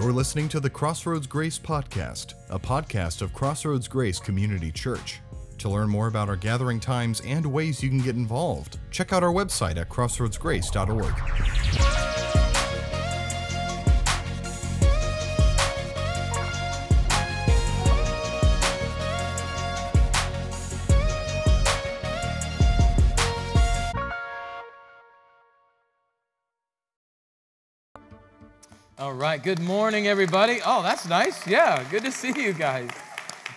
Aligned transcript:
You're 0.00 0.12
listening 0.12 0.48
to 0.48 0.60
the 0.60 0.70
Crossroads 0.70 1.26
Grace 1.26 1.58
Podcast, 1.58 2.32
a 2.48 2.58
podcast 2.58 3.20
of 3.20 3.34
Crossroads 3.34 3.86
Grace 3.86 4.18
Community 4.18 4.72
Church. 4.72 5.20
To 5.58 5.68
learn 5.68 5.90
more 5.90 6.06
about 6.06 6.30
our 6.30 6.36
gathering 6.36 6.80
times 6.80 7.20
and 7.26 7.44
ways 7.44 7.82
you 7.82 7.90
can 7.90 8.00
get 8.00 8.16
involved, 8.16 8.78
check 8.90 9.12
out 9.12 9.22
our 9.22 9.30
website 9.30 9.76
at 9.76 9.90
crossroadsgrace.org. 9.90 11.89
right. 29.20 29.42
Good 29.42 29.60
morning, 29.60 30.06
everybody. 30.06 30.60
Oh, 30.64 30.82
that's 30.82 31.06
nice. 31.06 31.46
Yeah. 31.46 31.84
Good 31.90 32.04
to 32.04 32.10
see 32.10 32.32
you 32.40 32.54
guys. 32.54 32.88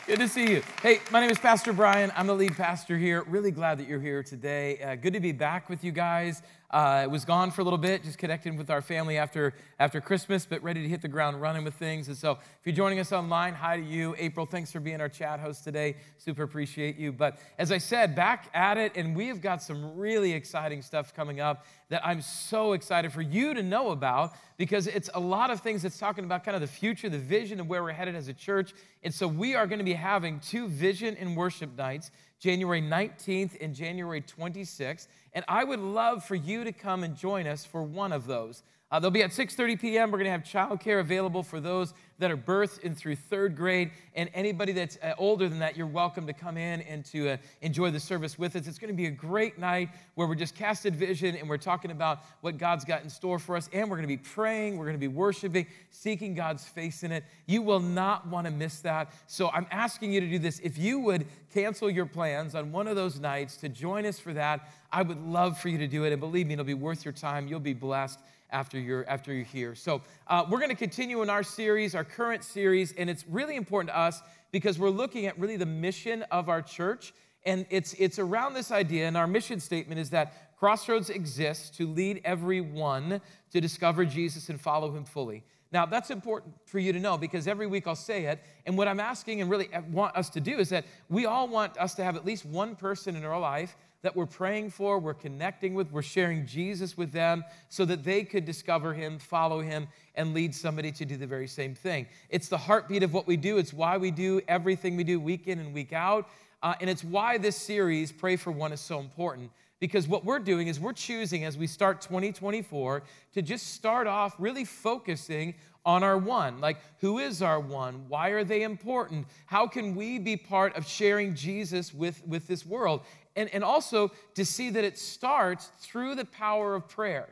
Good 0.06 0.20
to 0.20 0.28
see 0.28 0.52
you. 0.52 0.62
Hey, 0.82 1.00
my 1.10 1.22
name 1.22 1.30
is 1.30 1.38
Pastor 1.38 1.72
Brian. 1.72 2.12
I'm 2.18 2.28
the 2.28 2.34
lead 2.34 2.58
pastor 2.58 2.98
here. 2.98 3.24
Really 3.28 3.52
glad 3.52 3.80
that 3.80 3.88
you're 3.88 4.02
here 4.02 4.24
today. 4.24 4.78
Uh, 4.82 4.96
good 4.96 5.14
to 5.14 5.22
be 5.22 5.32
back 5.32 5.70
with 5.70 5.82
you 5.82 5.94
guys. 5.94 6.42
Uh, 6.74 7.02
it 7.04 7.12
was 7.12 7.24
gone 7.24 7.52
for 7.52 7.62
a 7.62 7.64
little 7.64 7.78
bit, 7.78 8.04
just 8.04 8.18
connecting 8.18 8.58
with 8.58 8.72
our 8.72 8.82
family 8.82 9.16
after, 9.16 9.54
after 9.80 10.02
Christmas, 10.02 10.44
but 10.44 10.62
ready 10.64 10.82
to 10.82 10.90
hit 10.90 11.04
the 11.04 11.08
ground 11.08 11.40
running 11.40 11.64
with 11.64 11.76
things. 11.76 12.08
And 12.08 12.18
so, 12.18 12.32
if 12.32 12.66
you're 12.66 12.74
joining 12.74 12.98
us 12.98 13.12
online, 13.12 13.54
hi 13.54 13.78
to 13.78 13.84
you. 13.84 14.16
April, 14.18 14.48
thanks 14.48 14.72
for 14.72 14.80
being 14.80 15.00
our 15.00 15.08
chat 15.08 15.40
host 15.40 15.64
today. 15.64 15.96
Super 16.18 16.42
appreciate 16.42 16.98
you. 16.98 17.12
But 17.12 17.38
as 17.60 17.72
I 17.72 17.78
said, 17.78 18.16
back 18.16 18.50
at 18.56 18.80
it, 18.80 18.94
and 18.96 19.16
we 19.16 19.28
have 19.28 19.40
got 19.40 19.62
some 19.62 19.96
really 19.96 20.34
exciting 20.34 20.82
stuff 20.82 21.14
coming 21.14 21.40
up 21.40 21.64
that 21.90 22.04
I'm 22.04 22.24
so 22.24 22.74
excited 22.74 23.14
for 23.14 23.22
you 23.22 23.54
to 23.54 23.62
know 23.62 23.92
about 23.92 24.34
because 24.58 24.88
it's 24.88 25.12
a 25.14 25.20
lot 25.20 25.52
of 25.52 25.60
things 25.60 25.84
that's 25.84 26.00
talking 26.00 26.26
about 26.26 26.44
kind 26.44 26.56
of 26.56 26.62
the 26.62 26.68
future, 26.68 27.08
the 27.08 27.20
vision 27.20 27.60
of 27.60 27.68
where 27.68 27.84
we're 27.84 27.92
headed 27.92 28.16
as 28.16 28.30
a 28.30 28.34
church. 28.34 28.74
And 29.04 29.14
so, 29.14 29.28
we 29.28 29.54
are 29.54 29.68
going 29.68 29.78
to 29.78 29.86
be 29.86 29.94
having 29.94 30.40
two 30.40 30.68
vision 30.68 31.16
and 31.20 31.38
worship 31.38 31.78
nights. 31.78 32.10
January 32.44 32.82
19th 32.82 33.52
and 33.62 33.74
January 33.74 34.22
26th. 34.22 35.08
And 35.32 35.46
I 35.48 35.64
would 35.64 35.80
love 35.80 36.26
for 36.26 36.36
you 36.36 36.66
to 36.66 36.74
come 36.74 37.06
and 37.06 37.16
join 37.16 37.48
us 37.48 37.64
for 37.64 37.82
one 37.82 38.12
of 38.12 38.28
those. 38.28 38.64
Uh, 38.94 39.00
they'll 39.00 39.10
be 39.10 39.24
at 39.24 39.32
6.30 39.32 39.82
p.m. 39.82 40.12
We're 40.12 40.20
going 40.20 40.26
to 40.26 40.32
have 40.32 40.44
childcare 40.44 41.00
available 41.00 41.42
for 41.42 41.60
those 41.60 41.96
that 42.20 42.30
are 42.30 42.38
birthed 42.38 42.96
through 42.96 43.16
third 43.16 43.58
grade. 43.58 43.90
And 44.14 44.30
anybody 44.36 44.72
that's 44.72 45.00
uh, 45.02 45.16
older 45.18 45.50
than 45.50 45.58
that, 45.60 45.76
you're 45.76 45.88
welcome 45.88 46.28
to 46.28 46.34
come 46.34 46.58
in 46.58 46.82
and 46.82 47.04
to 47.06 47.32
uh, 47.32 47.38
enjoy 47.62 47.90
the 47.90 48.00
service 48.00 48.38
with 48.38 48.56
us. 48.56 48.68
It's 48.68 48.78
going 48.78 48.94
to 48.94 48.96
be 48.96 49.08
a 49.08 49.12
great 49.12 49.58
night 49.58 49.90
where 50.14 50.28
we're 50.28 50.36
just 50.36 50.54
casted 50.54 50.96
vision 50.96 51.36
and 51.36 51.50
we're 51.50 51.58
talking 51.58 51.90
about 51.90 52.20
what 52.42 52.60
God's 52.60 52.86
got 52.86 53.02
in 53.02 53.10
store 53.10 53.40
for 53.40 53.58
us. 53.58 53.68
And 53.74 53.90
we're 53.90 53.98
going 53.98 54.08
to 54.08 54.16
be 54.16 54.18
praying, 54.18 54.78
we're 54.78 54.86
going 54.86 54.96
to 54.96 55.00
be 55.00 55.08
worshiping, 55.08 55.66
seeking 55.90 56.36
God's 56.36 56.64
face 56.64 57.02
in 57.02 57.12
it. 57.12 57.24
You 57.48 57.64
will 57.64 57.80
not 57.80 58.28
want 58.28 58.46
to 58.46 58.52
miss 58.52 58.80
that. 58.82 59.12
So 59.26 59.50
I'm 59.50 59.66
asking 59.72 60.14
you 60.14 60.20
to 60.20 60.30
do 60.30 60.38
this. 60.38 60.60
If 60.60 60.78
you 60.78 61.00
would 61.00 61.26
cancel 61.52 61.90
your 61.90 62.06
plans 62.06 62.54
on 62.54 62.72
one 62.72 62.88
of 62.88 62.96
those 62.96 63.20
nights 63.20 63.58
to 63.58 63.70
join 63.70 64.06
us 64.06 64.20
for 64.20 64.34
that, 64.34 64.70
I 64.92 65.02
would 65.02 65.20
love 65.20 65.58
for 65.58 65.70
you 65.70 65.80
to 65.80 65.88
do 65.88 66.04
it. 66.04 66.12
And 66.12 66.20
believe 66.20 66.46
me, 66.46 66.54
it'll 66.54 66.64
be 66.64 66.76
worth 66.76 67.04
your 67.04 67.12
time. 67.12 67.48
You'll 67.48 67.60
be 67.60 67.74
blessed 67.74 68.20
after 68.54 68.80
you're 68.80 69.08
after 69.10 69.34
you're 69.34 69.44
here. 69.44 69.76
So 69.76 70.02
uh, 70.28 70.46
we're 70.50 70.60
going 70.60 70.70
to 70.70 70.76
continue 70.76 71.22
in 71.22 71.30
our 71.30 71.44
series, 71.44 71.96
our 71.96 72.06
current 72.06 72.44
series, 72.44 72.94
and 72.94 73.10
it's 73.10 73.26
really 73.28 73.58
important 73.58 73.90
to 73.90 73.98
us 73.98 74.22
because 74.52 74.80
we're 74.80 74.90
looking 74.90 75.26
at 75.26 75.38
really 75.38 75.58
the 75.58 75.66
mission 75.66 76.24
of 76.32 76.48
our 76.48 76.62
church, 76.62 77.14
and 77.46 77.66
it's 77.70 77.94
it's 77.96 78.20
around 78.20 78.54
this 78.54 78.72
idea. 78.72 79.08
And 79.08 79.18
our 79.18 79.28
mission 79.28 79.60
statement 79.60 80.00
is 80.00 80.12
that 80.12 80.56
Crossroads 80.58 81.10
exists 81.10 81.76
to 81.78 81.88
lead 81.88 82.22
everyone 82.24 83.20
to 83.52 83.60
discover 83.60 84.06
Jesus 84.06 84.48
and 84.48 84.62
follow 84.62 84.96
Him 84.96 85.04
fully. 85.04 85.44
Now, 85.74 85.88
that's 85.88 86.12
important 86.12 86.54
for 86.68 86.78
you 86.78 86.94
to 86.94 87.00
know 87.00 87.18
because 87.18 87.48
every 87.48 87.66
week 87.66 87.88
I'll 87.88 87.96
say 87.96 88.26
it. 88.26 88.40
And 88.68 88.78
what 88.78 88.88
I'm 88.88 89.00
asking 89.00 89.42
and 89.42 89.50
really 89.50 89.70
want 89.92 90.16
us 90.16 90.30
to 90.30 90.40
do 90.40 90.60
is 90.60 90.70
that 90.70 90.86
we 91.10 91.26
all 91.26 91.48
want 91.48 91.76
us 91.80 91.96
to 91.96 92.04
have 92.04 92.16
at 92.16 92.24
least 92.24 92.46
one 92.46 92.76
person 92.76 93.16
in 93.16 93.26
our 93.26 93.40
life 93.40 93.76
that 94.04 94.16
we're 94.16 94.26
praying 94.26 94.70
for, 94.70 95.00
we're 95.00 95.14
connecting 95.14 95.74
with, 95.74 95.92
we're 95.92 96.02
sharing 96.02 96.46
Jesus 96.46 96.98
with 96.98 97.12
them 97.12 97.44
so 97.70 97.86
that 97.86 98.04
they 98.04 98.24
could 98.24 98.46
discover 98.46 98.94
him, 98.94 99.18
follow 99.18 99.62
him, 99.62 99.88
and 100.16 100.34
lead 100.34 100.54
somebody 100.54 100.92
to 100.92 101.06
do 101.06 101.18
the 101.18 101.26
very 101.26 101.48
same 101.48 101.74
thing. 101.74 102.06
It's 102.30 102.50
the 102.50 102.58
heartbeat 102.58 103.02
of 103.02 103.14
what 103.14 103.26
we 103.26 103.38
do, 103.38 103.58
it's 103.58 103.74
why 103.74 103.98
we 103.98 104.12
do 104.12 104.42
everything 104.48 104.98
we 104.98 105.06
do 105.06 105.20
week 105.20 105.48
in 105.48 105.58
and 105.60 105.74
week 105.74 105.94
out. 105.94 106.30
Uh, 106.62 106.76
and 106.80 106.90
it's 106.90 107.04
why 107.04 107.38
this 107.38 107.58
series, 107.58 108.12
Pray 108.12 108.36
for 108.36 108.52
One, 108.52 108.72
is 108.72 108.82
so 108.82 109.00
important. 109.00 109.52
Because 109.80 110.08
what 110.08 110.24
we're 110.24 110.40
doing 110.40 110.68
is 110.68 110.80
we're 110.80 110.94
choosing 110.94 111.44
as 111.44 111.58
we 111.58 111.68
start 111.68 112.00
2024 112.00 113.04
to 113.34 113.42
just 113.42 113.74
start 113.74 114.08
off 114.08 114.34
really 114.40 114.64
focusing 114.64 115.56
on 115.86 116.04
our 116.04 116.18
one. 116.18 116.62
Like, 116.62 116.78
who 117.00 117.20
is 117.20 117.42
our 117.42 117.60
one? 117.60 118.06
Why 118.08 118.30
are 118.30 118.44
they 118.44 118.64
important? 118.64 119.28
How 119.46 119.68
can 119.68 119.96
we 119.96 120.20
be 120.20 120.38
part 120.38 120.76
of 120.78 120.88
sharing 120.88 121.36
Jesus 121.36 121.94
with, 121.94 122.26
with 122.26 122.48
this 122.48 122.66
world? 122.66 123.02
And, 123.36 123.50
and 123.54 123.64
also 123.64 124.12
to 124.36 124.46
see 124.46 124.70
that 124.70 124.84
it 124.84 124.98
starts 124.98 125.70
through 125.80 126.16
the 126.16 126.26
power 126.26 126.76
of 126.76 126.88
prayer. 126.88 127.30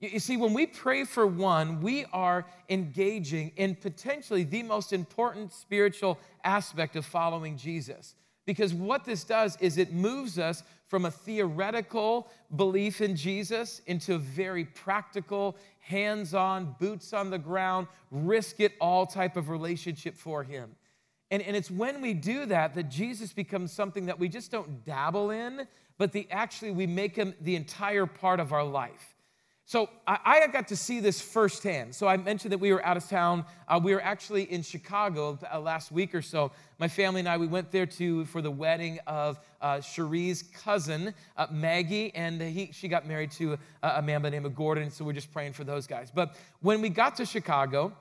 You, 0.00 0.18
see, 0.18 0.38
when 0.38 0.54
we 0.54 0.66
pray 0.66 1.04
for 1.04 1.26
one, 1.26 1.82
we 1.82 2.06
are 2.12 2.46
engaging 2.70 3.52
in 3.56 3.74
potentially 3.74 4.44
the 4.44 4.62
most 4.62 4.94
important 4.94 5.52
spiritual 5.52 6.18
aspect 6.42 6.96
of 6.96 7.04
following 7.04 7.58
Jesus. 7.58 8.14
Because 8.46 8.72
what 8.72 9.04
this 9.04 9.24
does 9.24 9.58
is 9.60 9.76
it 9.76 9.92
moves 9.92 10.38
us 10.38 10.62
from 10.86 11.04
a 11.04 11.10
theoretical 11.10 12.28
belief 12.56 13.00
in 13.00 13.14
Jesus 13.14 13.82
into 13.86 14.14
a 14.14 14.18
very 14.18 14.64
practical, 14.64 15.56
hands 15.78 16.34
on, 16.34 16.74
boots 16.80 17.12
on 17.12 17.30
the 17.30 17.38
ground, 17.38 17.86
risk 18.10 18.58
it 18.58 18.72
all 18.80 19.06
type 19.06 19.36
of 19.36 19.50
relationship 19.50 20.16
for 20.16 20.42
Him. 20.42 20.74
And, 21.30 21.42
and 21.42 21.56
it's 21.56 21.70
when 21.70 22.00
we 22.00 22.14
do 22.14 22.46
that 22.46 22.74
that 22.74 22.90
Jesus 22.90 23.32
becomes 23.32 23.72
something 23.72 24.06
that 24.06 24.18
we 24.18 24.28
just 24.28 24.50
don't 24.50 24.84
dabble 24.84 25.30
in, 25.30 25.66
but 25.96 26.12
the, 26.12 26.26
actually 26.30 26.72
we 26.72 26.86
make 26.86 27.14
him 27.14 27.34
the 27.40 27.56
entire 27.56 28.06
part 28.06 28.40
of 28.40 28.52
our 28.52 28.64
life. 28.64 29.16
So 29.70 29.88
I, 30.04 30.18
I 30.24 30.46
got 30.48 30.66
to 30.68 30.76
see 30.76 30.98
this 30.98 31.20
firsthand. 31.20 31.94
So 31.94 32.08
I 32.08 32.16
mentioned 32.16 32.50
that 32.50 32.58
we 32.58 32.72
were 32.72 32.84
out 32.84 32.96
of 32.96 33.08
town. 33.08 33.44
Uh, 33.68 33.78
we 33.80 33.94
were 33.94 34.02
actually 34.02 34.50
in 34.50 34.62
Chicago 34.62 35.38
uh, 35.48 35.60
last 35.60 35.92
week 35.92 36.12
or 36.12 36.22
so. 36.22 36.50
My 36.80 36.88
family 36.88 37.20
and 37.20 37.28
I, 37.28 37.36
we 37.36 37.46
went 37.46 37.70
there 37.70 37.86
to 37.86 38.24
for 38.24 38.42
the 38.42 38.50
wedding 38.50 38.98
of 39.06 39.38
uh, 39.60 39.76
Cherie's 39.76 40.42
cousin, 40.42 41.14
uh, 41.36 41.46
Maggie, 41.52 42.12
and 42.16 42.42
he, 42.42 42.70
she 42.72 42.88
got 42.88 43.06
married 43.06 43.30
to 43.32 43.56
a, 43.84 43.88
a 43.98 44.02
man 44.02 44.22
by 44.22 44.30
the 44.30 44.34
name 44.34 44.44
of 44.44 44.56
Gordon. 44.56 44.90
So 44.90 45.04
we're 45.04 45.12
just 45.12 45.32
praying 45.32 45.52
for 45.52 45.62
those 45.62 45.86
guys. 45.86 46.10
But 46.12 46.34
when 46.62 46.80
we 46.80 46.88
got 46.88 47.14
to 47.18 47.24
Chicago, 47.24 47.92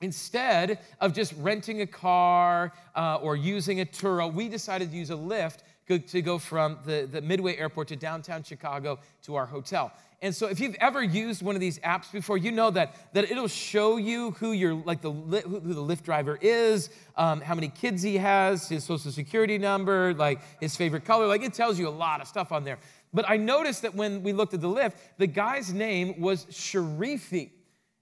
Instead 0.00 0.78
of 1.00 1.12
just 1.12 1.34
renting 1.38 1.80
a 1.80 1.86
car 1.86 2.72
uh, 2.94 3.16
or 3.16 3.34
using 3.34 3.80
a 3.80 3.84
Turo, 3.84 4.32
we 4.32 4.48
decided 4.48 4.90
to 4.90 4.96
use 4.96 5.10
a 5.10 5.14
Lyft 5.14 5.58
to 5.96 6.22
go 6.22 6.38
from 6.38 6.78
the, 6.84 7.08
the 7.10 7.20
Midway 7.20 7.56
Airport 7.56 7.88
to 7.88 7.96
downtown 7.96 8.42
Chicago 8.42 8.98
to 9.22 9.34
our 9.36 9.46
hotel. 9.46 9.90
And 10.20 10.34
so 10.34 10.48
if 10.48 10.58
you've 10.60 10.74
ever 10.80 11.02
used 11.02 11.42
one 11.42 11.54
of 11.54 11.60
these 11.60 11.78
apps 11.78 12.10
before, 12.12 12.36
you 12.36 12.50
know 12.50 12.70
that, 12.72 12.94
that 13.14 13.30
it'll 13.30 13.48
show 13.48 13.96
you 13.96 14.32
who 14.32 14.52
your 14.52 14.74
like 14.74 15.00
the 15.00 15.12
who 15.12 15.74
the 15.74 15.80
Lyft 15.80 16.02
driver 16.02 16.38
is, 16.40 16.90
um, 17.16 17.40
how 17.40 17.54
many 17.54 17.68
kids 17.68 18.02
he 18.02 18.18
has, 18.18 18.68
his 18.68 18.84
social 18.84 19.12
security 19.12 19.58
number, 19.58 20.12
like 20.14 20.40
his 20.60 20.76
favorite 20.76 21.04
color. 21.04 21.26
Like 21.26 21.42
it 21.42 21.54
tells 21.54 21.78
you 21.78 21.88
a 21.88 21.90
lot 21.90 22.20
of 22.20 22.26
stuff 22.26 22.50
on 22.50 22.64
there. 22.64 22.78
But 23.14 23.30
I 23.30 23.36
noticed 23.36 23.82
that 23.82 23.94
when 23.94 24.22
we 24.22 24.32
looked 24.32 24.54
at 24.54 24.60
the 24.60 24.68
Lyft, 24.68 24.94
the 25.18 25.26
guy's 25.26 25.72
name 25.72 26.20
was 26.20 26.44
Sharifi. 26.46 27.50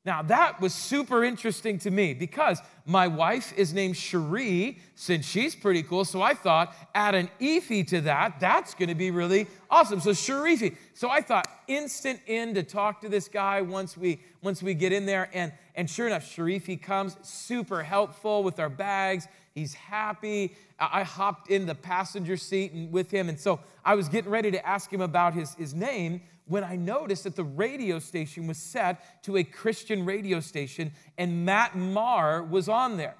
Now, 0.06 0.22
that 0.22 0.60
was 0.60 0.72
super 0.72 1.24
interesting 1.24 1.78
to 1.80 1.90
me 1.90 2.14
because 2.14 2.60
my 2.86 3.08
wife 3.08 3.52
is 3.56 3.74
named 3.74 3.96
Cherie, 3.96 4.78
since 4.94 5.26
she's 5.26 5.56
pretty 5.56 5.82
cool. 5.82 6.04
So 6.04 6.22
I 6.22 6.32
thought, 6.32 6.72
add 6.94 7.16
an 7.16 7.28
Efi 7.40 7.84
to 7.88 8.00
that, 8.02 8.38
that's 8.38 8.72
gonna 8.72 8.94
be 8.94 9.10
really 9.10 9.48
awesome. 9.68 9.98
So 9.98 10.10
Sharifi. 10.10 10.76
So 10.94 11.10
I 11.10 11.22
thought, 11.22 11.48
instant 11.66 12.20
in 12.28 12.54
to 12.54 12.62
talk 12.62 13.00
to 13.00 13.08
this 13.08 13.26
guy 13.26 13.62
once 13.62 13.96
we 13.96 14.20
once 14.42 14.62
we 14.62 14.74
get 14.74 14.92
in 14.92 15.06
there. 15.06 15.28
And, 15.34 15.52
and 15.74 15.90
sure 15.90 16.06
enough, 16.06 16.24
Sharifi 16.24 16.80
comes, 16.80 17.16
super 17.22 17.82
helpful 17.82 18.44
with 18.44 18.60
our 18.60 18.68
bags. 18.68 19.26
He's 19.56 19.72
happy. 19.72 20.54
I 20.78 21.02
hopped 21.02 21.50
in 21.50 21.64
the 21.64 21.74
passenger 21.74 22.36
seat 22.36 22.72
and 22.72 22.92
with 22.92 23.10
him. 23.10 23.30
And 23.30 23.40
so 23.40 23.58
I 23.82 23.94
was 23.94 24.06
getting 24.06 24.30
ready 24.30 24.50
to 24.50 24.64
ask 24.66 24.92
him 24.92 25.00
about 25.00 25.32
his, 25.32 25.54
his 25.54 25.72
name 25.72 26.20
when 26.44 26.62
I 26.62 26.76
noticed 26.76 27.24
that 27.24 27.36
the 27.36 27.44
radio 27.44 27.98
station 27.98 28.46
was 28.46 28.58
set 28.58 29.22
to 29.24 29.38
a 29.38 29.44
Christian 29.44 30.04
radio 30.04 30.40
station 30.40 30.92
and 31.16 31.46
Matt 31.46 31.74
Maher 31.74 32.42
was 32.42 32.68
on 32.68 32.98
there. 32.98 33.14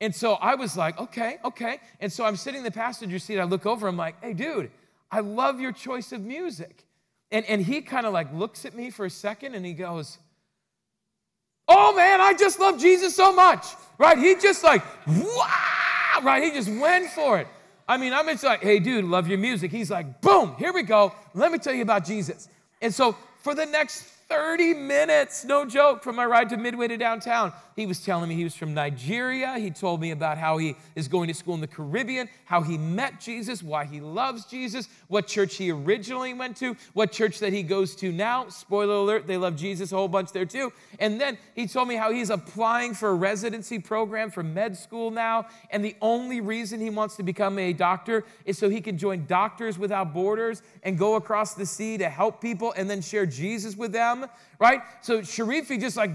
And 0.00 0.14
so 0.14 0.32
I 0.32 0.54
was 0.54 0.78
like, 0.78 0.98
okay, 0.98 1.36
okay. 1.44 1.78
And 2.00 2.10
so 2.10 2.24
I'm 2.24 2.36
sitting 2.36 2.60
in 2.60 2.64
the 2.64 2.70
passenger 2.70 3.18
seat. 3.18 3.38
I 3.38 3.44
look 3.44 3.66
over, 3.66 3.86
I'm 3.86 3.98
like, 3.98 4.16
hey, 4.24 4.32
dude, 4.32 4.70
I 5.10 5.20
love 5.20 5.60
your 5.60 5.72
choice 5.72 6.10
of 6.12 6.22
music. 6.22 6.86
And, 7.30 7.44
and 7.44 7.60
he 7.60 7.82
kind 7.82 8.06
of 8.06 8.14
like 8.14 8.32
looks 8.32 8.64
at 8.64 8.74
me 8.74 8.88
for 8.88 9.04
a 9.04 9.10
second 9.10 9.54
and 9.54 9.66
he 9.66 9.74
goes, 9.74 10.16
oh 11.68 11.94
man, 11.94 12.22
I 12.22 12.32
just 12.32 12.58
love 12.58 12.80
Jesus 12.80 13.14
so 13.14 13.34
much, 13.34 13.66
right? 13.98 14.16
He 14.16 14.36
just 14.36 14.64
like, 14.64 14.82
wow, 15.06 15.81
right? 16.22 16.42
He 16.42 16.50
just 16.50 16.68
went 16.68 17.10
for 17.10 17.38
it. 17.38 17.48
I 17.88 17.96
mean, 17.96 18.12
I'm 18.12 18.26
just 18.26 18.44
like, 18.44 18.62
hey, 18.62 18.78
dude, 18.78 19.04
love 19.04 19.28
your 19.28 19.38
music. 19.38 19.70
He's 19.70 19.90
like, 19.90 20.20
boom, 20.20 20.54
here 20.58 20.72
we 20.72 20.82
go. 20.82 21.12
Let 21.34 21.52
me 21.52 21.58
tell 21.58 21.74
you 21.74 21.82
about 21.82 22.04
Jesus. 22.04 22.48
And 22.80 22.94
so 22.94 23.16
for 23.42 23.54
the 23.54 23.66
next 23.66 24.02
30 24.28 24.74
minutes, 24.74 25.44
no 25.44 25.66
joke, 25.66 26.02
from 26.02 26.16
my 26.16 26.24
ride 26.24 26.48
to 26.50 26.56
Midway 26.56 26.88
to 26.88 26.96
downtown, 26.96 27.52
he 27.76 27.86
was 27.86 28.04
telling 28.04 28.28
me 28.28 28.34
he 28.34 28.44
was 28.44 28.54
from 28.54 28.74
Nigeria. 28.74 29.58
He 29.58 29.70
told 29.70 30.00
me 30.00 30.10
about 30.10 30.38
how 30.38 30.58
he 30.58 30.76
is 30.94 31.08
going 31.08 31.28
to 31.28 31.34
school 31.34 31.54
in 31.54 31.60
the 31.60 31.66
Caribbean, 31.66 32.28
how 32.44 32.62
he 32.62 32.78
met 32.78 33.20
Jesus, 33.20 33.62
why 33.62 33.84
he 33.84 34.00
loves 34.00 34.44
Jesus, 34.44 34.88
what 35.08 35.26
church 35.26 35.56
he 35.56 35.70
originally 35.70 36.34
went 36.34 36.56
to, 36.58 36.76
what 36.92 37.12
church 37.12 37.38
that 37.40 37.52
he 37.52 37.62
goes 37.62 37.94
to 37.96 38.12
now. 38.12 38.48
Spoiler 38.48 38.94
alert, 38.94 39.26
they 39.26 39.36
love 39.36 39.56
Jesus 39.56 39.92
a 39.92 39.96
whole 39.96 40.08
bunch 40.08 40.32
there 40.32 40.46
too. 40.46 40.72
And 40.98 41.20
then 41.20 41.38
he 41.54 41.66
told 41.66 41.88
me 41.88 41.94
how 41.94 42.12
he's 42.12 42.30
applying 42.30 42.94
for 42.94 43.10
a 43.10 43.14
residency 43.14 43.78
program 43.78 44.30
for 44.30 44.42
med 44.42 44.76
school 44.76 45.10
now. 45.10 45.46
And 45.70 45.84
the 45.84 45.96
only 46.00 46.40
reason 46.40 46.80
he 46.80 46.90
wants 46.90 47.16
to 47.16 47.22
become 47.22 47.58
a 47.58 47.72
doctor 47.72 48.24
is 48.44 48.58
so 48.58 48.68
he 48.68 48.80
can 48.80 48.98
join 48.98 49.26
Doctors 49.26 49.78
Without 49.78 50.12
Borders 50.12 50.62
and 50.82 50.98
go 50.98 51.14
across 51.14 51.54
the 51.54 51.66
sea 51.66 51.98
to 51.98 52.08
help 52.08 52.40
people 52.40 52.72
and 52.76 52.88
then 52.88 53.00
share 53.00 53.26
Jesus 53.26 53.76
with 53.76 53.92
them, 53.92 54.26
right? 54.62 54.80
So 55.00 55.22
Sharifi 55.22 55.80
just 55.80 55.96
like, 55.96 56.12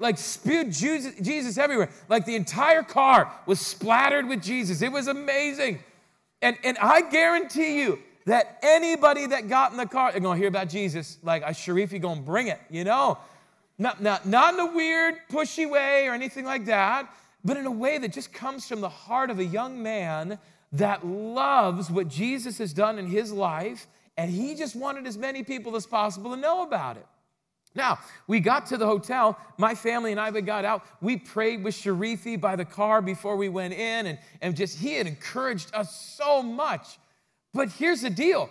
like 0.00 0.18
spewed 0.18 0.72
Jesus, 0.72 1.56
everywhere. 1.56 1.88
Like 2.08 2.26
the 2.26 2.34
entire 2.34 2.82
car 2.82 3.30
was 3.46 3.60
splattered 3.60 4.26
with 4.26 4.42
Jesus. 4.42 4.82
It 4.82 4.90
was 4.90 5.06
amazing. 5.06 5.78
And, 6.42 6.58
and 6.64 6.76
I 6.78 7.02
guarantee 7.02 7.80
you 7.80 8.00
that 8.26 8.58
anybody 8.64 9.26
that 9.26 9.48
got 9.48 9.70
in 9.70 9.76
the 9.76 9.86
car, 9.86 10.10
they're 10.10 10.20
going 10.20 10.34
to 10.34 10.38
hear 10.38 10.48
about 10.48 10.68
Jesus. 10.68 11.18
Like, 11.22 11.44
Sharifi 11.44 12.00
going 12.00 12.18
to 12.18 12.24
bring 12.24 12.48
it, 12.48 12.60
you 12.70 12.82
know? 12.82 13.18
Not, 13.78 14.02
not, 14.02 14.26
not 14.26 14.54
in 14.54 14.60
a 14.60 14.74
weird, 14.74 15.14
pushy 15.30 15.70
way 15.70 16.08
or 16.08 16.12
anything 16.12 16.44
like 16.44 16.64
that, 16.64 17.08
but 17.44 17.56
in 17.56 17.66
a 17.66 17.70
way 17.70 17.98
that 17.98 18.12
just 18.12 18.32
comes 18.32 18.66
from 18.66 18.80
the 18.80 18.88
heart 18.88 19.30
of 19.30 19.38
a 19.38 19.44
young 19.44 19.80
man 19.80 20.40
that 20.72 21.06
loves 21.06 21.88
what 21.88 22.08
Jesus 22.08 22.58
has 22.58 22.72
done 22.72 22.98
in 22.98 23.06
his 23.06 23.32
life, 23.32 23.86
and 24.16 24.28
he 24.28 24.56
just 24.56 24.74
wanted 24.74 25.06
as 25.06 25.16
many 25.16 25.44
people 25.44 25.76
as 25.76 25.86
possible 25.86 26.32
to 26.34 26.36
know 26.36 26.62
about 26.62 26.96
it. 26.96 27.06
Now, 27.74 28.00
we 28.26 28.40
got 28.40 28.66
to 28.66 28.76
the 28.76 28.86
hotel. 28.86 29.38
My 29.56 29.74
family 29.74 30.10
and 30.10 30.20
I, 30.20 30.30
we 30.30 30.40
got 30.40 30.64
out. 30.64 30.84
We 31.00 31.16
prayed 31.16 31.62
with 31.62 31.74
Sharifi 31.74 32.40
by 32.40 32.56
the 32.56 32.64
car 32.64 33.00
before 33.00 33.36
we 33.36 33.48
went 33.48 33.74
in, 33.74 34.06
and, 34.06 34.18
and 34.40 34.56
just 34.56 34.78
he 34.78 34.94
had 34.94 35.06
encouraged 35.06 35.74
us 35.74 36.16
so 36.16 36.42
much. 36.42 36.98
But 37.54 37.68
here's 37.70 38.02
the 38.02 38.10
deal 38.10 38.50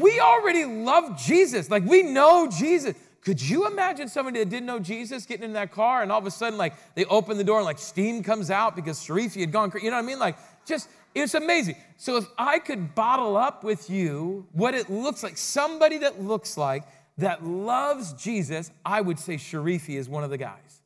we 0.00 0.18
already 0.18 0.64
love 0.64 1.16
Jesus. 1.18 1.70
Like, 1.70 1.84
we 1.84 2.02
know 2.02 2.48
Jesus. 2.48 2.96
Could 3.22 3.40
you 3.40 3.66
imagine 3.66 4.08
somebody 4.08 4.38
that 4.38 4.48
didn't 4.48 4.66
know 4.66 4.78
Jesus 4.78 5.26
getting 5.26 5.44
in 5.44 5.52
that 5.54 5.72
car 5.72 6.02
and 6.02 6.12
all 6.12 6.18
of 6.18 6.26
a 6.26 6.30
sudden, 6.30 6.56
like, 6.56 6.74
they 6.94 7.04
open 7.06 7.36
the 7.36 7.44
door 7.44 7.58
and 7.58 7.66
like 7.66 7.78
steam 7.78 8.22
comes 8.22 8.52
out 8.52 8.76
because 8.76 9.00
Sharifi 9.00 9.40
had 9.40 9.50
gone 9.50 9.70
crazy? 9.70 9.86
You 9.86 9.90
know 9.90 9.96
what 9.96 10.04
I 10.04 10.06
mean? 10.06 10.18
Like, 10.20 10.36
just, 10.64 10.88
it's 11.14 11.34
amazing. 11.34 11.76
So, 11.96 12.18
if 12.18 12.26
I 12.38 12.60
could 12.60 12.94
bottle 12.94 13.36
up 13.36 13.64
with 13.64 13.90
you 13.90 14.46
what 14.52 14.74
it 14.74 14.90
looks 14.90 15.24
like, 15.24 15.36
somebody 15.36 15.98
that 15.98 16.22
looks 16.22 16.56
like 16.56 16.84
that 17.18 17.44
loves 17.44 18.12
Jesus, 18.12 18.70
I 18.84 19.00
would 19.00 19.18
say 19.18 19.36
Sharifi 19.36 19.96
is 19.96 20.08
one 20.08 20.24
of 20.24 20.30
the 20.30 20.38
guys. 20.38 20.82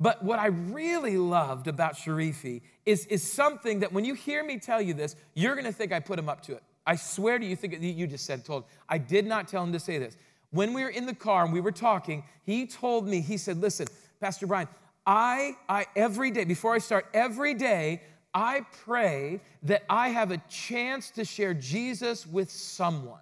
But 0.00 0.24
what 0.24 0.40
I 0.40 0.46
really 0.46 1.16
loved 1.16 1.68
about 1.68 1.94
Sharifi 1.94 2.62
is, 2.84 3.06
is 3.06 3.22
something 3.22 3.80
that 3.80 3.92
when 3.92 4.04
you 4.04 4.14
hear 4.14 4.42
me 4.44 4.58
tell 4.58 4.82
you 4.82 4.94
this, 4.94 5.14
you're 5.34 5.54
gonna 5.54 5.72
think 5.72 5.92
I 5.92 6.00
put 6.00 6.18
him 6.18 6.28
up 6.28 6.42
to 6.42 6.54
it. 6.54 6.62
I 6.84 6.96
swear 6.96 7.38
to 7.38 7.46
you, 7.46 7.54
think 7.54 7.80
you 7.80 8.08
just 8.08 8.26
said, 8.26 8.44
told. 8.44 8.64
I 8.88 8.98
did 8.98 9.26
not 9.26 9.46
tell 9.46 9.62
him 9.62 9.72
to 9.72 9.78
say 9.78 9.98
this. 9.98 10.16
When 10.50 10.74
we 10.74 10.82
were 10.82 10.90
in 10.90 11.06
the 11.06 11.14
car 11.14 11.44
and 11.44 11.52
we 11.52 11.60
were 11.60 11.72
talking, 11.72 12.24
he 12.42 12.66
told 12.66 13.06
me, 13.06 13.20
he 13.20 13.36
said, 13.36 13.58
listen, 13.58 13.86
Pastor 14.20 14.48
Brian, 14.48 14.66
I, 15.06 15.56
I 15.68 15.86
every 15.94 16.32
day, 16.32 16.44
before 16.44 16.74
I 16.74 16.78
start, 16.78 17.06
every 17.14 17.54
day, 17.54 18.02
I 18.34 18.62
pray 18.84 19.40
that 19.62 19.84
I 19.88 20.08
have 20.08 20.30
a 20.30 20.38
chance 20.48 21.10
to 21.12 21.24
share 21.24 21.54
Jesus 21.54 22.26
with 22.26 22.50
someone. 22.50 23.20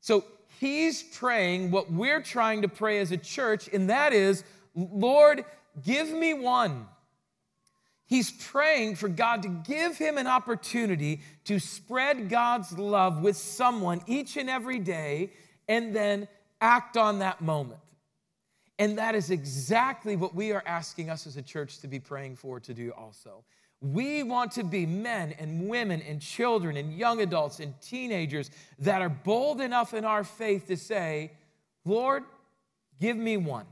So 0.00 0.24
he's 0.60 1.02
praying 1.02 1.70
what 1.70 1.90
we're 1.90 2.20
trying 2.20 2.60
to 2.62 2.68
pray 2.68 2.98
as 2.98 3.10
a 3.12 3.16
church, 3.16 3.66
and 3.72 3.88
that 3.88 4.12
is, 4.12 4.44
Lord, 4.74 5.42
give 5.82 6.12
me 6.12 6.34
one. 6.34 6.86
He's 8.04 8.30
praying 8.30 8.96
for 8.96 9.08
God 9.08 9.42
to 9.44 9.48
give 9.48 9.96
him 9.96 10.18
an 10.18 10.26
opportunity 10.26 11.22
to 11.44 11.58
spread 11.58 12.28
God's 12.28 12.76
love 12.76 13.22
with 13.22 13.38
someone 13.38 14.02
each 14.06 14.36
and 14.36 14.50
every 14.50 14.78
day 14.78 15.32
and 15.66 15.96
then 15.96 16.28
act 16.60 16.98
on 16.98 17.20
that 17.20 17.40
moment. 17.40 17.80
And 18.78 18.98
that 18.98 19.14
is 19.14 19.30
exactly 19.30 20.14
what 20.14 20.34
we 20.34 20.52
are 20.52 20.62
asking 20.66 21.08
us 21.08 21.26
as 21.26 21.38
a 21.38 21.42
church 21.42 21.78
to 21.78 21.88
be 21.88 22.00
praying 22.00 22.36
for 22.36 22.60
to 22.60 22.74
do 22.74 22.90
also. 22.90 23.44
We 23.82 24.22
want 24.22 24.52
to 24.52 24.64
be 24.64 24.84
men 24.84 25.34
and 25.38 25.68
women 25.68 26.02
and 26.02 26.20
children 26.20 26.76
and 26.76 26.92
young 26.92 27.22
adults 27.22 27.60
and 27.60 27.78
teenagers 27.80 28.50
that 28.80 29.00
are 29.00 29.08
bold 29.08 29.60
enough 29.60 29.94
in 29.94 30.04
our 30.04 30.22
faith 30.22 30.66
to 30.66 30.76
say, 30.76 31.32
Lord, 31.84 32.24
give 33.00 33.16
me 33.16 33.38
one. 33.38 33.64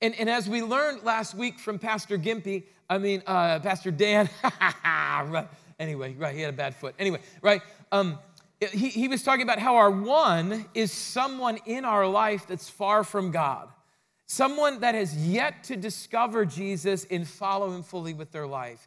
And, 0.00 0.14
and 0.18 0.28
as 0.28 0.48
we 0.48 0.62
learned 0.62 1.02
last 1.02 1.34
week 1.34 1.58
from 1.58 1.78
Pastor 1.78 2.18
Gimpy, 2.18 2.64
I 2.90 2.98
mean, 2.98 3.22
uh, 3.26 3.58
Pastor 3.60 3.90
Dan, 3.90 4.28
anyway, 5.78 6.14
right, 6.14 6.34
he 6.34 6.42
had 6.42 6.52
a 6.52 6.56
bad 6.56 6.74
foot. 6.74 6.94
Anyway, 6.98 7.20
right, 7.42 7.62
um, 7.90 8.18
he, 8.60 8.88
he 8.88 9.08
was 9.08 9.22
talking 9.22 9.42
about 9.42 9.58
how 9.58 9.76
our 9.76 9.90
one 9.90 10.66
is 10.74 10.92
someone 10.92 11.58
in 11.64 11.84
our 11.84 12.06
life 12.06 12.46
that's 12.46 12.68
far 12.68 13.02
from 13.02 13.30
God. 13.30 13.68
Someone 14.30 14.80
that 14.80 14.94
has 14.94 15.16
yet 15.16 15.64
to 15.64 15.76
discover 15.76 16.44
Jesus 16.44 17.06
and 17.10 17.26
follow 17.26 17.70
him 17.70 17.82
fully 17.82 18.12
with 18.12 18.30
their 18.30 18.46
life. 18.46 18.86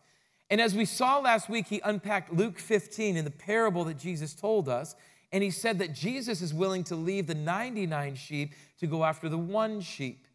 And 0.52 0.62
as 0.62 0.76
we 0.76 0.86
saw 0.86 1.18
last 1.18 1.50
week, 1.50 1.66
he 1.68 1.82
unpacked 1.84 2.32
Luke 2.32 2.60
15 2.60 3.18
in 3.18 3.26
the 3.26 3.32
parable 3.32 3.84
that 3.86 3.98
Jesus 3.98 4.36
told 4.36 4.70
us. 4.70 4.96
And 5.32 5.44
he 5.44 5.50
said 5.50 5.80
that 5.80 5.94
Jesus 5.94 6.42
is 6.42 6.54
willing 6.54 6.84
to 6.86 6.96
leave 6.96 7.26
the 7.26 7.34
99 7.34 8.16
sheep 8.16 8.54
to 8.80 8.86
go 8.86 9.04
after 9.04 9.30
the 9.30 9.38
one 9.38 9.82
sheep. 9.82 10.28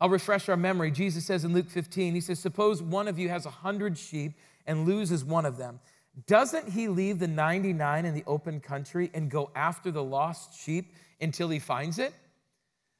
I'll 0.00 0.08
refresh 0.08 0.48
our 0.48 0.56
memory. 0.56 0.90
Jesus 0.90 1.26
says 1.26 1.44
in 1.44 1.52
Luke 1.52 1.68
15, 1.68 2.14
he 2.14 2.20
says, 2.22 2.38
Suppose 2.38 2.82
one 2.82 3.06
of 3.06 3.18
you 3.18 3.28
has 3.28 3.44
a 3.44 3.50
100 3.50 3.98
sheep 3.98 4.32
and 4.66 4.86
loses 4.86 5.24
one 5.24 5.44
of 5.44 5.58
them. 5.58 5.78
Doesn't 6.26 6.70
he 6.70 6.88
leave 6.88 7.18
the 7.18 7.28
99 7.28 8.06
in 8.06 8.14
the 8.14 8.24
open 8.26 8.60
country 8.60 9.10
and 9.12 9.30
go 9.30 9.50
after 9.54 9.90
the 9.90 10.02
lost 10.02 10.58
sheep 10.58 10.94
until 11.20 11.48
he 11.48 11.58
finds 11.58 11.98
it? 11.98 12.14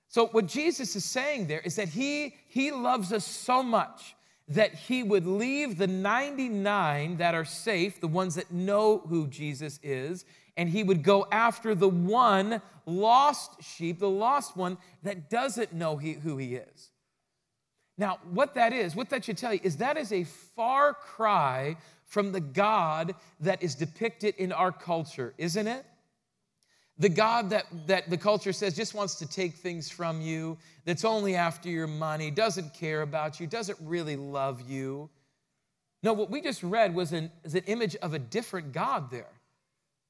So, 0.08 0.26
what 0.28 0.46
Jesus 0.46 0.94
is 0.94 1.04
saying 1.04 1.46
there 1.46 1.60
is 1.60 1.76
that 1.76 1.88
he, 1.88 2.36
he 2.46 2.70
loves 2.70 3.12
us 3.12 3.26
so 3.26 3.62
much 3.62 4.14
that 4.48 4.74
he 4.74 5.02
would 5.02 5.26
leave 5.26 5.78
the 5.78 5.86
99 5.86 7.16
that 7.16 7.34
are 7.34 7.44
safe, 7.44 8.00
the 8.00 8.08
ones 8.08 8.34
that 8.34 8.52
know 8.52 8.98
who 9.08 9.26
Jesus 9.26 9.80
is, 9.82 10.24
and 10.56 10.68
he 10.68 10.84
would 10.84 11.02
go 11.02 11.26
after 11.32 11.74
the 11.74 11.88
one 11.88 12.60
lost 12.86 13.62
sheep, 13.62 13.98
the 13.98 14.08
lost 14.08 14.56
one 14.56 14.76
that 15.02 15.30
doesn't 15.30 15.72
know 15.72 15.96
he, 15.96 16.12
who 16.12 16.36
he 16.36 16.56
is. 16.56 16.90
Now, 17.96 18.18
what 18.30 18.54
that 18.54 18.72
is, 18.72 18.94
what 18.94 19.10
that 19.10 19.24
should 19.24 19.38
tell 19.38 19.54
you, 19.54 19.60
is 19.62 19.78
that 19.78 19.96
is 19.96 20.12
a 20.12 20.24
far 20.24 20.94
cry 20.94 21.76
from 22.06 22.32
the 22.32 22.40
God 22.40 23.14
that 23.40 23.62
is 23.62 23.74
depicted 23.74 24.34
in 24.36 24.52
our 24.52 24.72
culture, 24.72 25.32
isn't 25.38 25.66
it? 25.66 25.84
The 26.98 27.08
God 27.08 27.50
that, 27.50 27.66
that 27.86 28.08
the 28.08 28.16
culture 28.16 28.52
says 28.52 28.76
just 28.76 28.94
wants 28.94 29.16
to 29.16 29.26
take 29.26 29.54
things 29.54 29.90
from 29.90 30.20
you, 30.20 30.56
that's 30.84 31.04
only 31.04 31.34
after 31.34 31.68
your 31.68 31.88
money, 31.88 32.30
doesn't 32.30 32.72
care 32.72 33.02
about 33.02 33.40
you, 33.40 33.46
doesn't 33.46 33.78
really 33.80 34.16
love 34.16 34.62
you. 34.68 35.10
No, 36.04 36.12
what 36.12 36.30
we 36.30 36.40
just 36.40 36.62
read 36.62 36.94
was 36.94 37.12
an, 37.12 37.32
is 37.42 37.54
an 37.54 37.64
image 37.66 37.96
of 37.96 38.14
a 38.14 38.18
different 38.18 38.72
God 38.72 39.10
there. 39.10 39.32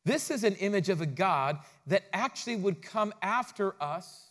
This 0.05 0.31
is 0.31 0.45
an 0.45 0.57
image 0.57 0.91
of 0.91 1.01
a 1.01 1.07
God 1.07 1.59
that 1.87 2.03
actually 2.13 2.57
would 2.57 2.83
come 2.83 3.15
after 3.23 3.75
us 3.81 4.29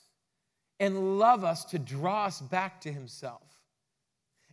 and 0.79 1.17
love 1.17 1.43
us 1.43 1.65
to 1.65 1.79
draw 1.79 2.25
us 2.25 2.41
back 2.41 2.81
to 2.81 2.91
himself. 2.91 3.41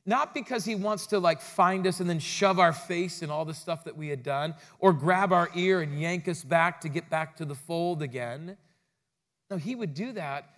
Not 0.07 0.35
because 0.35 0.65
he 0.65 0.75
wants 0.75 1.07
to 1.09 1.19
like 1.19 1.41
find 1.41 1.87
us 1.87 2.01
and 2.01 2.09
then 2.09 2.19
shove 2.19 2.59
our 2.59 2.73
face 2.73 3.23
in 3.23 3.31
all 3.31 3.45
the 3.45 3.55
stuff 3.55 3.85
that 3.85 3.97
we 3.97 4.09
had 4.09 4.23
done 4.23 4.55
or 4.79 4.93
grab 4.93 5.33
our 5.33 5.51
ear 5.55 5.81
and 5.83 6.01
yank 6.01 6.27
us 6.27 6.43
back 6.43 6.81
to 6.81 6.89
get 6.89 7.11
back 7.11 7.37
to 7.37 7.45
the 7.45 7.55
fold 7.55 8.03
again. 8.03 8.57
No, 9.51 9.57
he 9.57 9.75
would 9.75 9.95
do 9.95 10.13
that 10.13 10.49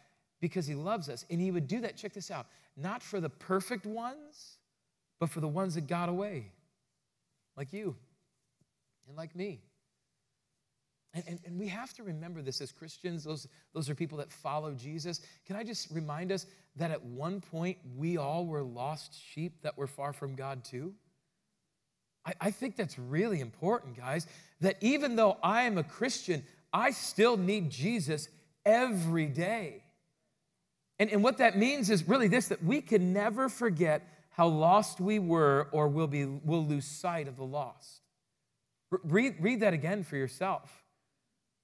because 0.41 0.67
he 0.67 0.75
loves 0.75 1.09
us. 1.09 1.25
And 1.31 1.41
he 1.41 1.51
would 1.51 1.67
do 1.67 1.81
that, 1.81 1.97
check 1.97 2.13
this 2.13 2.31
out, 2.31 2.47
not 2.77 3.03
for 3.03 3.21
the 3.21 3.31
perfect 3.31 3.87
ones, 3.87 4.59
but 5.19 5.31
for 5.31 5.41
the 5.41 5.49
ones 5.49 5.75
that 5.75 5.87
got 5.87 6.09
away, 6.09 6.51
like 7.57 7.73
you 7.73 7.97
and 9.09 9.17
like 9.17 9.35
me. 9.35 9.61
And, 11.15 11.25
and, 11.27 11.39
and, 11.45 11.59
we 11.59 11.69
have 11.69 11.93
to 11.95 12.03
remember 12.03 12.41
this 12.41 12.63
as 12.63 12.73
Christians. 12.73 13.25
Those, 13.25 13.47
those 13.75 13.91
are 13.91 13.95
people 13.95 14.17
that 14.19 14.31
follow 14.31 14.73
Jesus. 14.73 15.21
Can 15.47 15.57
I 15.57 15.65
just 15.65 15.91
remind 15.91 16.33
us 16.33 16.47
that 16.77 16.91
at 16.91 17.05
one 17.05 17.41
point 17.43 17.77
we 17.97 18.17
all 18.17 18.47
were 18.47 18.63
lost 18.63 19.15
sheep 19.35 19.61
that 19.63 19.77
were 19.77 19.87
far 19.87 20.15
from 20.15 20.35
God 20.35 20.65
too? 20.65 20.95
I, 22.25 22.33
I 22.41 22.51
think 22.51 22.77
that's 22.77 22.99
really 22.99 23.41
important, 23.41 23.95
guys. 23.97 24.27
That 24.61 24.77
even 24.81 25.17
though 25.17 25.37
I 25.43 25.65
am 25.65 25.77
a 25.77 25.85
Christian, 25.85 26.45
I 26.73 26.93
still 26.93 27.37
need 27.37 27.71
Jesus 27.71 28.29
every 28.65 29.27
day. 29.27 29.83
And, 30.99 31.11
and 31.11 31.23
what 31.23 31.39
that 31.39 31.59
means 31.59 31.91
is 31.91 32.09
really 32.09 32.29
this 32.29 32.49
that 32.49 32.65
we 32.65 32.81
can 32.81 33.13
never 33.13 33.51
forget 33.51 34.09
how 34.31 34.47
lost 34.47 34.99
we 34.99 35.19
were 35.19 35.69
or 35.73 35.89
we'll, 35.89 36.07
be, 36.07 36.25
we'll 36.25 36.65
lose 36.65 36.87
sight 36.87 37.29
of 37.29 37.37
the 37.37 37.45
lost. 37.45 38.01
Read, 39.05 39.37
read 39.41 39.61
that 39.61 39.75
again 39.75 40.05
for 40.05 40.17
yourself 40.17 40.82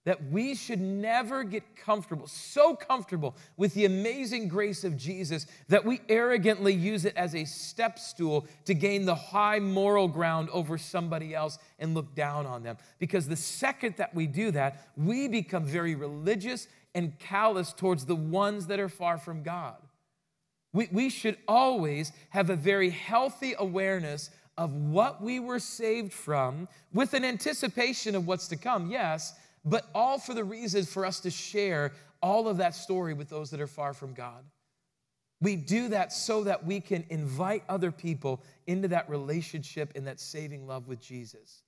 that 0.08 0.30
we 0.30 0.54
should 0.54 0.80
never 0.80 1.44
get 1.44 1.76
comfortable, 1.76 2.26
so 2.26 2.74
comfortable 2.74 3.36
with 3.58 3.74
the 3.74 3.84
amazing 3.84 4.48
grace 4.48 4.82
of 4.82 4.96
Jesus 4.96 5.46
that 5.68 5.84
we 5.84 6.00
arrogantly 6.08 6.72
use 6.72 7.04
it 7.04 7.14
as 7.14 7.34
a 7.34 7.44
step 7.44 7.98
stool 7.98 8.46
to 8.64 8.72
gain 8.72 9.04
the 9.04 9.14
high 9.14 9.58
moral 9.58 10.08
ground 10.08 10.48
over 10.48 10.78
somebody 10.78 11.34
else 11.34 11.58
and 11.78 11.92
look 11.92 12.14
down 12.14 12.46
on 12.46 12.62
them. 12.62 12.78
Because 12.98 13.28
the 13.28 13.36
second 13.36 13.96
that 13.98 14.14
we 14.14 14.26
do 14.26 14.50
that, 14.52 14.88
we 14.96 15.28
become 15.28 15.66
very 15.66 15.94
religious 15.94 16.68
and 16.94 17.18
callous 17.18 17.74
towards 17.74 18.06
the 18.06 18.16
ones 18.16 18.68
that 18.68 18.80
are 18.80 18.88
far 18.88 19.18
from 19.18 19.42
God. 19.42 19.76
We, 20.72 20.88
we 20.90 21.10
should 21.10 21.36
always 21.46 22.12
have 22.30 22.48
a 22.48 22.56
very 22.56 22.88
healthy 22.88 23.54
awareness 23.58 24.30
of 24.56 24.72
what 24.72 25.22
we 25.22 25.38
were 25.38 25.60
saved 25.60 26.14
from 26.14 26.66
with 26.94 27.12
an 27.12 27.26
anticipation 27.26 28.16
of 28.16 28.26
what's 28.26 28.48
to 28.48 28.56
come, 28.56 28.90
yes, 28.90 29.34
but 29.68 29.88
all 29.94 30.18
for 30.18 30.34
the 30.34 30.44
reason 30.44 30.84
for 30.84 31.04
us 31.04 31.20
to 31.20 31.30
share 31.30 31.92
all 32.22 32.48
of 32.48 32.56
that 32.58 32.74
story 32.74 33.14
with 33.14 33.28
those 33.28 33.50
that 33.50 33.60
are 33.60 33.66
far 33.66 33.92
from 33.92 34.14
God. 34.14 34.44
We 35.40 35.54
do 35.54 35.88
that 35.88 36.12
so 36.12 36.44
that 36.44 36.66
we 36.66 36.80
can 36.80 37.04
invite 37.10 37.62
other 37.68 37.92
people 37.92 38.42
into 38.66 38.88
that 38.88 39.08
relationship 39.08 39.92
and 39.94 40.06
that 40.06 40.18
saving 40.18 40.66
love 40.66 40.88
with 40.88 41.00
Jesus. 41.00 41.62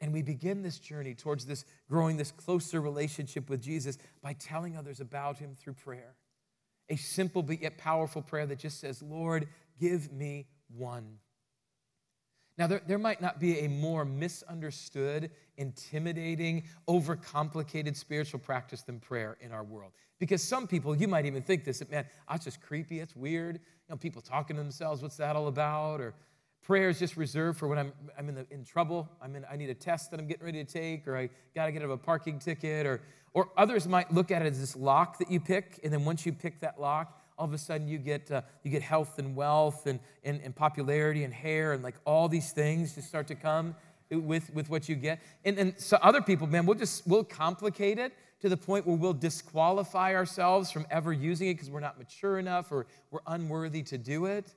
And 0.00 0.12
we 0.12 0.22
begin 0.22 0.62
this 0.62 0.78
journey 0.78 1.14
towards 1.14 1.44
this 1.44 1.64
growing 1.88 2.16
this 2.16 2.32
closer 2.32 2.80
relationship 2.80 3.50
with 3.50 3.62
Jesus 3.62 3.98
by 4.22 4.32
telling 4.32 4.76
others 4.76 5.00
about 5.00 5.38
him 5.38 5.54
through 5.54 5.74
prayer. 5.74 6.14
A 6.88 6.96
simple 6.96 7.42
but 7.42 7.62
yet 7.62 7.78
powerful 7.78 8.22
prayer 8.22 8.46
that 8.46 8.58
just 8.58 8.80
says, 8.80 9.02
Lord, 9.02 9.48
give 9.78 10.10
me 10.10 10.46
one. 10.74 11.18
Now, 12.58 12.66
there, 12.66 12.82
there 12.86 12.98
might 12.98 13.22
not 13.22 13.40
be 13.40 13.60
a 13.60 13.68
more 13.68 14.04
misunderstood, 14.04 15.30
intimidating, 15.56 16.64
overcomplicated 16.86 17.96
spiritual 17.96 18.40
practice 18.40 18.82
than 18.82 19.00
prayer 19.00 19.38
in 19.40 19.52
our 19.52 19.64
world. 19.64 19.92
Because 20.18 20.42
some 20.42 20.66
people, 20.66 20.94
you 20.94 21.08
might 21.08 21.24
even 21.24 21.42
think 21.42 21.64
this, 21.64 21.82
man, 21.90 22.06
that's 22.28 22.44
just 22.44 22.60
creepy, 22.60 23.00
it's 23.00 23.16
weird. 23.16 23.56
You 23.56 23.60
know, 23.90 23.96
people 23.96 24.20
talking 24.20 24.56
to 24.56 24.62
themselves, 24.62 25.02
what's 25.02 25.16
that 25.16 25.34
all 25.34 25.48
about? 25.48 26.00
Or 26.00 26.14
prayer 26.62 26.90
is 26.90 26.98
just 26.98 27.16
reserved 27.16 27.58
for 27.58 27.68
when 27.68 27.78
I'm, 27.78 27.92
I'm 28.18 28.28
in, 28.28 28.34
the, 28.34 28.46
in 28.50 28.64
trouble, 28.64 29.08
I'm 29.20 29.34
in, 29.34 29.44
I 29.50 29.56
need 29.56 29.70
a 29.70 29.74
test 29.74 30.10
that 30.10 30.20
I'm 30.20 30.26
getting 30.26 30.44
ready 30.44 30.62
to 30.62 30.70
take, 30.70 31.08
or 31.08 31.16
I 31.16 31.30
got 31.54 31.66
to 31.66 31.72
get 31.72 31.82
out 31.82 31.86
of 31.86 31.90
a 31.90 31.96
parking 31.96 32.38
ticket, 32.38 32.86
or, 32.86 33.00
or 33.32 33.48
others 33.56 33.88
might 33.88 34.12
look 34.12 34.30
at 34.30 34.42
it 34.42 34.52
as 34.52 34.60
this 34.60 34.76
lock 34.76 35.18
that 35.18 35.30
you 35.30 35.40
pick, 35.40 35.80
and 35.82 35.92
then 35.92 36.04
once 36.04 36.26
you 36.26 36.32
pick 36.32 36.60
that 36.60 36.80
lock, 36.80 37.21
all 37.42 37.48
of 37.48 37.54
a 37.54 37.58
sudden 37.58 37.88
you 37.88 37.98
get, 37.98 38.30
uh, 38.30 38.40
you 38.62 38.70
get 38.70 38.82
health 38.82 39.18
and 39.18 39.34
wealth 39.34 39.88
and, 39.88 39.98
and, 40.22 40.40
and 40.44 40.54
popularity 40.54 41.24
and 41.24 41.34
hair 41.34 41.72
and 41.72 41.82
like 41.82 41.96
all 42.04 42.28
these 42.28 42.52
things 42.52 42.94
just 42.94 43.08
start 43.08 43.26
to 43.26 43.34
come 43.34 43.74
with, 44.12 44.54
with 44.54 44.70
what 44.70 44.88
you 44.88 44.94
get. 44.94 45.20
And, 45.44 45.58
and 45.58 45.74
so 45.76 45.98
other 46.02 46.22
people, 46.22 46.46
man, 46.46 46.66
we'll 46.66 46.78
just, 46.78 47.04
we'll 47.04 47.24
complicate 47.24 47.98
it 47.98 48.12
to 48.42 48.48
the 48.48 48.56
point 48.56 48.86
where 48.86 48.94
we'll 48.94 49.12
disqualify 49.12 50.14
ourselves 50.14 50.70
from 50.70 50.86
ever 50.88 51.12
using 51.12 51.48
it 51.48 51.54
because 51.54 51.68
we're 51.68 51.80
not 51.80 51.98
mature 51.98 52.38
enough 52.38 52.70
or 52.70 52.86
we're 53.10 53.18
unworthy 53.26 53.82
to 53.82 53.98
do 53.98 54.26
it. 54.26 54.54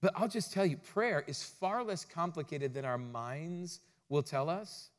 But 0.00 0.12
I'll 0.16 0.26
just 0.26 0.52
tell 0.52 0.66
you, 0.66 0.78
prayer 0.78 1.22
is 1.28 1.44
far 1.44 1.84
less 1.84 2.04
complicated 2.04 2.74
than 2.74 2.84
our 2.84 2.98
minds 2.98 3.78
will 4.08 4.24
tell 4.24 4.50
us. 4.50 4.90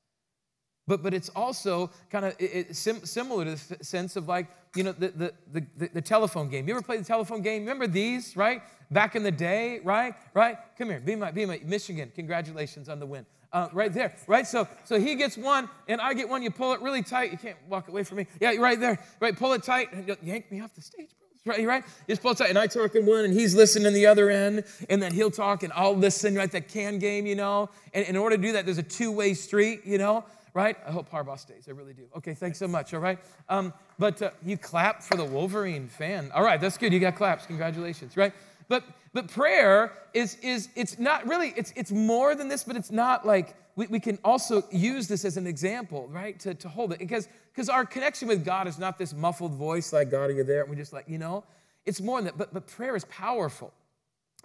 But, 0.88 1.04
but 1.04 1.14
it's 1.14 1.30
also 1.30 1.90
kind 2.10 2.26
of 2.26 2.36
sim- 2.72 3.06
similar 3.06 3.44
to 3.44 3.52
the 3.52 3.84
sense 3.84 4.16
of 4.16 4.28
like, 4.28 4.48
you 4.74 4.84
know, 4.84 4.94
the, 4.94 5.10
the, 5.10 5.34
the, 5.78 5.90
the, 5.94 6.02
telephone 6.02 6.50
game. 6.50 6.68
You 6.68 6.76
ever 6.76 6.82
play 6.82 6.98
the 6.98 7.04
telephone 7.04 7.42
game? 7.42 7.64
Remember 7.64 7.88
these, 7.88 8.38
right? 8.38 8.62
Back 8.90 9.16
in 9.16 9.24
the 9.24 9.32
day, 9.32 9.82
right? 9.84 10.14
Right? 10.34 10.58
Come 10.78 10.90
here, 10.90 11.02
be 11.02 11.16
my, 11.16 11.32
be 11.32 11.46
my, 11.46 11.60
Michigan, 11.66 12.12
congratulations 12.16 12.88
on 12.88 13.00
the 13.00 13.06
win. 13.06 13.26
Uh, 13.52 13.70
right 13.74 13.94
there, 13.94 14.14
right? 14.28 14.46
So, 14.46 14.68
so 14.86 15.00
he 15.00 15.16
gets 15.16 15.38
one 15.38 15.70
and 15.88 16.00
I 16.00 16.14
get 16.14 16.28
one. 16.28 16.42
You 16.44 16.52
pull 16.52 16.74
it 16.74 16.82
really 16.82 17.02
tight. 17.02 17.32
You 17.32 17.38
can't 17.38 17.58
walk 17.68 17.88
away 17.88 18.04
from 18.04 18.18
me. 18.18 18.28
Yeah, 18.40 18.52
you're 18.52 18.62
right 18.62 18.80
there. 18.80 19.00
Right, 19.20 19.38
pull 19.38 19.54
it 19.54 19.64
tight. 19.64 19.92
And 19.94 20.18
yank 20.22 20.52
me 20.52 20.62
off 20.62 20.74
the 20.74 20.82
stage, 20.82 21.10
bro. 21.18 21.54
Right, 21.54 21.62
you 21.62 21.68
right? 21.68 21.84
Just 22.10 22.22
pull 22.22 22.32
it 22.32 22.38
tight. 22.38 22.50
And 22.50 22.60
I 22.60 22.68
talk 22.68 22.96
in 22.96 23.06
one 23.06 23.24
and 23.24 23.34
he's 23.34 23.56
listening 23.56 23.94
the 23.94 24.06
other 24.06 24.30
end. 24.30 24.66
And 24.90 25.02
then 25.02 25.14
he'll 25.14 25.32
talk 25.32 25.64
and 25.64 25.72
I'll 25.74 25.96
listen, 25.96 26.36
right? 26.36 26.52
That 26.52 26.68
can 26.68 27.00
game, 27.00 27.26
you 27.26 27.36
know? 27.36 27.70
And 27.94 28.06
in 28.06 28.18
order 28.18 28.36
to 28.36 28.42
do 28.42 28.52
that, 28.54 28.66
there's 28.66 28.80
a 28.80 28.84
two 28.84 29.12
way 29.12 29.34
street, 29.34 29.86
you 29.86 29.98
know? 29.98 30.26
Right? 30.58 30.76
I 30.88 30.92
hope 30.92 31.12
Harbaugh 31.12 31.38
stays. 31.38 31.68
I 31.68 31.72
really 31.72 31.94
do. 31.94 32.06
Okay, 32.18 32.34
thanks 32.34 32.58
so 32.58 32.68
much, 32.68 32.92
all 32.96 33.00
right? 33.00 33.20
Um, 33.48 33.72
but 34.00 34.20
uh, 34.24 34.32
you 34.44 34.58
clap 34.58 35.04
for 35.04 35.16
the 35.16 35.24
Wolverine 35.24 35.88
fan. 35.88 36.32
All 36.34 36.42
right, 36.44 36.60
that's 36.60 36.80
good. 36.80 36.92
You 36.92 37.00
got 37.00 37.16
claps. 37.16 37.46
Congratulations, 37.46 38.18
right? 38.18 38.34
But 38.68 38.84
but 39.14 39.28
prayer 39.28 39.94
is 40.16 40.36
is 40.42 40.70
it's 40.76 40.98
not 40.98 41.28
really 41.28 41.54
it's 41.56 41.72
it's 41.76 41.92
more 41.92 42.34
than 42.34 42.48
this, 42.48 42.64
but 42.64 42.76
it's 42.76 42.90
not 42.90 43.24
like 43.24 43.56
we, 43.76 43.86
we 43.86 44.00
can 44.00 44.18
also 44.24 44.64
use 44.72 45.08
this 45.08 45.26
as 45.26 45.38
an 45.38 45.46
example, 45.46 46.08
right? 46.08 46.40
To, 46.40 46.56
to 46.56 46.68
hold 46.68 46.92
it. 46.92 46.98
Because 46.98 47.30
because 47.54 47.70
our 47.70 47.86
connection 47.86 48.28
with 48.28 48.44
God 48.44 48.68
is 48.68 48.80
not 48.80 48.98
this 48.98 49.14
muffled 49.14 49.54
voice 49.54 49.94
like 49.94 50.10
God, 50.10 50.32
are 50.32 50.34
you 50.34 50.44
there? 50.44 50.62
And 50.62 50.72
we 50.72 50.76
just 50.76 50.92
like, 50.92 51.08
you 51.08 51.20
know, 51.20 51.44
it's 51.86 52.02
more 52.02 52.18
than 52.18 52.26
that. 52.26 52.38
But 52.40 52.52
but 52.52 52.66
prayer 52.66 52.96
is 52.96 53.06
powerful. 53.06 53.72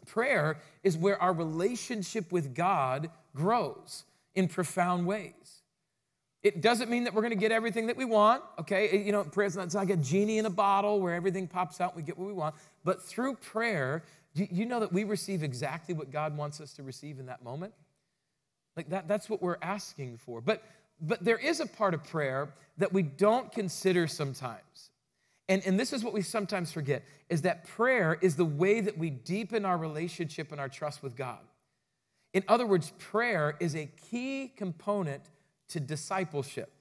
Prayer 0.06 0.58
is 0.84 0.98
where 0.98 1.20
our 1.22 1.32
relationship 1.32 2.30
with 2.30 2.54
God 2.54 3.08
grows 3.34 4.04
in 4.34 4.46
profound 4.46 5.06
ways. 5.06 5.61
It 6.42 6.60
doesn't 6.60 6.90
mean 6.90 7.04
that 7.04 7.14
we're 7.14 7.22
going 7.22 7.34
to 7.34 7.38
get 7.38 7.52
everything 7.52 7.86
that 7.86 7.96
we 7.96 8.04
want, 8.04 8.42
okay? 8.58 9.00
You 9.04 9.12
know, 9.12 9.22
prayer 9.22 9.46
is 9.46 9.56
not, 9.56 9.72
like 9.74 9.90
a 9.90 9.96
genie 9.96 10.38
in 10.38 10.46
a 10.46 10.50
bottle 10.50 11.00
where 11.00 11.14
everything 11.14 11.46
pops 11.46 11.80
out 11.80 11.94
and 11.94 12.02
we 12.02 12.06
get 12.06 12.18
what 12.18 12.26
we 12.26 12.32
want. 12.32 12.56
But 12.84 13.00
through 13.00 13.36
prayer, 13.36 14.02
you 14.34 14.66
know 14.66 14.80
that 14.80 14.92
we 14.92 15.04
receive 15.04 15.44
exactly 15.44 15.94
what 15.94 16.10
God 16.10 16.36
wants 16.36 16.60
us 16.60 16.72
to 16.74 16.82
receive 16.82 17.20
in 17.20 17.26
that 17.26 17.44
moment? 17.44 17.74
Like 18.76 18.88
that, 18.88 19.06
that's 19.06 19.30
what 19.30 19.40
we're 19.40 19.58
asking 19.62 20.16
for. 20.16 20.40
But, 20.40 20.64
but 21.00 21.24
there 21.24 21.38
is 21.38 21.60
a 21.60 21.66
part 21.66 21.94
of 21.94 22.02
prayer 22.02 22.52
that 22.78 22.92
we 22.92 23.02
don't 23.02 23.52
consider 23.52 24.08
sometimes. 24.08 24.90
And, 25.48 25.62
and 25.66 25.78
this 25.78 25.92
is 25.92 26.02
what 26.02 26.12
we 26.12 26.22
sometimes 26.22 26.72
forget 26.72 27.04
is 27.28 27.42
that 27.42 27.66
prayer 27.68 28.18
is 28.20 28.36
the 28.36 28.44
way 28.44 28.80
that 28.80 28.98
we 28.98 29.10
deepen 29.10 29.64
our 29.64 29.76
relationship 29.76 30.50
and 30.50 30.60
our 30.60 30.68
trust 30.68 31.02
with 31.02 31.14
God. 31.14 31.40
In 32.32 32.42
other 32.48 32.66
words, 32.66 32.92
prayer 32.98 33.56
is 33.60 33.76
a 33.76 33.86
key 34.10 34.52
component 34.56 35.22
to 35.72 35.80
discipleship. 35.80 36.72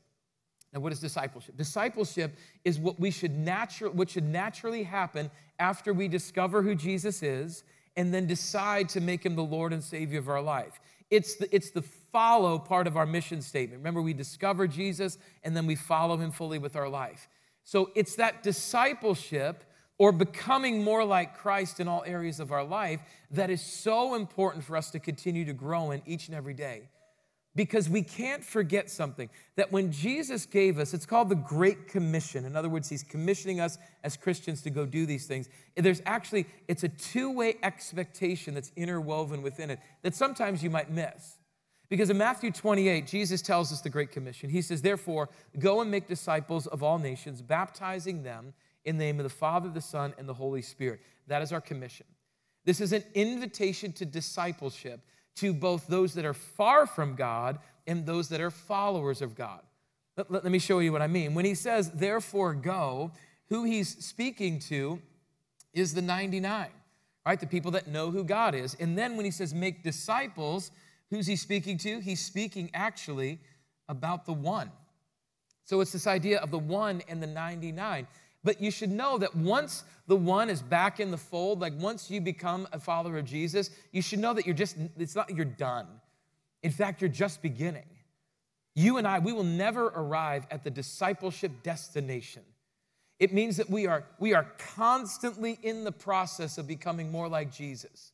Now, 0.74 0.80
what 0.80 0.94
is 0.94 1.00
discipleship? 1.00 1.58
Discipleship 1.58 2.38
is 2.64 2.80
what 2.80 3.00
we 3.00 3.12
should 3.12 3.38
natural, 3.38 3.92
what 3.92 4.10
should 4.10 4.24
naturally 4.24 4.84
happen 4.84 5.30
after 5.60 5.94
we 5.94 6.08
discover 6.08 6.62
who 6.62 6.76
Jesus 6.76 7.22
is 7.22 7.64
and 7.98 8.14
then 8.14 8.26
decide 8.26 8.88
to 8.90 9.02
make 9.02 9.26
him 9.26 9.36
the 9.36 9.44
Lord 9.44 9.74
and 9.74 9.84
Savior 9.84 10.20
of 10.20 10.30
our 10.30 10.42
life. 10.42 10.80
It's 11.10 11.36
the, 11.36 11.54
it's 11.54 11.72
the 11.72 11.82
follow 11.82 12.58
part 12.58 12.88
of 12.88 12.96
our 12.96 13.06
mission 13.06 13.42
statement. 13.42 13.80
Remember, 13.80 14.02
we 14.02 14.14
discover 14.14 14.66
Jesus 14.66 15.18
and 15.44 15.56
then 15.56 15.66
we 15.68 15.76
follow 15.76 16.16
him 16.16 16.32
fully 16.32 16.58
with 16.58 16.78
our 16.78 16.88
life. 16.88 17.28
So 17.66 17.92
it's 17.96 18.16
that 18.16 18.44
discipleship 18.44 19.66
or 19.98 20.14
becoming 20.14 20.84
more 20.84 21.04
like 21.04 21.38
Christ 21.38 21.80
in 21.82 21.88
all 21.88 22.04
areas 22.08 22.40
of 22.40 22.52
our 22.52 22.64
life 22.64 23.02
that 23.30 23.50
is 23.50 23.62
so 23.62 24.16
important 24.16 24.64
for 24.64 24.78
us 24.78 24.90
to 24.92 25.00
continue 25.00 25.46
to 25.46 25.54
grow 25.54 25.92
in 25.92 26.02
each 26.06 26.28
and 26.28 26.36
every 26.36 26.54
day. 26.54 26.84
Because 27.54 27.90
we 27.90 28.02
can't 28.02 28.44
forget 28.44 28.90
something 28.90 29.30
that 29.58 29.74
when 29.74 29.92
Jesus 29.92 30.46
gave 30.46 30.80
us, 30.80 30.94
it's 30.94 31.06
called 31.06 31.28
the 31.28 31.36
Great 31.36 31.90
Commission. 31.90 32.46
In 32.46 32.56
other 32.56 32.70
words, 32.70 32.88
He's 32.88 33.04
commissioning 33.04 33.60
us 33.60 33.78
as 34.04 34.16
Christians 34.16 34.62
to 34.62 34.70
go 34.70 34.86
do 34.86 35.06
these 35.06 35.26
things. 35.26 35.50
There's 35.76 36.02
actually, 36.06 36.46
it's 36.70 36.84
a 36.84 36.90
two 36.90 37.30
way 37.30 37.56
expectation 37.62 38.54
that's 38.54 38.72
interwoven 38.78 39.42
within 39.42 39.70
it 39.70 39.80
that 40.02 40.16
sometimes 40.16 40.64
you 40.64 40.70
might 40.70 40.90
miss. 40.90 41.38
Because 41.90 42.10
in 42.10 42.18
Matthew 42.18 42.52
28, 42.52 43.06
Jesus 43.06 43.42
tells 43.42 43.74
us 43.74 43.82
the 43.82 43.90
Great 43.90 44.12
Commission. 44.12 44.50
He 44.50 44.62
says, 44.62 44.82
Therefore, 44.82 45.30
go 45.60 45.82
and 45.82 45.92
make 45.92 46.08
disciples 46.08 46.68
of 46.68 46.84
all 46.84 46.98
nations, 47.00 47.42
baptizing 47.42 48.24
them 48.24 48.54
in 48.86 48.98
the 48.98 49.04
name 49.04 49.20
of 49.20 49.26
the 49.26 49.30
Father, 49.30 49.68
the 49.68 49.82
Son, 49.82 50.14
and 50.18 50.28
the 50.28 50.34
Holy 50.34 50.62
Spirit. 50.62 51.02
That 51.28 51.42
is 51.42 51.52
our 51.52 51.60
commission. 51.60 52.06
This 52.64 52.80
is 52.80 52.94
an 52.94 53.04
invitation 53.14 53.92
to 53.94 54.06
discipleship 54.06 55.02
to 55.36 55.54
both 55.54 55.88
those 55.88 56.14
that 56.16 56.26
are 56.26 56.34
far 56.34 56.86
from 56.86 57.16
God 57.16 57.60
and 57.88 58.06
those 58.06 58.30
that 58.30 58.42
are 58.42 58.52
followers 58.52 59.22
of 59.22 59.36
God. 59.36 59.62
Let, 60.18 60.32
let, 60.32 60.44
let, 60.44 60.52
me 60.52 60.60
show 60.60 60.80
you 60.80 60.92
what 60.92 61.02
I 61.02 61.08
mean. 61.08 61.34
When 61.34 61.46
he 61.46 61.56
says, 61.56 61.90
therefore 61.92 62.54
go, 62.54 63.12
who 63.50 63.64
he's 63.64 64.04
speaking 64.04 64.60
to 64.60 65.02
is 65.74 65.94
the 65.94 66.02
99, 66.02 66.68
right? 67.26 67.40
The 67.40 67.48
people 67.48 67.72
that 67.72 67.88
know 67.88 68.12
who 68.12 68.24
God 68.24 68.56
is. 68.56 68.76
And 68.80 68.98
then 68.98 69.16
when 69.16 69.26
he 69.26 69.32
says 69.32 69.54
make 69.54 69.84
disciples, 69.84 70.72
who's 71.10 71.28
he 71.28 71.36
speaking 71.36 71.78
to? 71.80 72.00
He's 72.00 72.24
speaking 72.24 72.70
actually 72.74 73.40
about 73.88 74.26
the 74.26 74.34
one. 74.34 74.72
So 75.66 75.80
it's 75.80 75.92
this 75.92 76.08
idea 76.08 76.40
of 76.40 76.52
the 76.52 76.60
one 76.60 77.02
and 77.08 77.22
the 77.22 77.28
99. 77.28 78.08
But 78.44 78.60
you 78.60 78.72
should 78.72 78.92
know 78.92 79.18
that 79.20 79.36
once 79.36 79.84
the 80.08 80.16
one 80.16 80.50
is 80.50 80.62
back 80.62 81.00
in 81.00 81.12
the 81.12 81.18
fold, 81.18 81.60
like 81.60 81.74
once 81.78 82.10
you 82.10 82.22
become 82.22 82.68
a 82.72 82.80
follower 82.80 83.18
of 83.18 83.26
Jesus, 83.26 83.70
you 83.92 84.02
should 84.02 84.20
know 84.20 84.34
that 84.34 84.46
you're 84.46 84.56
just, 84.56 84.78
it's 84.98 85.16
not 85.16 85.30
you're 85.30 85.46
done. 85.46 85.88
In 86.64 86.72
fact, 86.72 87.02
you're 87.02 87.10
just 87.10 87.42
beginning. 87.42 87.86
You 88.76 88.98
and 88.98 89.08
I, 89.08 89.20
we 89.20 89.34
will 89.34 89.44
never 89.44 89.88
arrive 89.88 90.48
at 90.50 90.64
the 90.64 90.72
discipleship 90.72 91.52
destination. 91.64 92.44
It 93.20 93.34
means 93.34 93.58
that 93.58 93.70
we 93.70 93.86
are, 93.86 94.06
we 94.18 94.34
are 94.34 94.48
constantly 94.58 95.60
in 95.62 95.84
the 95.84 95.92
process 95.92 96.58
of 96.58 96.68
becoming 96.68 97.12
more 97.12 97.28
like 97.28 97.52
Jesus. 97.52 98.14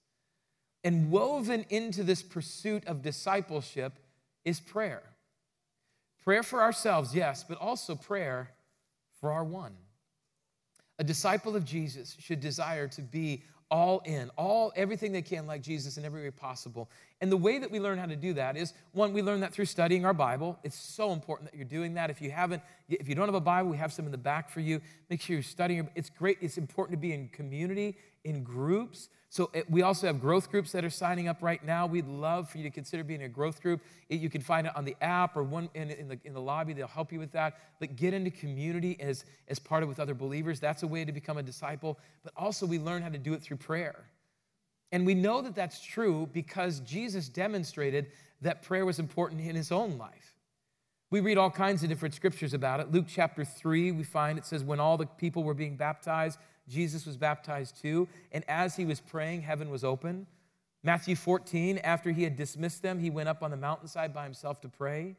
And 0.84 1.10
woven 1.10 1.66
into 1.70 2.04
this 2.04 2.22
pursuit 2.22 2.86
of 2.86 3.02
discipleship 3.02 3.94
is 4.44 4.60
prayer. 4.60 5.04
Prayer 6.24 6.44
for 6.44 6.62
ourselves, 6.62 7.16
yes, 7.16 7.46
but 7.48 7.58
also 7.58 7.96
prayer 7.96 8.52
for 9.22 9.32
our 9.32 9.46
one. 9.46 9.74
A 11.00 11.04
disciple 11.04 11.56
of 11.56 11.64
Jesus 11.64 12.16
should 12.20 12.40
desire 12.40 12.88
to 12.90 13.02
be 13.02 13.44
all 13.70 14.02
in, 14.06 14.30
all 14.38 14.72
everything 14.76 15.12
they 15.12 15.22
can 15.22 15.46
like 15.46 15.62
Jesus 15.62 15.98
in 15.98 16.06
every 16.06 16.24
way 16.24 16.32
possible. 16.32 16.90
And 17.20 17.32
the 17.32 17.38
way 17.38 17.58
that 17.58 17.72
we 17.72 17.80
learn 17.80 17.98
how 17.98 18.06
to 18.06 18.16
do 18.16 18.34
that 18.34 18.58
is 18.58 18.74
one, 18.92 19.12
we 19.12 19.24
learn 19.24 19.40
that 19.40 19.52
through 19.52 19.66
studying 19.66 20.06
our 20.06 20.14
Bible. 20.14 20.60
It's 20.64 20.78
so 20.78 21.12
important 21.12 21.50
that 21.50 21.58
you're 21.58 21.66
doing 21.66 21.96
that. 21.96 22.12
If 22.12 22.22
you 22.22 22.30
haven't, 22.30 22.62
if 22.90 23.10
you 23.10 23.16
don't 23.16 23.28
have 23.28 23.36
a 23.36 23.40
Bible, 23.42 23.72
we 23.72 23.78
have 23.78 23.92
some 23.92 24.06
in 24.06 24.12
the 24.12 24.20
back 24.20 24.50
for 24.50 24.60
you. 24.60 24.82
Make 25.10 25.22
sure 25.22 25.36
you're 25.36 25.44
studying. 25.44 25.90
It's 25.96 26.12
great. 26.12 26.38
It's 26.42 26.60
important 26.60 26.96
to 26.96 27.02
be 27.02 27.14
in 27.14 27.30
community, 27.30 27.98
in 28.24 28.44
groups. 28.44 29.10
So 29.30 29.50
it, 29.54 29.70
we 29.70 29.82
also 29.82 30.08
have 30.08 30.22
growth 30.22 30.52
groups 30.52 30.72
that 30.72 30.86
are 30.86 30.92
signing 30.92 31.28
up 31.28 31.42
right 31.42 31.64
now. 31.66 31.88
We'd 31.88 32.08
love 32.08 32.50
for 32.50 32.60
you 32.60 32.64
to 32.64 32.70
consider 32.70 33.04
being 33.04 33.22
in 33.22 33.26
a 33.26 33.30
growth 33.30 33.62
group. 33.62 33.82
It, 34.10 34.22
you 34.22 34.30
can 34.30 34.42
find 34.42 34.68
it 34.68 34.76
on 34.76 34.86
the 34.86 34.96
app 35.02 35.36
or 35.36 35.44
one 35.44 35.70
in, 35.74 35.90
in, 35.90 36.08
the, 36.08 36.20
in 36.24 36.34
the 36.34 36.42
lobby. 36.42 36.74
They'll 36.74 36.88
help 36.88 37.12
you 37.12 37.20
with 37.20 37.32
that. 37.32 37.58
But 37.80 37.96
get 37.96 38.14
into 38.14 38.30
community 38.30 38.96
as, 39.00 39.26
as 39.48 39.58
part 39.58 39.82
of 39.82 39.90
with 39.90 40.00
other 40.00 40.14
believers. 40.14 40.60
That's 40.60 40.84
a 40.84 40.88
way 40.88 41.04
to 41.04 41.12
become 41.12 41.38
a 41.38 41.44
disciple. 41.44 41.98
But 42.24 42.34
also 42.38 42.68
we 42.68 42.78
learn 42.78 43.02
how 43.02 43.10
to 43.10 43.18
do 43.18 43.34
it 43.34 43.42
through 43.42 43.58
prayer. 43.58 44.06
And 44.92 45.06
we 45.06 45.14
know 45.14 45.42
that 45.42 45.56
that's 45.56 45.84
true 45.84 46.30
because 46.32 46.80
Jesus 46.82 47.30
demonstrated 47.30 48.08
that 48.42 48.62
prayer 48.62 48.86
was 48.86 49.00
important 49.00 49.42
in 49.42 49.56
his 49.56 49.72
own 49.72 49.98
life. 49.98 50.36
We 51.10 51.20
read 51.22 51.38
all 51.38 51.50
kinds 51.50 51.84
of 51.84 51.90
different 51.90 52.16
scriptures 52.16 52.54
about 52.54 52.80
it. 52.80 52.92
Luke 52.92 53.06
chapter 53.08 53.46
3, 53.46 53.92
we 53.92 54.04
find 54.04 54.38
it 54.38 54.46
says, 54.46 54.64
when 54.64 54.80
all 54.80 54.98
the 54.98 55.06
people 55.06 55.44
were 55.44 55.54
being 55.54 55.78
baptized, 55.78 56.38
Jesus 56.68 57.06
was 57.06 57.16
baptized 57.16 57.82
too. 57.82 58.08
And 58.32 58.44
as 58.50 58.76
he 58.76 58.86
was 58.86 59.00
praying, 59.00 59.42
heaven 59.42 59.70
was 59.70 59.84
open. 59.84 60.28
Matthew 60.84 61.16
14, 61.16 61.80
after 61.80 62.12
he 62.12 62.24
had 62.24 62.36
dismissed 62.36 62.82
them, 62.82 63.00
he 63.00 63.10
went 63.10 63.30
up 63.30 63.42
on 63.42 63.52
the 63.52 63.58
mountainside 63.58 64.14
by 64.14 64.24
himself 64.24 64.62
to 64.62 64.70
pray. 64.70 65.16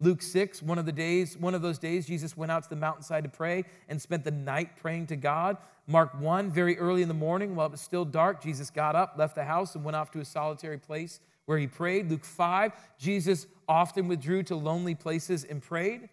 Luke 0.00 0.22
6, 0.22 0.62
one 0.62 0.78
of 0.78 0.86
the 0.86 0.92
days, 0.92 1.36
one 1.36 1.54
of 1.54 1.62
those 1.62 1.78
days, 1.78 2.06
Jesus 2.06 2.36
went 2.36 2.52
out 2.52 2.62
to 2.62 2.68
the 2.68 2.76
mountainside 2.76 3.24
to 3.24 3.30
pray 3.30 3.64
and 3.88 4.00
spent 4.00 4.22
the 4.22 4.30
night 4.30 4.76
praying 4.76 5.08
to 5.08 5.16
God. 5.16 5.56
Mark 5.88 6.18
1, 6.20 6.50
very 6.52 6.78
early 6.78 7.02
in 7.02 7.08
the 7.08 7.14
morning, 7.14 7.56
while 7.56 7.66
it 7.66 7.72
was 7.72 7.80
still 7.80 8.04
dark, 8.04 8.40
Jesus 8.42 8.70
got 8.70 8.94
up, 8.94 9.14
left 9.18 9.34
the 9.34 9.44
house, 9.44 9.74
and 9.74 9.84
went 9.84 9.96
off 9.96 10.10
to 10.12 10.20
a 10.20 10.24
solitary 10.24 10.78
place 10.78 11.18
where 11.46 11.58
he 11.58 11.66
prayed. 11.66 12.10
Luke 12.10 12.24
5, 12.24 12.72
Jesus 12.98 13.46
often 13.68 14.06
withdrew 14.06 14.44
to 14.44 14.54
lonely 14.54 14.94
places 14.94 15.44
and 15.44 15.60
prayed. 15.60 16.08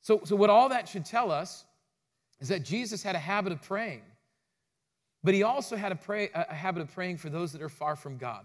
So, 0.00 0.22
so 0.24 0.34
what 0.34 0.50
all 0.50 0.70
that 0.70 0.88
should 0.88 1.04
tell 1.04 1.30
us 1.30 1.64
is 2.40 2.48
that 2.48 2.64
Jesus 2.64 3.02
had 3.02 3.14
a 3.14 3.18
habit 3.20 3.52
of 3.52 3.62
praying, 3.62 4.02
but 5.22 5.34
he 5.34 5.44
also 5.44 5.76
had 5.76 5.92
a, 5.92 5.96
pray, 5.96 6.30
a 6.34 6.52
habit 6.52 6.82
of 6.82 6.92
praying 6.92 7.18
for 7.18 7.30
those 7.30 7.52
that 7.52 7.62
are 7.62 7.68
far 7.68 7.94
from 7.94 8.16
God, 8.16 8.44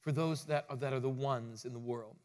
for 0.00 0.10
those 0.10 0.44
that 0.46 0.66
are, 0.68 0.76
that 0.76 0.92
are 0.92 1.00
the 1.00 1.08
ones 1.08 1.64
in 1.64 1.72
the 1.72 1.78
world. 1.78 2.16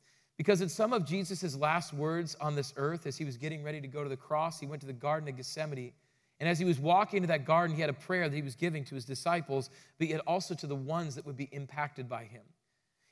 Because 0.42 0.62
in 0.62 0.70
some 0.70 0.92
of 0.92 1.06
Jesus' 1.06 1.56
last 1.56 1.94
words 1.94 2.36
on 2.42 2.56
this 2.56 2.74
earth, 2.76 3.06
as 3.06 3.16
he 3.16 3.26
was 3.26 3.38
getting 3.38 3.64
ready 3.64 3.80
to 3.80 3.88
go 3.88 4.02
to 4.02 4.10
the 4.10 4.18
cross, 4.18 4.60
he 4.60 4.66
went 4.66 4.82
to 4.82 4.88
the 4.88 4.92
Garden 4.92 5.30
of 5.30 5.38
Gethsemane. 5.38 5.92
And 6.40 6.50
as 6.50 6.58
he 6.58 6.66
was 6.66 6.80
walking 6.80 7.18
into 7.18 7.28
that 7.28 7.46
garden, 7.46 7.76
he 7.76 7.82
had 7.82 7.92
a 7.92 7.94
prayer 7.94 8.28
that 8.28 8.36
he 8.36 8.42
was 8.42 8.56
giving 8.56 8.84
to 8.86 8.96
his 8.96 9.06
disciples, 9.06 9.70
but 10.00 10.08
yet 10.08 10.20
also 10.26 10.56
to 10.56 10.66
the 10.66 10.76
ones 10.76 11.14
that 11.14 11.28
would 11.28 11.38
be 11.38 11.48
impacted 11.52 12.10
by 12.10 12.24
him. 12.24 12.42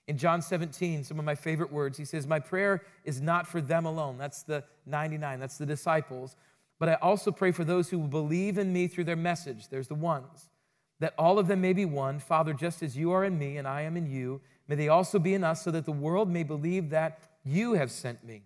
In 0.07 0.17
John 0.17 0.41
17, 0.41 1.03
some 1.03 1.19
of 1.19 1.23
my 1.23 1.35
favorite 1.35 1.71
words, 1.71 1.99
he 1.99 2.03
says, 2.03 2.25
My 2.25 2.39
prayer 2.39 2.81
is 3.05 3.21
not 3.21 3.45
for 3.45 3.61
them 3.61 3.85
alone. 3.85 4.17
That's 4.17 4.41
the 4.41 4.63
99, 4.87 5.39
that's 5.39 5.59
the 5.59 5.67
disciples. 5.67 6.35
But 6.79 6.89
I 6.89 6.93
also 6.95 7.31
pray 7.31 7.51
for 7.51 7.63
those 7.63 7.91
who 7.91 7.99
will 7.99 8.07
believe 8.07 8.57
in 8.57 8.73
me 8.73 8.87
through 8.87 9.03
their 9.03 9.15
message. 9.15 9.69
There's 9.69 9.87
the 9.87 9.93
ones. 9.93 10.49
That 10.99 11.13
all 11.15 11.37
of 11.37 11.47
them 11.47 11.61
may 11.61 11.73
be 11.73 11.85
one. 11.85 12.17
Father, 12.17 12.53
just 12.53 12.81
as 12.81 12.97
you 12.97 13.11
are 13.11 13.23
in 13.23 13.37
me 13.37 13.57
and 13.57 13.67
I 13.67 13.83
am 13.83 13.97
in 13.97 14.07
you, 14.07 14.41
may 14.69 14.75
they 14.75 14.87
also 14.87 15.19
be 15.19 15.33
in 15.33 15.43
us, 15.43 15.63
so 15.63 15.71
that 15.71 15.83
the 15.83 15.91
world 15.91 16.29
may 16.29 16.43
believe 16.43 16.91
that 16.91 17.19
you 17.43 17.73
have 17.73 17.91
sent 17.91 18.23
me. 18.23 18.43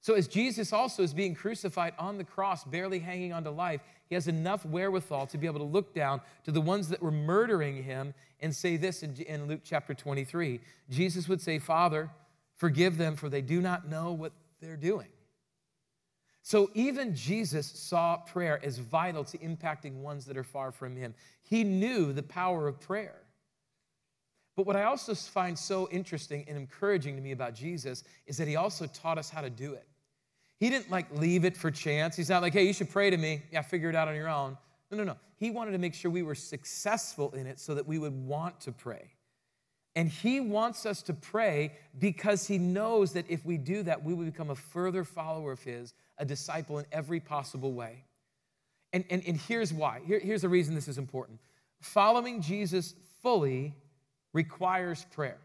So, 0.00 0.14
as 0.14 0.26
Jesus 0.26 0.72
also 0.72 1.04
is 1.04 1.14
being 1.14 1.32
crucified 1.32 1.94
on 1.96 2.18
the 2.18 2.24
cross, 2.24 2.64
barely 2.64 2.98
hanging 2.98 3.32
on 3.32 3.44
to 3.44 3.52
life, 3.52 3.82
he 4.08 4.16
has 4.16 4.26
enough 4.26 4.66
wherewithal 4.66 5.28
to 5.28 5.38
be 5.38 5.46
able 5.46 5.60
to 5.60 5.64
look 5.64 5.94
down 5.94 6.20
to 6.42 6.50
the 6.50 6.60
ones 6.60 6.88
that 6.88 7.00
were 7.00 7.12
murdering 7.12 7.84
him 7.84 8.12
and 8.40 8.54
say 8.54 8.76
this 8.76 9.04
in, 9.04 9.14
in 9.14 9.46
Luke 9.46 9.60
chapter 9.62 9.94
23. 9.94 10.60
Jesus 10.90 11.28
would 11.28 11.40
say, 11.40 11.60
Father, 11.60 12.10
forgive 12.56 12.98
them, 12.98 13.14
for 13.14 13.28
they 13.28 13.42
do 13.42 13.60
not 13.60 13.88
know 13.88 14.12
what 14.12 14.32
they're 14.60 14.76
doing. 14.76 15.06
So 16.42 16.70
even 16.74 17.14
Jesus 17.14 17.66
saw 17.66 18.16
prayer 18.16 18.58
as 18.64 18.78
vital 18.78 19.22
to 19.24 19.38
impacting 19.38 20.02
ones 20.02 20.24
that 20.24 20.36
are 20.36 20.42
far 20.42 20.72
from 20.72 20.96
him. 20.96 21.14
He 21.42 21.62
knew 21.62 22.12
the 22.12 22.24
power 22.24 22.66
of 22.66 22.80
prayer. 22.80 23.20
But 24.56 24.66
what 24.66 24.76
I 24.76 24.84
also 24.84 25.14
find 25.14 25.58
so 25.58 25.88
interesting 25.90 26.44
and 26.46 26.58
encouraging 26.58 27.16
to 27.16 27.22
me 27.22 27.32
about 27.32 27.54
Jesus 27.54 28.04
is 28.26 28.36
that 28.36 28.48
he 28.48 28.56
also 28.56 28.86
taught 28.86 29.18
us 29.18 29.30
how 29.30 29.40
to 29.40 29.50
do 29.50 29.72
it. 29.72 29.86
He 30.58 30.68
didn't 30.70 30.90
like 30.90 31.06
leave 31.16 31.44
it 31.44 31.56
for 31.56 31.70
chance. 31.70 32.14
He's 32.14 32.28
not 32.28 32.42
like, 32.42 32.52
hey, 32.52 32.64
you 32.64 32.72
should 32.72 32.90
pray 32.90 33.10
to 33.10 33.16
me. 33.16 33.42
Yeah, 33.50 33.62
figure 33.62 33.88
it 33.88 33.96
out 33.96 34.08
on 34.08 34.14
your 34.14 34.28
own. 34.28 34.56
No, 34.90 34.98
no, 34.98 35.04
no. 35.04 35.16
He 35.36 35.50
wanted 35.50 35.72
to 35.72 35.78
make 35.78 35.94
sure 35.94 36.10
we 36.10 36.22
were 36.22 36.34
successful 36.34 37.32
in 37.32 37.46
it 37.46 37.58
so 37.58 37.74
that 37.74 37.86
we 37.86 37.98
would 37.98 38.14
want 38.14 38.60
to 38.60 38.72
pray. 38.72 39.10
And 39.96 40.08
he 40.08 40.40
wants 40.40 40.86
us 40.86 41.02
to 41.02 41.14
pray 41.14 41.72
because 41.98 42.46
he 42.46 42.58
knows 42.58 43.12
that 43.14 43.26
if 43.28 43.44
we 43.44 43.58
do 43.58 43.82
that, 43.82 44.04
we 44.04 44.14
will 44.14 44.24
become 44.24 44.50
a 44.50 44.54
further 44.54 45.04
follower 45.04 45.52
of 45.52 45.62
his, 45.62 45.94
a 46.18 46.24
disciple 46.24 46.78
in 46.78 46.86
every 46.92 47.20
possible 47.20 47.72
way. 47.72 48.04
And, 48.92 49.04
and, 49.10 49.22
and 49.26 49.36
here's 49.36 49.72
why. 49.72 50.00
Here, 50.06 50.20
here's 50.20 50.42
the 50.42 50.48
reason 50.48 50.74
this 50.74 50.88
is 50.88 50.98
important. 50.98 51.40
Following 51.80 52.40
Jesus 52.40 52.94
fully 53.22 53.74
requires 54.32 55.06
prayer. 55.12 55.38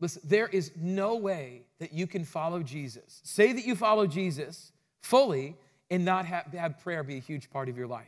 Listen, 0.00 0.22
there 0.24 0.48
is 0.48 0.72
no 0.76 1.16
way 1.16 1.62
that 1.78 1.92
you 1.92 2.06
can 2.06 2.24
follow 2.24 2.62
Jesus. 2.62 3.20
Say 3.22 3.52
that 3.52 3.64
you 3.64 3.76
follow 3.76 4.06
Jesus 4.06 4.72
fully 5.02 5.56
and 5.90 6.04
not 6.04 6.24
have, 6.26 6.46
have 6.46 6.78
prayer 6.78 7.02
be 7.02 7.16
a 7.16 7.20
huge 7.20 7.50
part 7.50 7.68
of 7.68 7.76
your 7.76 7.86
life. 7.86 8.06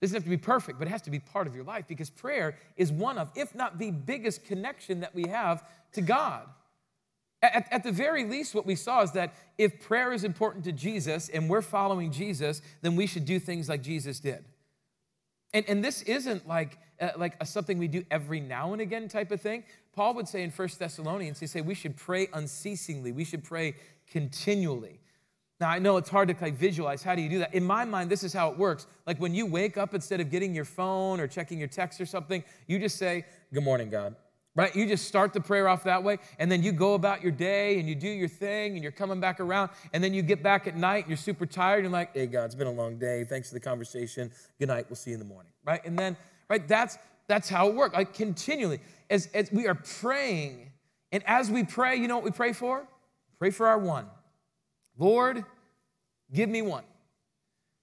It 0.00 0.06
doesn't 0.06 0.16
have 0.16 0.24
to 0.24 0.30
be 0.30 0.36
perfect, 0.36 0.80
but 0.80 0.88
it 0.88 0.90
has 0.90 1.02
to 1.02 1.10
be 1.10 1.20
part 1.20 1.46
of 1.46 1.54
your 1.54 1.64
life 1.64 1.84
because 1.86 2.10
prayer 2.10 2.56
is 2.76 2.90
one 2.90 3.18
of, 3.18 3.30
if 3.36 3.54
not 3.54 3.78
the 3.78 3.92
biggest 3.92 4.44
connection 4.44 5.00
that 5.00 5.14
we 5.14 5.28
have 5.28 5.62
to 5.92 6.00
God. 6.00 6.48
At, 7.40 7.68
at, 7.72 7.82
the 7.84 7.92
very 7.92 8.24
least, 8.24 8.54
what 8.54 8.66
we 8.66 8.74
saw 8.74 9.02
is 9.02 9.12
that 9.12 9.34
if 9.58 9.80
prayer 9.80 10.12
is 10.12 10.24
important 10.24 10.64
to 10.64 10.72
Jesus 10.72 11.28
and 11.28 11.48
we're 11.48 11.62
following 11.62 12.10
Jesus, 12.10 12.62
then 12.82 12.96
we 12.96 13.06
should 13.06 13.24
do 13.24 13.38
things 13.38 13.68
like 13.68 13.82
Jesus 13.82 14.20
did. 14.20 14.44
And, 15.52 15.64
and 15.68 15.84
this 15.84 16.02
isn't 16.02 16.48
like, 16.48 16.78
uh, 17.02 17.10
like 17.16 17.34
a, 17.40 17.44
something 17.44 17.78
we 17.78 17.88
do 17.88 18.04
every 18.10 18.40
now 18.40 18.72
and 18.72 18.80
again 18.80 19.08
type 19.08 19.30
of 19.32 19.40
thing. 19.40 19.64
Paul 19.92 20.14
would 20.14 20.28
say 20.28 20.42
in 20.42 20.50
1 20.50 20.68
Thessalonians, 20.78 21.40
he 21.40 21.46
say 21.46 21.60
we 21.60 21.74
should 21.74 21.96
pray 21.96 22.28
unceasingly. 22.32 23.12
We 23.12 23.24
should 23.24 23.44
pray 23.44 23.74
continually. 24.10 25.00
Now, 25.62 25.70
I 25.70 25.78
know 25.78 25.96
it's 25.96 26.08
hard 26.08 26.28
to 26.28 26.36
like 26.40 26.54
visualize. 26.54 27.04
How 27.04 27.14
do 27.14 27.22
you 27.22 27.28
do 27.28 27.38
that? 27.38 27.54
In 27.54 27.64
my 27.64 27.84
mind, 27.84 28.10
this 28.10 28.24
is 28.24 28.32
how 28.32 28.50
it 28.50 28.58
works. 28.58 28.86
Like 29.06 29.20
when 29.20 29.34
you 29.34 29.46
wake 29.46 29.76
up, 29.76 29.94
instead 29.94 30.20
of 30.20 30.30
getting 30.30 30.54
your 30.54 30.64
phone 30.64 31.20
or 31.20 31.28
checking 31.28 31.58
your 31.58 31.68
text 31.68 32.00
or 32.00 32.06
something, 32.06 32.42
you 32.66 32.78
just 32.78 32.96
say, 32.98 33.24
Good 33.52 33.62
morning, 33.62 33.88
God. 33.88 34.16
Right? 34.56 34.74
You 34.74 34.86
just 34.86 35.06
start 35.06 35.32
the 35.32 35.40
prayer 35.40 35.68
off 35.68 35.84
that 35.84 36.02
way, 36.02 36.18
and 36.38 36.50
then 36.50 36.62
you 36.62 36.72
go 36.72 36.94
about 36.94 37.22
your 37.22 37.32
day 37.32 37.78
and 37.78 37.88
you 37.88 37.94
do 37.94 38.08
your 38.08 38.28
thing 38.28 38.74
and 38.74 38.82
you're 38.82 38.92
coming 38.92 39.18
back 39.18 39.40
around, 39.40 39.70
and 39.92 40.04
then 40.04 40.12
you 40.12 40.20
get 40.20 40.42
back 40.42 40.66
at 40.66 40.76
night 40.76 41.04
and 41.04 41.08
you're 41.08 41.16
super 41.16 41.46
tired 41.46 41.84
and 41.84 41.92
like, 41.92 42.12
Hey, 42.12 42.26
God, 42.26 42.46
it's 42.46 42.54
been 42.54 42.66
a 42.66 42.72
long 42.72 42.98
day. 42.98 43.24
Thanks 43.24 43.48
for 43.48 43.54
the 43.54 43.60
conversation. 43.60 44.32
Good 44.58 44.68
night. 44.68 44.86
We'll 44.88 44.96
see 44.96 45.10
you 45.10 45.14
in 45.14 45.20
the 45.20 45.26
morning. 45.26 45.52
Right? 45.64 45.84
And 45.84 45.98
then, 45.98 46.16
right, 46.52 46.68
that's 46.68 46.98
that's 47.26 47.48
how 47.48 47.68
it 47.68 47.74
works. 47.74 47.94
Like 47.94 48.14
continually. 48.14 48.80
As, 49.10 49.28
as 49.34 49.52
we 49.52 49.66
are 49.66 49.74
praying, 49.74 50.70
and 51.10 51.22
as 51.26 51.50
we 51.50 51.64
pray, 51.64 51.96
you 51.96 52.08
know 52.08 52.16
what 52.16 52.24
we 52.24 52.30
pray 52.30 52.52
for? 52.52 52.86
Pray 53.38 53.50
for 53.50 53.66
our 53.66 53.78
one. 53.78 54.06
Lord, 54.98 55.44
give 56.32 56.48
me 56.48 56.62
one. 56.62 56.84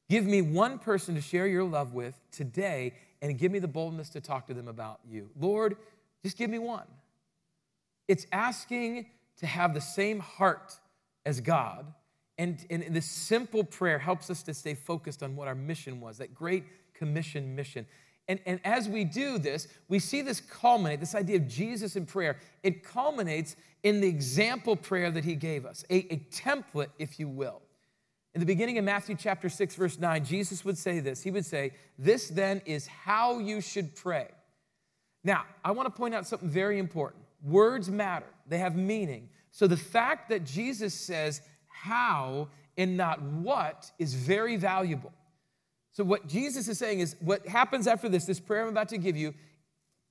Give 0.09 0.25
me 0.25 0.41
one 0.41 0.79
person 0.79 1.13
to 1.15 1.21
share 1.21 1.45
your 1.45 1.63
love 1.63 1.93
with 1.93 2.19
today 2.31 2.93
and 3.21 3.37
give 3.37 3.51
me 3.51 3.59
the 3.59 3.67
boldness 3.67 4.09
to 4.09 4.21
talk 4.21 4.47
to 4.47 4.55
them 4.55 4.67
about 4.67 4.99
you. 5.07 5.29
Lord, 5.39 5.77
just 6.23 6.37
give 6.37 6.49
me 6.49 6.57
one. 6.57 6.87
It's 8.07 8.25
asking 8.31 9.05
to 9.37 9.45
have 9.45 9.75
the 9.75 9.81
same 9.81 10.19
heart 10.19 10.73
as 11.25 11.41
God. 11.41 11.85
And, 12.39 12.65
and 12.69 12.95
this 12.95 13.05
simple 13.05 13.63
prayer 13.63 13.99
helps 13.99 14.29
us 14.29 14.41
to 14.43 14.53
stay 14.53 14.73
focused 14.73 15.21
on 15.21 15.35
what 15.35 15.47
our 15.47 15.55
mission 15.55 16.01
was, 16.01 16.17
that 16.17 16.33
great 16.33 16.63
commission 16.93 17.55
mission. 17.55 17.85
And, 18.29 18.39
and 18.45 18.59
as 18.63 18.87
we 18.87 19.03
do 19.03 19.39
this, 19.39 19.67
we 19.89 19.97
see 19.97 20.21
this 20.21 20.39
culminate, 20.39 20.99
this 20.99 21.15
idea 21.15 21.37
of 21.37 21.47
Jesus 21.47 21.95
in 21.95 22.05
prayer. 22.05 22.37
It 22.61 22.83
culminates 22.83 23.55
in 23.81 23.99
the 23.99 24.07
example 24.07 24.75
prayer 24.75 25.09
that 25.09 25.25
he 25.25 25.35
gave 25.35 25.65
us, 25.65 25.83
a, 25.89 25.97
a 26.13 26.17
template, 26.31 26.89
if 26.99 27.19
you 27.19 27.27
will. 27.27 27.61
In 28.35 28.39
the 28.39 28.45
beginning 28.45 28.77
of 28.77 28.85
Matthew 28.85 29.15
chapter 29.15 29.49
6, 29.49 29.73
verse 29.73 29.97
9, 29.97 30.23
Jesus 30.23 30.63
would 30.63 30.77
say 30.77 30.99
this. 30.99 31.23
He 31.23 31.31
would 31.31 31.45
say, 31.45 31.71
This 31.97 32.29
then 32.29 32.61
is 32.65 32.85
how 32.85 33.39
you 33.39 33.61
should 33.61 33.95
pray. 33.95 34.27
Now, 35.23 35.45
I 35.65 35.71
want 35.71 35.87
to 35.87 35.97
point 35.97 36.13
out 36.13 36.27
something 36.27 36.47
very 36.47 36.77
important. 36.77 37.23
Words 37.43 37.89
matter, 37.89 38.27
they 38.47 38.59
have 38.59 38.75
meaning. 38.75 39.29
So 39.51 39.65
the 39.65 39.75
fact 39.75 40.29
that 40.29 40.45
Jesus 40.45 40.93
says 40.93 41.41
how 41.67 42.49
and 42.77 42.95
not 42.95 43.21
what 43.23 43.91
is 43.97 44.13
very 44.13 44.55
valuable. 44.55 45.11
So, 45.91 46.03
what 46.03 46.27
Jesus 46.27 46.67
is 46.67 46.77
saying 46.77 46.99
is 46.99 47.15
what 47.19 47.47
happens 47.47 47.87
after 47.87 48.09
this, 48.09 48.25
this 48.25 48.39
prayer 48.39 48.63
I'm 48.63 48.69
about 48.69 48.89
to 48.89 48.97
give 48.97 49.17
you, 49.17 49.33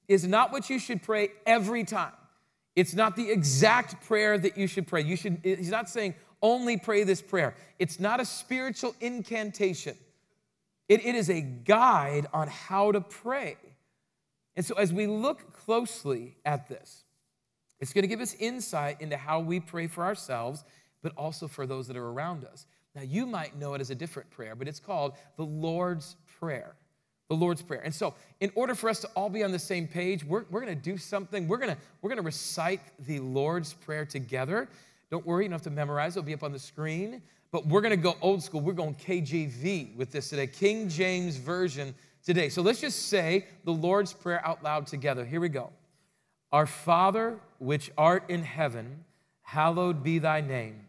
is 0.09 0.27
not 0.27 0.53
what 0.53 0.69
you 0.71 0.79
should 0.79 1.03
pray 1.03 1.31
every 1.47 1.85
time. 1.85 2.13
It's 2.75 2.95
not 2.95 3.17
the 3.17 3.31
exact 3.31 4.07
prayer 4.07 4.39
that 4.39 4.57
you 4.57 4.67
should 4.67 4.87
pray. 4.87 5.03
You 5.03 5.17
should, 5.17 5.41
he's 5.43 5.71
not 5.71 5.89
saying 5.89 6.15
only 6.41 6.77
pray 6.77 7.05
this 7.05 7.21
prayer. 7.21 7.55
It's 7.79 7.99
not 7.99 8.21
a 8.21 8.25
spiritual 8.25 8.95
incantation. 9.01 9.97
It, 10.89 11.05
it 11.05 11.15
is 11.15 11.29
a 11.29 11.41
guide 11.41 12.27
on 12.33 12.49
how 12.49 12.93
to 12.93 13.01
pray. 13.01 13.57
And 14.57 14.65
so 14.65 14.75
as 14.77 14.93
we 14.93 15.07
look 15.07 15.53
closely 15.53 16.37
at 16.45 16.69
this, 16.69 17.05
it's 17.81 17.93
going 17.93 18.03
to 18.03 18.09
give 18.09 18.21
us 18.21 18.35
insight 18.35 19.01
into 19.01 19.17
how 19.17 19.41
we 19.41 19.61
pray 19.61 19.87
for 19.87 20.05
ourselves, 20.05 20.65
but 21.03 21.13
also 21.17 21.47
for 21.47 21.67
those 21.67 21.87
that 21.89 21.97
are 21.97 22.11
around 22.11 22.45
us. 22.45 22.67
Now, 22.95 23.03
you 23.03 23.27
might 23.27 23.57
know 23.57 23.75
it 23.75 23.81
as 23.81 23.91
a 23.91 23.95
different 23.95 24.31
prayer, 24.31 24.55
but 24.55 24.67
it's 24.67 24.81
called 24.81 25.15
the 25.37 25.45
Lord's 25.45 26.17
Prayer 26.39 26.75
the 27.29 27.35
Lord's 27.35 27.63
Prayer. 27.63 27.83
And 27.85 27.95
so, 27.95 28.15
in 28.41 28.51
order 28.55 28.75
for 28.75 28.89
us 28.89 29.01
to 29.01 29.09
all 29.09 29.29
be 29.29 29.45
on 29.45 29.53
the 29.53 29.59
same 29.59 29.87
page, 29.87 30.25
we're, 30.25 30.45
we're 30.51 30.61
going 30.61 30.75
to 30.75 30.83
do 30.83 30.97
something. 30.97 31.47
We're 31.47 31.59
going 31.59 31.77
we're 32.01 32.15
to 32.15 32.23
recite 32.23 32.81
the 33.07 33.21
Lord's 33.21 33.75
Prayer 33.75 34.05
together. 34.05 34.69
Don't 35.11 35.25
worry, 35.25 35.45
you 35.45 35.49
don't 35.49 35.55
have 35.55 35.63
to 35.63 35.71
memorize, 35.71 36.17
it'll 36.17 36.27
be 36.27 36.35
up 36.35 36.43
on 36.43 36.53
the 36.53 36.59
screen. 36.59 37.23
But 37.51 37.67
we're 37.67 37.81
going 37.81 37.91
to 37.91 37.97
go 37.97 38.17
old 38.21 38.43
school. 38.43 38.61
We're 38.61 38.75
going 38.75 38.95
KJV 38.95 39.97
with 39.97 40.11
this 40.11 40.29
today, 40.29 40.47
King 40.47 40.89
James 40.89 41.37
Version 41.37 41.95
today. 42.23 42.51
So 42.51 42.61
let's 42.61 42.81
just 42.81 43.09
say 43.09 43.47
the 43.65 43.73
Lord's 43.73 44.13
Prayer 44.13 44.45
out 44.47 44.63
loud 44.63 44.87
together. 44.87 45.25
Here 45.25 45.41
we 45.41 45.49
go. 45.49 45.71
Our 46.53 46.67
Father, 46.67 47.39
which 47.59 47.91
art 47.97 48.25
in 48.29 48.43
heaven, 48.43 49.05
hallowed 49.43 50.03
be 50.03 50.19
thy 50.19 50.41
name. 50.43 50.88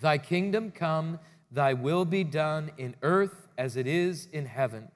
Thy 0.00 0.18
kingdom 0.18 0.70
come, 0.70 1.20
thy 1.50 1.74
will 1.74 2.04
be 2.04 2.24
done 2.24 2.70
in 2.78 2.96
earth 3.02 3.48
as 3.58 3.76
it 3.76 3.86
is 3.86 4.28
in 4.32 4.46
heaven. 4.46 4.88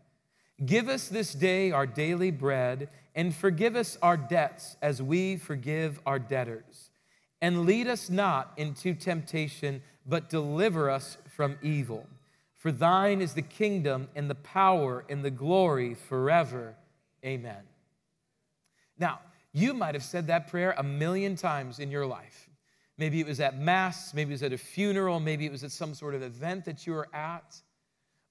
Give 0.64 0.88
us 0.88 1.08
this 1.08 1.34
day 1.34 1.70
our 1.72 1.86
daily 1.86 2.30
bread, 2.30 2.88
and 3.14 3.34
forgive 3.34 3.76
us 3.76 3.98
our 4.00 4.16
debts 4.16 4.76
as 4.80 5.02
we 5.02 5.36
forgive 5.36 6.00
our 6.06 6.18
debtors. 6.18 6.90
And 7.42 7.66
lead 7.66 7.86
us 7.86 8.08
not 8.08 8.52
into 8.56 8.94
temptation, 8.94 9.82
but 10.06 10.30
deliver 10.30 10.88
us 10.88 11.18
from 11.36 11.58
evil. 11.60 12.06
For 12.56 12.72
thine 12.72 13.20
is 13.20 13.34
the 13.34 13.42
kingdom, 13.42 14.08
and 14.14 14.30
the 14.30 14.36
power, 14.36 15.04
and 15.10 15.22
the 15.22 15.30
glory 15.30 15.94
forever. 15.94 16.76
Amen. 17.24 17.62
Now, 18.98 19.20
you 19.52 19.74
might 19.74 19.94
have 19.94 20.02
said 20.02 20.28
that 20.28 20.48
prayer 20.48 20.74
a 20.78 20.82
million 20.82 21.36
times 21.36 21.78
in 21.78 21.90
your 21.90 22.06
life. 22.06 22.43
Maybe 22.96 23.20
it 23.20 23.26
was 23.26 23.40
at 23.40 23.58
Mass, 23.58 24.14
maybe 24.14 24.30
it 24.30 24.34
was 24.34 24.42
at 24.42 24.52
a 24.52 24.58
funeral, 24.58 25.18
maybe 25.18 25.46
it 25.46 25.52
was 25.52 25.64
at 25.64 25.72
some 25.72 25.94
sort 25.94 26.14
of 26.14 26.22
event 26.22 26.64
that 26.66 26.86
you 26.86 26.92
were 26.92 27.08
at. 27.14 27.60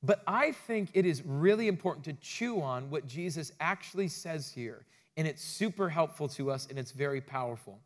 But 0.01 0.21
I 0.27 0.51
think 0.51 0.89
it 0.93 1.05
is 1.05 1.23
really 1.25 1.67
important 1.67 2.05
to 2.05 2.13
chew 2.13 2.61
on 2.61 2.89
what 2.89 3.07
Jesus 3.07 3.51
actually 3.59 4.09
says 4.09 4.51
here. 4.51 4.85
And 5.15 5.27
it's 5.27 5.43
super 5.43 5.89
helpful 5.89 6.27
to 6.29 6.51
us 6.51 6.67
and 6.69 6.77
it's 6.77 6.91
very 6.91 7.21
powerful. 7.21 7.79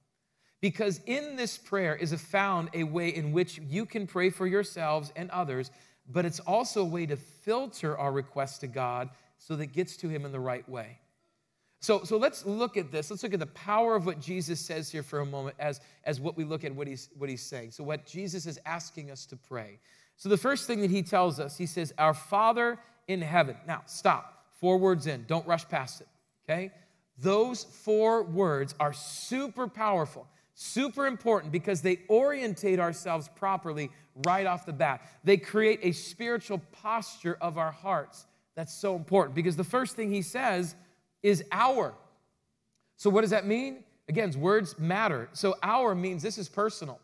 Because 0.62 1.02
in 1.06 1.36
this 1.36 1.58
prayer 1.58 1.96
is 1.96 2.14
a 2.14 2.18
found 2.18 2.70
a 2.74 2.84
way 2.84 3.10
in 3.10 3.32
which 3.32 3.60
you 3.60 3.86
can 3.86 4.08
pray 4.08 4.30
for 4.30 4.48
yourselves 4.48 5.12
and 5.16 5.30
others, 5.30 5.70
but 6.10 6.26
it's 6.26 6.40
also 6.40 6.82
a 6.82 6.86
way 6.86 7.06
to 7.06 7.16
filter 7.16 7.98
our 7.98 8.12
requests 8.12 8.60
to 8.60 8.68
God 8.68 9.10
so 9.38 9.56
that 9.56 9.64
it 9.64 9.74
gets 9.74 9.98
to 9.98 10.10
Him 10.10 10.26
in 10.26 10.32
the 10.32 10.40
right 10.40 10.68
way. 10.68 11.00
So, 11.80 12.04
so 12.04 12.18
let's 12.18 12.46
look 12.46 12.76
at 12.76 12.92
this. 12.92 13.12
Let's 13.12 13.22
look 13.24 13.34
at 13.34 13.40
the 13.40 13.46
power 13.48 13.96
of 13.96 14.06
what 14.06 14.20
Jesus 14.20 14.60
says 14.60 14.92
here 14.92 15.04
for 15.04 15.20
a 15.20 15.26
moment 15.26 15.56
as, 15.60 15.80
as 16.06 16.20
what 16.20 16.36
we 16.36 16.44
look 16.44 16.64
at 16.64 16.74
what 16.74 16.88
he's, 16.88 17.10
what 17.18 17.30
he's 17.30 17.44
saying. 17.44 17.72
So, 17.72 17.84
what 17.84 18.06
Jesus 18.06 18.46
is 18.46 18.60
asking 18.66 19.12
us 19.12 19.26
to 19.28 19.36
pray. 19.36 19.80
So, 20.16 20.28
the 20.30 20.38
first 20.38 20.66
thing 20.66 20.82
that 20.82 20.90
he 20.90 21.04
tells 21.04 21.40
us, 21.40 21.58
he 21.58 21.68
says, 21.68 21.94
Our 21.98 22.16
Father 22.16 22.80
in 23.08 23.22
heaven. 23.22 23.56
Now, 23.68 23.84
stop. 23.86 24.46
Four 24.60 24.80
words 24.80 25.06
in. 25.06 25.26
Don't 25.28 25.46
rush 25.46 25.68
past 25.70 26.02
it, 26.02 26.08
okay? 26.50 26.72
Those 27.20 27.64
four 27.64 28.24
words 28.24 28.74
are 28.80 28.94
super 28.94 29.68
powerful, 29.68 30.28
super 30.56 31.06
important 31.06 31.52
because 31.52 31.82
they 31.82 32.00
orientate 32.10 32.80
ourselves 32.80 33.30
properly 33.36 33.92
right 34.26 34.48
off 34.48 34.66
the 34.66 34.74
bat. 34.74 35.02
They 35.24 35.38
create 35.38 35.80
a 35.84 35.92
spiritual 35.92 36.60
posture 36.72 37.38
of 37.40 37.58
our 37.60 37.72
hearts. 37.72 38.26
That's 38.56 38.74
so 38.74 38.96
important 38.96 39.36
because 39.36 39.56
the 39.56 39.64
first 39.64 39.96
thing 39.96 40.12
he 40.12 40.24
says 40.24 40.76
is 41.28 41.44
our. 41.52 41.94
So, 42.96 43.10
what 43.10 43.22
does 43.22 43.30
that 43.32 43.46
mean? 43.46 43.84
Again, 44.10 44.32
words 44.40 44.80
matter. 44.80 45.30
So, 45.34 45.56
our 45.62 45.94
means 45.94 46.24
this 46.24 46.38
is 46.38 46.48
personal. 46.48 47.00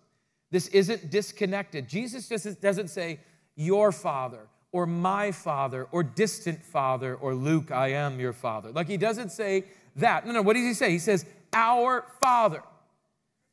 This 0.49 0.67
isn't 0.67 1.11
disconnected. 1.11 1.89
Jesus 1.89 2.29
just 2.29 2.61
doesn't 2.61 2.89
say, 2.89 3.19
Your 3.55 3.91
father, 3.91 4.47
or 4.71 4.85
my 4.85 5.31
father, 5.31 5.87
or 5.91 6.03
distant 6.03 6.63
father, 6.63 7.15
or 7.15 7.35
Luke, 7.35 7.71
I 7.71 7.89
am 7.89 8.19
your 8.19 8.33
father. 8.33 8.71
Like 8.71 8.87
he 8.87 8.97
doesn't 8.97 9.31
say 9.31 9.65
that. 9.97 10.25
No, 10.25 10.31
no, 10.31 10.41
what 10.41 10.53
does 10.53 10.63
he 10.63 10.73
say? 10.73 10.91
He 10.91 10.99
says, 10.99 11.25
Our 11.51 12.05
father. 12.21 12.63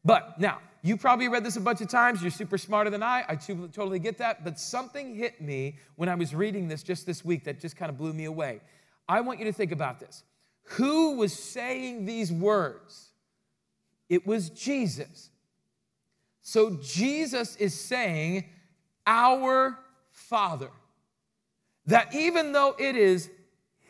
But 0.05 0.41
now, 0.41 0.61
you 0.83 0.97
probably 0.97 1.29
read 1.29 1.45
this 1.45 1.57
a 1.57 1.61
bunch 1.61 1.83
of 1.83 1.89
times. 1.89 2.23
You're 2.23 2.31
super 2.31 2.57
smarter 2.57 2.89
than 2.89 3.03
I. 3.03 3.25
I 3.29 3.35
totally 3.37 3.99
get 3.99 4.17
that. 4.19 4.45
But 4.45 4.59
something 4.59 5.15
hit 5.15 5.41
me 5.41 5.77
when 5.97 6.09
I 6.09 6.15
was 6.15 6.35
reading 6.35 6.69
this 6.69 6.83
just 6.83 7.05
this 7.05 7.23
week 7.23 7.45
that 7.45 7.61
just 7.61 7.77
kind 7.77 7.91
of 7.91 7.99
blew 7.99 8.15
me 8.15 8.25
away. 8.25 8.61
I 9.07 9.21
want 9.21 9.41
you 9.41 9.45
to 9.47 9.53
think 9.53 9.73
about 9.73 10.01
this. 10.01 10.23
Who 10.65 11.17
was 11.17 11.33
saying 11.33 12.07
these 12.07 12.33
words? 12.33 13.09
It 14.09 14.27
was 14.27 14.51
Jesus. 14.51 15.31
So 16.43 16.79
Jesus 16.83 17.57
is 17.57 17.79
saying, 17.79 18.45
Our 19.07 19.79
Father. 20.11 20.71
That 21.87 22.15
even 22.15 22.53
though 22.53 22.75
it 22.79 22.97
is 22.97 23.31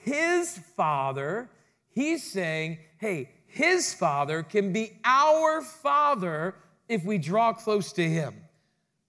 His 0.02 0.58
Father, 0.76 1.50
He's 1.90 2.22
saying, 2.22 2.78
Hey, 2.98 3.30
His 3.46 3.92
Father 3.94 4.42
can 4.42 4.72
be 4.72 4.98
our 5.04 5.62
Father 5.62 6.54
if 6.88 7.04
we 7.04 7.18
draw 7.18 7.52
close 7.52 7.92
to 7.94 8.08
Him. 8.08 8.34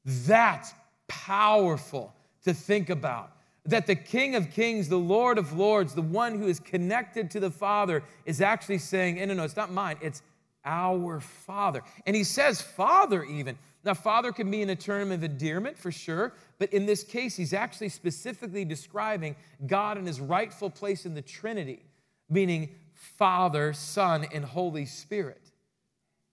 That's 0.06 0.74
powerful 1.08 2.14
to 2.44 2.54
think 2.54 2.90
about. 2.90 3.32
That 3.66 3.86
the 3.86 3.96
King 3.96 4.36
of 4.36 4.50
Kings, 4.50 4.90
the 4.90 4.98
Lord 4.98 5.38
of 5.38 5.54
Lords, 5.54 5.94
the 5.94 6.02
one 6.02 6.40
who 6.40 6.48
is 6.48 6.60
connected 6.60 7.30
to 7.32 7.40
the 7.40 7.52
Father, 7.52 8.04
is 8.26 8.42
actually 8.42 8.80
saying, 8.80 9.18
No, 9.18 9.26
no, 9.26 9.34
no, 9.36 9.44
it's 9.44 9.56
not 9.56 9.72
mine, 9.72 9.98
it's 10.02 10.24
our 10.66 11.20
Father. 11.20 11.82
And 12.06 12.16
he 12.16 12.24
says, 12.24 12.62
Father, 12.62 13.24
even. 13.24 13.58
Now, 13.84 13.96
Father 13.96 14.32
can 14.32 14.52
be 14.52 14.62
in 14.62 14.70
a 14.70 14.76
term 14.76 15.12
of 15.12 15.24
endearment 15.24 15.78
for 15.78 15.92
sure, 15.92 16.34
but 16.60 16.72
in 16.72 16.86
this 16.86 17.04
case, 17.04 17.36
he's 17.36 17.54
actually 17.54 17.90
specifically 17.90 18.64
describing 18.64 19.36
God 19.66 19.98
in 19.98 20.06
his 20.06 20.20
rightful 20.20 20.70
place 20.70 21.06
in 21.06 21.16
the 21.16 21.22
Trinity, 21.22 21.84
meaning 22.30 22.70
Father, 22.94 23.74
Son, 23.74 24.28
and 24.32 24.46
Holy 24.46 24.86
Spirit. 24.86 25.42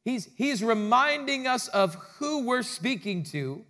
He's, 0.04 0.28
he's 0.36 0.62
reminding 0.62 1.46
us 1.46 1.68
of 1.68 1.94
who 2.18 2.44
we're 2.44 2.62
speaking 2.62 3.22
to 3.24 3.64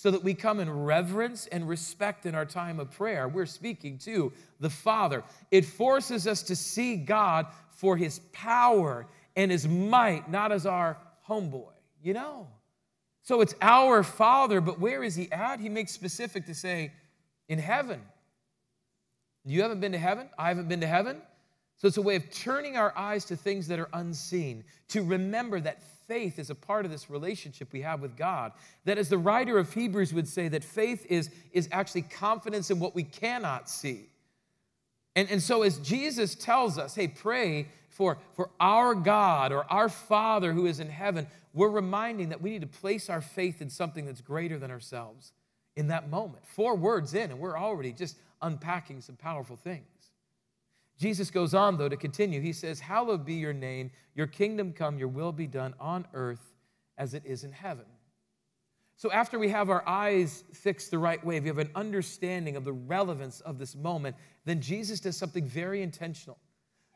so 0.00 0.10
that 0.10 0.24
we 0.24 0.32
come 0.32 0.60
in 0.60 0.70
reverence 0.70 1.46
and 1.48 1.68
respect 1.68 2.24
in 2.24 2.34
our 2.34 2.46
time 2.46 2.80
of 2.80 2.90
prayer. 2.90 3.28
We're 3.28 3.44
speaking 3.44 3.98
to 3.98 4.32
the 4.58 4.70
Father. 4.70 5.22
It 5.50 5.66
forces 5.66 6.26
us 6.26 6.42
to 6.44 6.56
see 6.56 6.96
God 6.96 7.48
for 7.68 7.98
his 7.98 8.18
power 8.32 9.06
and 9.36 9.50
his 9.50 9.68
might, 9.68 10.30
not 10.30 10.52
as 10.52 10.64
our 10.64 10.96
homeboy, 11.28 11.74
you 12.02 12.14
know? 12.14 12.48
So 13.24 13.42
it's 13.42 13.54
our 13.60 14.02
Father, 14.02 14.62
but 14.62 14.80
where 14.80 15.04
is 15.04 15.16
he 15.16 15.30
at? 15.30 15.60
He 15.60 15.68
makes 15.68 15.92
specific 15.92 16.46
to 16.46 16.54
say, 16.54 16.92
in 17.50 17.58
heaven. 17.58 18.00
You 19.44 19.60
haven't 19.60 19.80
been 19.80 19.92
to 19.92 19.98
heaven? 19.98 20.30
I 20.38 20.48
haven't 20.48 20.70
been 20.70 20.80
to 20.80 20.86
heaven. 20.86 21.20
So 21.76 21.88
it's 21.88 21.98
a 21.98 22.02
way 22.02 22.16
of 22.16 22.30
turning 22.30 22.78
our 22.78 22.96
eyes 22.96 23.26
to 23.26 23.36
things 23.36 23.68
that 23.68 23.78
are 23.78 23.90
unseen, 23.92 24.64
to 24.88 25.02
remember 25.02 25.60
that 25.60 25.82
faith 26.10 26.40
is 26.40 26.50
a 26.50 26.54
part 26.56 26.84
of 26.84 26.90
this 26.90 27.08
relationship 27.08 27.72
we 27.72 27.82
have 27.82 28.02
with 28.02 28.16
God. 28.16 28.50
That, 28.84 28.98
as 28.98 29.08
the 29.08 29.16
writer 29.16 29.58
of 29.58 29.72
Hebrews 29.72 30.12
would 30.12 30.26
say, 30.26 30.48
that 30.48 30.64
faith 30.64 31.06
is, 31.08 31.30
is 31.52 31.68
actually 31.70 32.02
confidence 32.02 32.68
in 32.68 32.80
what 32.80 32.96
we 32.96 33.04
cannot 33.04 33.70
see. 33.70 34.08
And, 35.14 35.30
and 35.30 35.40
so, 35.40 35.62
as 35.62 35.78
Jesus 35.78 36.34
tells 36.34 36.78
us, 36.78 36.96
hey, 36.96 37.06
pray 37.06 37.68
for, 37.90 38.18
for 38.32 38.50
our 38.58 38.96
God 38.96 39.52
or 39.52 39.64
our 39.70 39.88
Father 39.88 40.52
who 40.52 40.66
is 40.66 40.80
in 40.80 40.88
heaven, 40.88 41.28
we're 41.54 41.68
reminding 41.68 42.30
that 42.30 42.42
we 42.42 42.50
need 42.50 42.62
to 42.62 42.66
place 42.80 43.08
our 43.08 43.20
faith 43.20 43.62
in 43.62 43.70
something 43.70 44.04
that's 44.04 44.20
greater 44.20 44.58
than 44.58 44.72
ourselves 44.72 45.32
in 45.76 45.86
that 45.88 46.10
moment. 46.10 46.44
Four 46.44 46.74
words 46.74 47.14
in, 47.14 47.30
and 47.30 47.38
we're 47.38 47.56
already 47.56 47.92
just 47.92 48.16
unpacking 48.42 49.00
some 49.00 49.14
powerful 49.14 49.54
things. 49.54 49.86
Jesus 51.00 51.30
goes 51.30 51.54
on, 51.54 51.78
though, 51.78 51.88
to 51.88 51.96
continue. 51.96 52.40
He 52.40 52.52
says, 52.52 52.78
Hallowed 52.78 53.24
be 53.24 53.34
your 53.34 53.52
name, 53.52 53.90
your 54.14 54.28
kingdom 54.28 54.72
come, 54.72 54.98
your 54.98 55.08
will 55.08 55.32
be 55.32 55.46
done 55.48 55.74
on 55.80 56.06
earth 56.14 56.54
as 56.96 57.14
it 57.14 57.24
is 57.24 57.42
in 57.42 57.50
heaven. 57.50 57.86
So, 58.96 59.10
after 59.10 59.38
we 59.38 59.48
have 59.48 59.70
our 59.70 59.82
eyes 59.88 60.44
fixed 60.52 60.90
the 60.90 60.98
right 60.98 61.24
way, 61.24 61.40
we 61.40 61.48
have 61.48 61.58
an 61.58 61.70
understanding 61.74 62.54
of 62.54 62.64
the 62.64 62.72
relevance 62.72 63.40
of 63.40 63.58
this 63.58 63.74
moment, 63.74 64.14
then 64.44 64.60
Jesus 64.60 65.00
does 65.00 65.16
something 65.16 65.46
very 65.46 65.82
intentional 65.82 66.38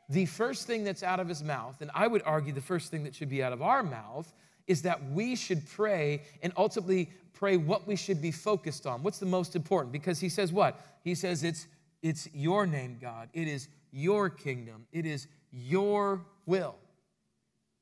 the 0.09 0.25
first 0.25 0.67
thing 0.67 0.83
that's 0.83 1.03
out 1.03 1.19
of 1.19 1.27
his 1.27 1.43
mouth, 1.43 1.81
and 1.81 1.89
I 1.93 2.07
would 2.07 2.21
argue 2.25 2.53
the 2.53 2.61
first 2.61 2.91
thing 2.91 3.03
that 3.03 3.15
should 3.15 3.29
be 3.29 3.43
out 3.43 3.53
of 3.53 3.61
our 3.61 3.81
mouth, 3.83 4.31
is 4.67 4.81
that 4.83 5.03
we 5.11 5.35
should 5.35 5.67
pray 5.67 6.23
and 6.41 6.53
ultimately 6.57 7.09
pray 7.33 7.57
what 7.57 7.87
we 7.87 7.95
should 7.95 8.21
be 8.21 8.31
focused 8.31 8.85
on. 8.85 9.03
What's 9.03 9.19
the 9.19 9.25
most 9.25 9.55
important? 9.55 9.91
Because 9.91 10.19
he 10.19 10.29
says 10.29 10.51
what? 10.51 10.79
He 11.03 11.15
says 11.15 11.43
it's 11.43 11.67
it's 12.01 12.29
your 12.35 12.67
name, 12.67 12.97
God. 13.01 13.29
It 13.33 13.47
is 13.47 13.67
your 13.95 14.29
kingdom. 14.29 14.85
It 14.91 15.05
is 15.05 15.27
your 15.51 16.25
will. 16.45 16.75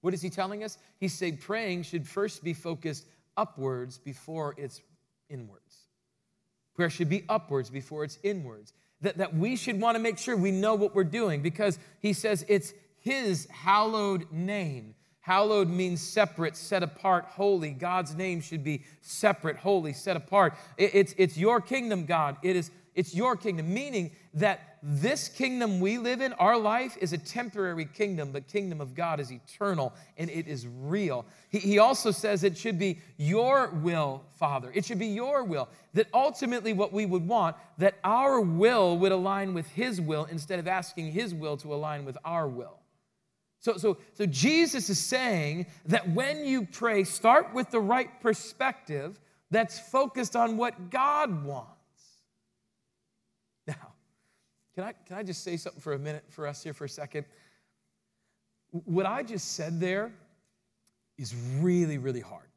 What 0.02 0.13
is 0.13 0.21
he 0.21 0.30
telling 0.30 0.63
us? 0.63 0.78
He's 0.99 1.13
saying 1.13 1.38
praying 1.38 1.84
should 1.84 2.08
first 2.08 2.43
be 2.43 2.54
focused 2.54 3.06
upwards 3.36 3.97
before 3.97 4.54
it's 4.58 4.82
inwards. 5.30 5.88
Prayer 6.76 6.89
should 6.89 7.10
be 7.10 7.23
upwards 7.30 7.69
before 7.69 8.04
it's 8.04 8.19
inwards. 8.21 8.73
That, 9.02 9.17
that 9.17 9.36
we 9.36 9.56
should 9.56 9.82
want 9.82 9.95
to 9.95 9.99
make 10.02 10.17
sure 10.17 10.38
we 10.38 10.52
know 10.52 10.76
what 10.76 10.95
we're 10.95 11.04
doing 11.04 11.41
because 11.41 11.80
he 11.99 12.13
says 12.13 12.45
it's 12.47 12.73
his 12.99 13.47
hallowed 13.47 14.32
name. 14.32 14.95
Hallowed 15.19 15.69
means 15.69 16.02
separate, 16.02 16.56
set 16.56 16.84
apart, 16.84 17.26
holy. 17.26 17.71
God's 17.71 18.13
name 18.13 18.41
should 18.41 18.63
be 18.63 18.84
separate, 19.02 19.58
holy, 19.58 19.93
set 19.93 20.17
apart. 20.17 20.54
It, 20.78 20.91
it's, 20.93 21.15
it's 21.17 21.38
your 21.38 21.60
kingdom, 21.62 22.06
God. 22.06 22.38
It 22.43 22.56
is 22.56 22.71
it's 22.95 23.15
your 23.15 23.36
kingdom, 23.36 23.73
meaning 23.73 24.12
that 24.36 24.78
this 24.82 25.30
kingdom 25.30 25.80
we 25.80 25.98
live 25.98 26.19
in, 26.19 26.34
our 26.34 26.58
life, 26.58 26.98
is 27.00 27.13
a 27.13 27.17
temporary 27.17 27.86
kingdom. 27.86 28.32
But 28.32 28.48
kingdom 28.48 28.82
of 28.82 28.96
God 28.96 29.19
is 29.19 29.32
eternal 29.32 29.93
and 30.17 30.30
it 30.30 30.48
is 30.48 30.67
real. 30.67 31.26
He, 31.50 31.60
he 31.60 31.80
also 31.80 32.12
says 32.12 32.43
it 32.43 32.58
should 32.58 32.80
be 32.80 33.00
your 33.17 33.69
will, 33.69 34.24
Father. 34.38 34.72
It 34.74 34.86
should 34.86 35.00
be 35.00 35.08
your 35.08 35.43
will. 35.43 35.69
That 35.93 36.08
ultimately, 36.13 36.74
what 36.74 36.91
we 36.91 37.06
would 37.06 37.28
want, 37.28 37.56
that 37.78 37.96
our 38.04 38.41
will 38.41 38.98
would 38.98 39.12
align 39.12 39.54
with 39.54 39.67
His 39.69 40.02
will 40.02 40.26
instead 40.26 40.60
of 40.60 40.67
asking 40.67 41.12
His 41.12 41.34
will 41.34 41.58
to 41.58 41.74
align 41.74 42.04
with 42.04 42.17
our 42.26 42.48
will. 42.48 42.80
So, 43.60 43.78
so, 43.78 43.98
so 44.15 44.26
Jesus 44.26 44.89
is 44.89 45.00
saying 45.00 45.67
that 45.86 46.10
when 46.10 46.43
you 46.43 46.65
pray, 46.65 47.06
start 47.06 47.54
with 47.54 47.72
the 47.72 47.80
right 47.80 48.19
perspective 48.19 49.17
that's 49.52 49.80
focused 49.80 50.36
on 50.36 50.58
what 50.58 50.89
God 50.89 51.46
wants. 51.46 51.69
Now, 53.65 53.93
can 54.76 54.84
I, 54.86 54.94
can 55.06 55.18
I 55.18 55.24
just 55.24 55.44
say 55.44 55.58
something 55.58 55.82
for 55.82 55.94
a 55.94 56.00
minute 56.00 56.24
for 56.30 56.48
us 56.48 56.64
here 56.64 56.74
for 56.74 56.86
a 56.86 56.90
second? 56.90 57.26
What 58.72 59.06
I 59.06 59.24
just 59.24 59.54
said 59.54 59.80
there 59.80 60.12
is 61.18 61.36
really, 61.60 61.98
really 61.98 62.22
hard. 62.22 62.48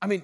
I 0.00 0.06
mean, 0.06 0.22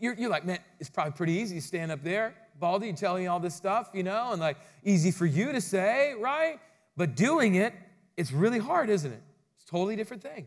you're, 0.00 0.14
you're 0.14 0.30
like, 0.30 0.44
man, 0.44 0.58
it's 0.80 0.90
probably 0.90 1.12
pretty 1.12 1.32
easy 1.34 1.56
to 1.56 1.62
stand 1.62 1.90
up 1.90 2.02
there, 2.02 2.34
Baldy, 2.58 2.92
telling 2.92 3.28
all 3.28 3.40
this 3.40 3.54
stuff, 3.54 3.90
you 3.94 4.02
know, 4.02 4.32
and 4.32 4.40
like 4.40 4.58
easy 4.84 5.10
for 5.10 5.26
you 5.26 5.52
to 5.52 5.60
say, 5.60 6.14
right? 6.18 6.58
But 6.96 7.16
doing 7.16 7.54
it, 7.54 7.72
it's 8.16 8.32
really 8.32 8.58
hard, 8.58 8.90
isn't 8.90 9.10
it? 9.10 9.22
It's 9.56 9.64
a 9.64 9.70
totally 9.70 9.96
different 9.96 10.22
thing. 10.22 10.46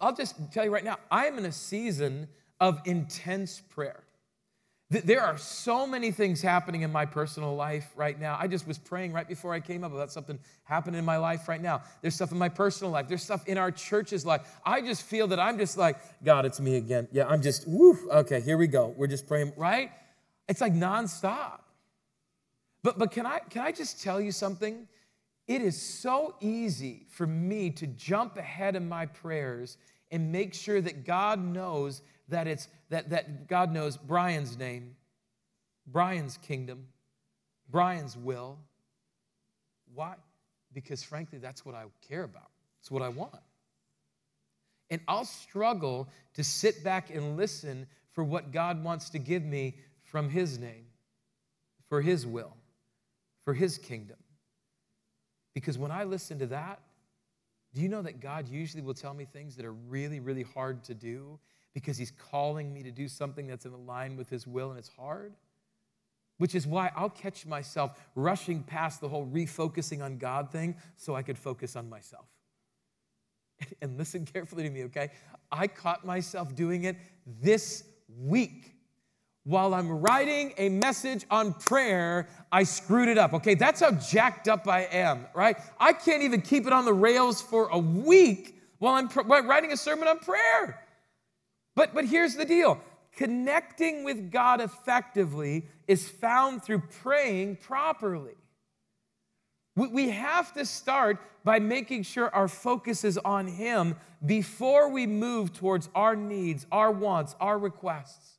I'll 0.00 0.14
just 0.14 0.36
tell 0.52 0.64
you 0.64 0.70
right 0.70 0.84
now, 0.84 0.98
I 1.10 1.26
am 1.26 1.38
in 1.38 1.46
a 1.46 1.52
season 1.52 2.28
of 2.60 2.80
intense 2.84 3.62
prayer. 3.70 4.03
There 4.90 5.22
are 5.22 5.38
so 5.38 5.86
many 5.86 6.10
things 6.10 6.42
happening 6.42 6.82
in 6.82 6.92
my 6.92 7.06
personal 7.06 7.56
life 7.56 7.90
right 7.96 8.20
now. 8.20 8.36
I 8.38 8.46
just 8.46 8.66
was 8.68 8.78
praying 8.78 9.12
right 9.12 9.26
before 9.26 9.54
I 9.54 9.60
came 9.60 9.82
up 9.82 9.92
about 9.92 10.12
something 10.12 10.38
happening 10.62 10.98
in 10.98 11.04
my 11.04 11.16
life 11.16 11.48
right 11.48 11.60
now. 11.60 11.82
There's 12.02 12.14
stuff 12.14 12.32
in 12.32 12.38
my 12.38 12.50
personal 12.50 12.92
life. 12.92 13.08
There's 13.08 13.22
stuff 13.22 13.48
in 13.48 13.56
our 13.56 13.70
church's 13.70 14.26
life. 14.26 14.42
I 14.64 14.82
just 14.82 15.02
feel 15.02 15.26
that 15.28 15.40
I'm 15.40 15.58
just 15.58 15.78
like, 15.78 15.96
God, 16.22 16.44
it's 16.44 16.60
me 16.60 16.76
again. 16.76 17.08
Yeah, 17.12 17.26
I'm 17.26 17.40
just, 17.40 17.66
woof, 17.66 17.98
okay, 18.10 18.42
here 18.42 18.58
we 18.58 18.66
go. 18.66 18.94
We're 18.96 19.06
just 19.06 19.26
praying, 19.26 19.54
right? 19.56 19.90
It's 20.48 20.60
like 20.60 20.74
nonstop. 20.74 21.60
But, 22.82 22.98
but 22.98 23.10
can, 23.10 23.24
I, 23.24 23.38
can 23.38 23.62
I 23.62 23.72
just 23.72 24.02
tell 24.02 24.20
you 24.20 24.32
something? 24.32 24.86
It 25.48 25.62
is 25.62 25.80
so 25.80 26.34
easy 26.40 27.06
for 27.08 27.26
me 27.26 27.70
to 27.70 27.86
jump 27.86 28.36
ahead 28.36 28.76
in 28.76 28.86
my 28.86 29.06
prayers 29.06 29.78
and 30.10 30.30
make 30.30 30.52
sure 30.52 30.80
that 30.82 31.04
God 31.04 31.42
knows 31.42 32.02
that 32.28 32.46
it's 32.46 32.68
that, 32.90 33.10
that 33.10 33.48
God 33.48 33.72
knows 33.72 33.96
Brian's 33.96 34.56
name, 34.56 34.96
Brian's 35.86 36.36
kingdom, 36.38 36.86
Brian's 37.70 38.16
will. 38.16 38.58
Why? 39.94 40.14
Because 40.72 41.02
frankly, 41.02 41.38
that's 41.38 41.64
what 41.64 41.74
I 41.74 41.84
care 42.08 42.24
about. 42.24 42.50
It's 42.80 42.90
what 42.90 43.02
I 43.02 43.08
want. 43.08 43.34
And 44.90 45.00
I'll 45.08 45.24
struggle 45.24 46.08
to 46.34 46.44
sit 46.44 46.84
back 46.84 47.10
and 47.14 47.36
listen 47.36 47.86
for 48.12 48.22
what 48.22 48.52
God 48.52 48.82
wants 48.84 49.10
to 49.10 49.18
give 49.18 49.42
me 49.42 49.76
from 50.02 50.28
His 50.28 50.58
name, 50.58 50.86
for 51.88 52.00
His 52.00 52.26
will, 52.26 52.56
for 53.44 53.54
His 53.54 53.78
kingdom. 53.78 54.18
Because 55.54 55.78
when 55.78 55.90
I 55.90 56.04
listen 56.04 56.38
to 56.40 56.46
that, 56.46 56.80
do 57.74 57.80
you 57.80 57.88
know 57.88 58.02
that 58.02 58.20
God 58.20 58.48
usually 58.48 58.82
will 58.82 58.94
tell 58.94 59.14
me 59.14 59.24
things 59.24 59.56
that 59.56 59.64
are 59.64 59.72
really, 59.72 60.20
really 60.20 60.42
hard 60.42 60.84
to 60.84 60.94
do? 60.94 61.38
Because 61.74 61.98
he's 61.98 62.12
calling 62.12 62.72
me 62.72 62.82
to 62.84 62.90
do 62.90 63.08
something 63.08 63.46
that's 63.46 63.66
in 63.66 63.86
line 63.86 64.16
with 64.16 64.30
his 64.30 64.46
will 64.46 64.70
and 64.70 64.78
it's 64.78 64.88
hard. 64.88 65.34
Which 66.38 66.54
is 66.54 66.66
why 66.66 66.90
I'll 66.96 67.10
catch 67.10 67.46
myself 67.46 67.98
rushing 68.14 68.62
past 68.62 69.00
the 69.00 69.08
whole 69.08 69.26
refocusing 69.26 70.02
on 70.02 70.18
God 70.18 70.50
thing 70.50 70.76
so 70.96 71.14
I 71.14 71.22
could 71.22 71.38
focus 71.38 71.76
on 71.76 71.88
myself. 71.88 72.26
And 73.80 73.98
listen 73.98 74.24
carefully 74.24 74.64
to 74.64 74.70
me, 74.70 74.84
okay? 74.84 75.10
I 75.50 75.68
caught 75.68 76.04
myself 76.04 76.54
doing 76.54 76.84
it 76.84 76.96
this 77.40 77.84
week. 78.18 78.72
While 79.44 79.74
I'm 79.74 79.90
writing 79.90 80.54
a 80.56 80.70
message 80.70 81.24
on 81.30 81.52
prayer, 81.52 82.28
I 82.50 82.64
screwed 82.64 83.08
it 83.08 83.18
up. 83.18 83.34
Okay, 83.34 83.54
that's 83.54 83.80
how 83.80 83.92
jacked 83.92 84.48
up 84.48 84.66
I 84.66 84.82
am, 84.84 85.26
right? 85.34 85.56
I 85.78 85.92
can't 85.92 86.22
even 86.22 86.40
keep 86.40 86.66
it 86.66 86.72
on 86.72 86.84
the 86.84 86.94
rails 86.94 87.42
for 87.42 87.68
a 87.68 87.78
week 87.78 88.58
while 88.78 88.94
I'm 88.94 89.08
pr- 89.08 89.20
writing 89.20 89.70
a 89.70 89.76
sermon 89.76 90.08
on 90.08 90.18
prayer. 90.18 90.83
But, 91.74 91.94
but 91.94 92.06
here's 92.06 92.36
the 92.36 92.44
deal 92.44 92.80
connecting 93.16 94.04
with 94.04 94.30
God 94.30 94.60
effectively 94.60 95.66
is 95.86 96.08
found 96.08 96.62
through 96.64 96.82
praying 97.02 97.56
properly. 97.56 98.34
We, 99.76 100.10
have 100.10 100.52
to 100.54 100.64
start 100.64 101.18
by 101.42 101.58
making 101.58 102.04
sure 102.04 102.32
our 102.32 102.46
focus 102.46 103.02
is 103.04 103.18
on 103.18 103.48
Him 103.48 103.96
before 104.24 104.88
we 104.88 105.06
move 105.06 105.52
towards 105.52 105.88
our 105.96 106.14
needs, 106.14 106.64
our 106.70 106.92
wants, 106.92 107.34
our 107.40 107.58
requests. 107.58 108.38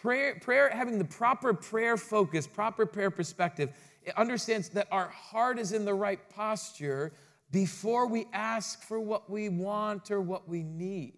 Prayer, 0.00 0.38
prayer 0.40 0.70
having 0.70 0.98
the 0.98 1.04
proper 1.04 1.54
prayer 1.54 1.96
focus, 1.96 2.46
proper 2.46 2.84
prayer 2.86 3.10
perspective, 3.10 3.70
it 4.04 4.16
understands 4.16 4.68
that 4.70 4.86
our 4.92 5.08
heart 5.08 5.58
is 5.58 5.72
in 5.72 5.84
the 5.84 5.94
right 5.94 6.20
posture 6.30 7.12
before 7.50 8.06
we 8.06 8.26
ask 8.32 8.82
for 8.82 9.00
what 9.00 9.28
we 9.30 9.48
want 9.48 10.10
or 10.10 10.20
what 10.20 10.48
we 10.48 10.62
need. 10.62 11.17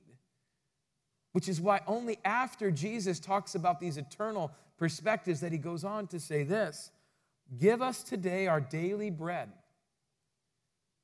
Which 1.33 1.49
is 1.49 1.61
why 1.61 1.81
only 1.87 2.19
after 2.25 2.71
Jesus 2.71 3.21
talks 3.21 3.55
about 3.55 3.81
these 3.81 3.97
eternal 3.97 4.51
perspectives 4.79 5.41
that 5.41 5.53
he 5.53 5.59
goes 5.59 5.85
on 5.85 6.07
to 6.09 6.19
say 6.19 6.43
this 6.43 6.91
Give 7.59 7.83
us 7.83 8.03
today 8.03 8.47
our 8.47 8.61
daily 8.61 9.11
bread. 9.11 9.51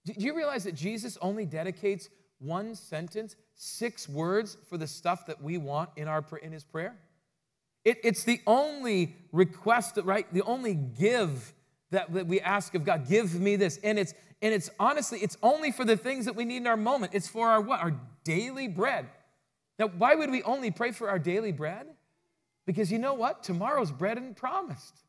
Do 0.04 0.14
you 0.16 0.36
realize 0.36 0.64
that 0.64 0.74
Jesus 0.74 1.18
only 1.20 1.46
dedicates 1.46 2.08
one 2.38 2.74
sentence, 2.74 3.34
six 3.54 4.08
words 4.08 4.56
for 4.68 4.78
the 4.78 4.86
stuff 4.86 5.26
that 5.26 5.42
we 5.42 5.58
want 5.58 5.90
in, 5.96 6.06
our, 6.06 6.24
in 6.42 6.52
his 6.52 6.62
prayer? 6.62 6.96
It, 7.84 7.98
it's 8.04 8.24
the 8.24 8.40
only 8.46 9.16
request, 9.32 9.98
right? 10.02 10.32
The 10.32 10.42
only 10.42 10.74
give 10.74 11.52
that, 11.90 12.12
that 12.14 12.26
we 12.26 12.40
ask 12.40 12.74
of 12.74 12.84
God. 12.84 13.08
Give 13.08 13.34
me 13.40 13.56
this. 13.56 13.78
And 13.82 13.98
it's, 13.98 14.14
and 14.42 14.54
it's 14.54 14.70
honestly, 14.78 15.18
it's 15.20 15.36
only 15.42 15.72
for 15.72 15.84
the 15.84 15.96
things 15.96 16.24
that 16.24 16.36
we 16.36 16.44
need 16.44 16.58
in 16.58 16.66
our 16.66 16.76
moment. 16.76 17.12
It's 17.14 17.28
for 17.28 17.48
our 17.48 17.60
what? 17.60 17.80
Our 17.80 17.94
daily 18.24 18.68
bread. 18.68 19.06
Now, 19.78 19.88
why 19.88 20.14
would 20.14 20.30
we 20.30 20.42
only 20.42 20.70
pray 20.70 20.92
for 20.92 21.10
our 21.10 21.18
daily 21.18 21.52
bread? 21.52 21.86
Because 22.66 22.90
you 22.90 22.98
know 22.98 23.14
what? 23.14 23.42
Tomorrow's 23.42 23.92
bread 23.92 24.18
isn't 24.18 24.36
promised. 24.36 25.00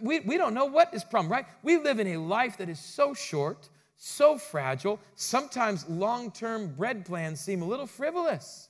We, 0.00 0.20
we 0.20 0.38
don't 0.38 0.54
know 0.54 0.64
what 0.64 0.92
is 0.94 1.04
promised, 1.04 1.30
right? 1.30 1.46
We 1.62 1.76
live 1.76 2.00
in 2.00 2.08
a 2.08 2.16
life 2.16 2.56
that 2.58 2.68
is 2.68 2.80
so 2.80 3.14
short, 3.14 3.68
so 3.96 4.38
fragile. 4.38 4.98
Sometimes 5.14 5.88
long 5.88 6.30
term 6.30 6.74
bread 6.74 7.04
plans 7.04 7.40
seem 7.40 7.62
a 7.62 7.66
little 7.66 7.86
frivolous. 7.86 8.68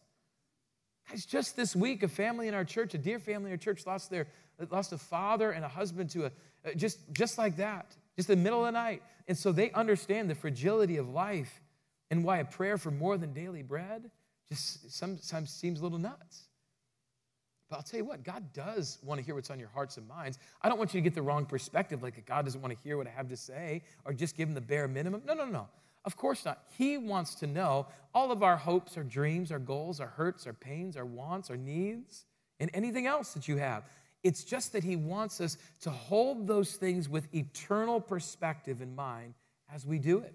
Guys, 1.08 1.24
just 1.24 1.56
this 1.56 1.76
week, 1.76 2.02
a 2.02 2.08
family 2.08 2.48
in 2.48 2.54
our 2.54 2.64
church, 2.64 2.94
a 2.94 2.98
dear 2.98 3.18
family 3.18 3.46
in 3.46 3.52
our 3.52 3.58
church, 3.58 3.86
lost 3.86 4.10
their 4.10 4.26
lost 4.70 4.92
a 4.92 4.98
father 4.98 5.50
and 5.52 5.64
a 5.64 5.68
husband 5.68 6.10
to 6.10 6.24
a 6.24 6.26
uh, 6.26 6.74
just 6.76 6.98
just 7.12 7.38
like 7.38 7.56
that, 7.56 7.94
just 8.16 8.28
in 8.28 8.38
the 8.38 8.42
middle 8.42 8.60
of 8.60 8.66
the 8.66 8.72
night. 8.72 9.02
And 9.28 9.36
so 9.36 9.52
they 9.52 9.70
understand 9.72 10.28
the 10.28 10.34
fragility 10.34 10.96
of 10.96 11.08
life 11.08 11.62
and 12.10 12.24
why 12.24 12.38
a 12.38 12.44
prayer 12.44 12.76
for 12.76 12.90
more 12.90 13.16
than 13.16 13.32
daily 13.32 13.62
bread 13.62 14.10
just 14.48 14.90
sometimes 14.92 15.50
seems 15.50 15.80
a 15.80 15.82
little 15.82 15.98
nuts. 15.98 16.48
But 17.70 17.76
I'll 17.76 17.82
tell 17.82 17.98
you 17.98 18.04
what, 18.04 18.22
God 18.22 18.52
does 18.52 18.98
want 19.02 19.18
to 19.18 19.24
hear 19.24 19.34
what's 19.34 19.50
on 19.50 19.58
your 19.58 19.68
hearts 19.68 19.96
and 19.96 20.06
minds. 20.06 20.38
I 20.62 20.68
don't 20.68 20.78
want 20.78 20.92
you 20.92 21.00
to 21.00 21.04
get 21.04 21.14
the 21.14 21.22
wrong 21.22 21.46
perspective, 21.46 22.02
like 22.02 22.14
that 22.16 22.26
God 22.26 22.44
doesn't 22.44 22.60
want 22.60 22.72
to 22.72 22.78
hear 22.84 22.96
what 22.96 23.06
I 23.06 23.10
have 23.10 23.28
to 23.28 23.36
say 23.36 23.82
or 24.04 24.12
just 24.12 24.36
give 24.36 24.48
him 24.48 24.54
the 24.54 24.60
bare 24.60 24.86
minimum. 24.86 25.22
No, 25.24 25.34
no, 25.34 25.46
no. 25.46 25.68
Of 26.04 26.16
course 26.16 26.44
not. 26.44 26.62
He 26.76 26.98
wants 26.98 27.34
to 27.36 27.46
know 27.46 27.86
all 28.14 28.30
of 28.30 28.42
our 28.42 28.56
hopes, 28.56 28.96
our 28.96 29.02
dreams, 29.02 29.50
our 29.50 29.58
goals, 29.58 30.00
our 30.00 30.08
hurts, 30.08 30.46
our 30.46 30.52
pains, 30.52 30.96
our 30.96 31.06
wants, 31.06 31.50
our 31.50 31.56
needs, 31.56 32.26
and 32.60 32.70
anything 32.74 33.06
else 33.06 33.32
that 33.32 33.48
you 33.48 33.56
have. 33.56 33.84
It's 34.22 34.44
just 34.44 34.72
that 34.72 34.84
He 34.84 34.96
wants 34.96 35.40
us 35.40 35.56
to 35.80 35.90
hold 35.90 36.46
those 36.46 36.76
things 36.76 37.08
with 37.08 37.34
eternal 37.34 38.00
perspective 38.00 38.82
in 38.82 38.94
mind 38.94 39.34
as 39.72 39.86
we 39.86 39.98
do 39.98 40.18
it. 40.18 40.34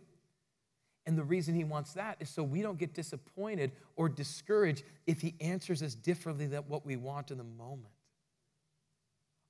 And 1.09 1.17
the 1.17 1.23
reason 1.23 1.55
he 1.55 1.63
wants 1.63 1.93
that 1.93 2.17
is 2.19 2.29
so 2.29 2.43
we 2.43 2.61
don't 2.61 2.77
get 2.77 2.93
disappointed 2.93 3.71
or 3.95 4.07
discouraged 4.09 4.83
if 5.07 5.21
he 5.21 5.33
answers 5.41 5.81
us 5.81 5.95
differently 5.95 6.45
than 6.45 6.61
what 6.67 6.85
we 6.85 6.97
want 6.97 7.31
in 7.31 7.39
the 7.39 7.43
moment. 7.43 7.95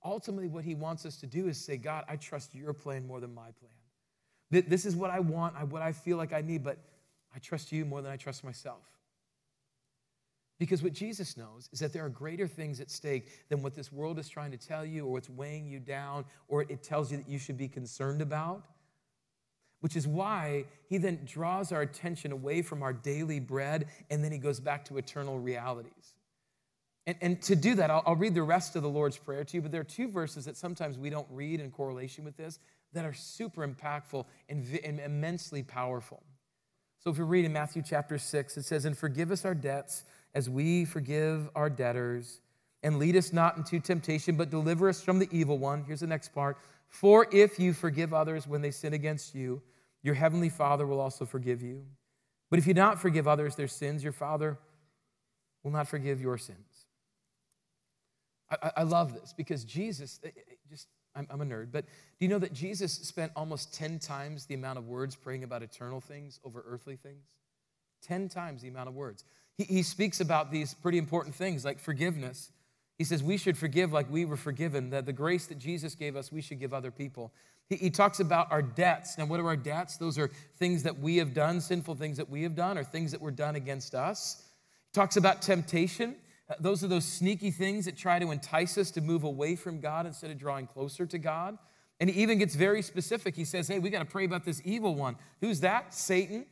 Ultimately, 0.06 0.48
what 0.48 0.64
he 0.64 0.74
wants 0.74 1.06
us 1.06 1.18
to 1.18 1.28
do 1.28 1.50
is 1.50 1.58
say, 1.58 1.76
God, 1.76 2.06
I 2.08 2.16
trust 2.16 2.56
your 2.56 2.72
plan 2.72 3.06
more 3.06 3.20
than 3.20 3.36
my 3.36 3.50
plan. 3.60 4.64
This 4.70 4.86
is 4.86 4.96
what 4.96 5.10
I 5.10 5.20
want, 5.20 5.54
what 5.70 5.82
I 5.82 5.92
feel 5.92 6.16
like 6.16 6.32
I 6.32 6.40
need, 6.40 6.64
but 6.64 6.78
I 7.36 7.40
trust 7.40 7.74
you 7.74 7.84
more 7.84 8.02
than 8.02 8.14
I 8.14 8.16
trust 8.16 8.46
myself. 8.46 8.86
Because 10.60 10.82
what 10.82 10.94
Jesus 10.94 11.36
knows 11.36 11.68
is 11.74 11.80
that 11.80 11.92
there 11.92 12.06
are 12.06 12.10
greater 12.10 12.48
things 12.48 12.80
at 12.80 12.90
stake 12.90 13.50
than 13.50 13.62
what 13.62 13.76
this 13.76 13.92
world 13.92 14.18
is 14.18 14.30
trying 14.30 14.52
to 14.52 14.58
tell 14.58 14.86
you 14.86 15.06
or 15.06 15.12
what's 15.12 15.30
weighing 15.30 15.68
you 15.68 15.82
down 15.82 16.24
or 16.48 16.62
it 16.62 16.84
tells 16.84 17.12
you 17.12 17.18
that 17.18 17.28
you 17.28 17.38
should 17.38 17.58
be 17.58 17.68
concerned 17.68 18.22
about. 18.22 18.64
Which 19.82 19.96
is 19.96 20.08
why 20.08 20.66
he 20.90 20.98
then 20.98 21.22
draws 21.26 21.72
our 21.72 21.82
attention 21.82 22.32
away 22.32 22.62
from 22.62 22.84
our 22.84 22.92
daily 22.92 23.40
bread 23.40 23.88
and 24.10 24.24
then 24.24 24.32
he 24.32 24.38
goes 24.38 24.60
back 24.60 24.86
to 24.86 24.98
eternal 24.98 25.40
realities. 25.40 26.16
And, 27.08 27.18
and 27.22 27.42
to 27.44 27.56
do 27.56 27.76
that, 27.76 27.90
I'll, 27.90 28.04
I'll 28.06 28.16
read 28.16 28.36
the 28.36 28.44
rest 28.44 28.76
of 28.76 28.84
the 28.84 28.90
Lord's 28.90 29.18
Prayer 29.18 29.44
to 29.44 29.58
you, 29.58 29.62
but 29.62 29.72
there 29.72 29.82
are 29.82 29.86
two 29.86 30.10
verses 30.10 30.46
that 30.46 30.58
sometimes 30.58 30.98
we 30.98 31.10
don't 31.10 31.28
read 31.32 31.60
in 31.60 31.72
correlation 31.72 32.24
with 32.24 32.38
this 32.38 32.60
that 32.94 33.06
are 33.06 33.14
super 33.14 33.68
impactful 33.68 34.26
and, 34.48 34.66
and 34.84 35.00
immensely 35.00 35.64
powerful. 35.64 36.24
So 37.00 37.10
if 37.10 37.18
we 37.18 37.24
read 37.24 37.46
in 37.46 37.54
Matthew 37.54 37.82
chapter 37.82 38.18
6, 38.18 38.58
it 38.58 38.64
says, 38.64 38.86
And 38.86 38.98
forgive 38.98 39.32
us 39.32 39.46
our 39.46 39.56
debts 39.56 40.04
as 40.36 40.50
we 40.50 40.86
forgive 40.86 41.50
our 41.56 41.70
debtors. 41.70 42.42
And 42.84 42.98
lead 43.00 43.16
us 43.16 43.34
not 43.34 43.58
into 43.58 43.80
temptation, 43.80 44.36
but 44.36 44.50
deliver 44.50 44.88
us 44.88 45.02
from 45.02 45.20
the 45.20 45.28
evil 45.32 45.58
one. 45.58 45.84
Here's 45.84 46.00
the 46.00 46.08
next 46.08 46.34
part. 46.34 46.58
For 46.90 47.28
if 47.32 47.60
you 47.60 47.74
forgive 47.74 48.14
others 48.14 48.48
when 48.48 48.62
they 48.62 48.72
sin 48.72 48.94
against 48.94 49.34
you, 49.34 49.62
your 50.02 50.16
heavenly 50.16 50.50
Father 50.50 50.86
will 50.86 51.00
also 51.00 51.26
forgive 51.26 51.62
you. 51.62 51.86
But 52.50 52.60
if 52.60 52.68
you 52.68 52.74
do 52.74 52.82
not 52.82 53.00
forgive 53.00 53.28
others 53.28 53.56
their 53.56 53.68
sins, 53.68 54.04
your 54.04 54.12
Father 54.12 54.58
will 55.64 55.72
not 55.72 55.88
forgive 55.88 56.20
your 56.20 56.38
sins. 56.38 56.86
I, 58.50 58.72
I 58.78 58.84
love 58.84 59.14
this 59.14 59.34
because 59.34 59.64
Jesus, 59.64 60.20
eh, 60.24 60.30
eh, 60.36 60.54
just 60.70 60.88
I'm, 61.16 61.28
I'm 61.30 61.42
a 61.42 61.46
nerd, 61.46 61.72
but 61.72 61.86
do 61.86 62.26
you 62.26 62.28
know 62.28 62.40
that 62.40 62.54
Jesus 62.54 62.94
spent 62.94 63.32
almost 63.36 63.74
10 63.74 64.00
times 64.00 64.46
the 64.46 64.56
amount 64.56 64.80
of 64.80 64.88
words 64.88 65.16
praying 65.16 65.44
about 65.44 65.62
eternal 65.64 66.02
things 66.02 66.40
over 66.44 66.64
earthly 66.68 66.96
things? 66.96 67.26
10 68.04 68.30
times 68.30 68.62
the 68.62 68.68
amount 68.68 68.88
of 68.88 68.96
words. 68.96 69.24
He, 69.58 69.66
he 69.66 69.84
speaks 69.84 70.22
about 70.22 70.52
these 70.52 70.74
pretty 70.74 70.98
important 70.98 71.36
things 71.36 71.66
like 71.66 71.80
forgiveness. 71.80 72.52
He 73.00 73.06
says 73.06 73.24
we 73.24 73.38
should 73.38 73.58
forgive 73.58 73.94
like 73.94 74.12
we 74.12 74.26
were 74.26 74.36
forgiven, 74.36 74.90
that 74.90 75.06
the 75.06 75.14
grace 75.14 75.48
that 75.48 75.58
Jesus 75.58 75.96
gave 75.96 76.18
us, 76.18 76.34
we 76.34 76.42
should 76.42 76.60
give 76.60 76.74
other 76.74 76.92
people. 76.92 77.32
He, 77.70 77.78
he 77.78 77.90
talks 77.90 78.20
about 78.20 78.52
our 78.52 78.62
debts. 78.62 79.18
Now, 79.18 79.26
what 79.26 79.40
are 79.40 79.48
our 79.48 79.56
debts? 79.56 79.96
Those 79.96 80.20
are 80.20 80.30
things 80.58 80.84
that 80.84 81.00
we 81.00 81.16
have 81.16 81.34
done, 81.34 81.62
sinful 81.62 81.96
things 81.96 82.18
that 82.18 82.30
we 82.30 82.44
have 82.44 82.56
done, 82.56 82.78
or 82.78 82.84
things 82.84 83.14
that 83.14 83.22
were 83.22 83.32
done 83.32 83.56
against 83.56 83.96
us. 83.96 84.44
He 84.92 85.00
talks 85.00 85.16
about 85.16 85.42
temptation. 85.42 86.18
Uh, 86.50 86.56
those 86.60 86.84
are 86.84 86.90
those 86.90 87.06
sneaky 87.06 87.52
things 87.52 87.86
that 87.86 87.96
try 87.96 88.20
to 88.20 88.32
entice 88.32 88.78
us 88.78 88.92
to 88.92 89.02
move 89.02 89.24
away 89.24 89.56
from 89.56 89.80
God 89.80 90.06
instead 90.06 90.30
of 90.30 90.38
drawing 90.38 90.68
closer 90.68 91.06
to 91.06 91.18
God. 91.18 91.58
And 92.02 92.10
he 92.10 92.22
even 92.22 92.38
gets 92.38 92.56
very 92.56 92.82
specific. 92.82 93.34
He 93.34 93.46
says, 93.46 93.70
Hey, 93.70 93.80
we 93.80 93.90
got 93.90 94.00
to 94.00 94.06
pray 94.06 94.26
about 94.26 94.44
this 94.44 94.62
evil 94.66 94.94
one. 94.94 95.16
Who's 95.40 95.62
that? 95.62 95.94
Satan 95.94 96.46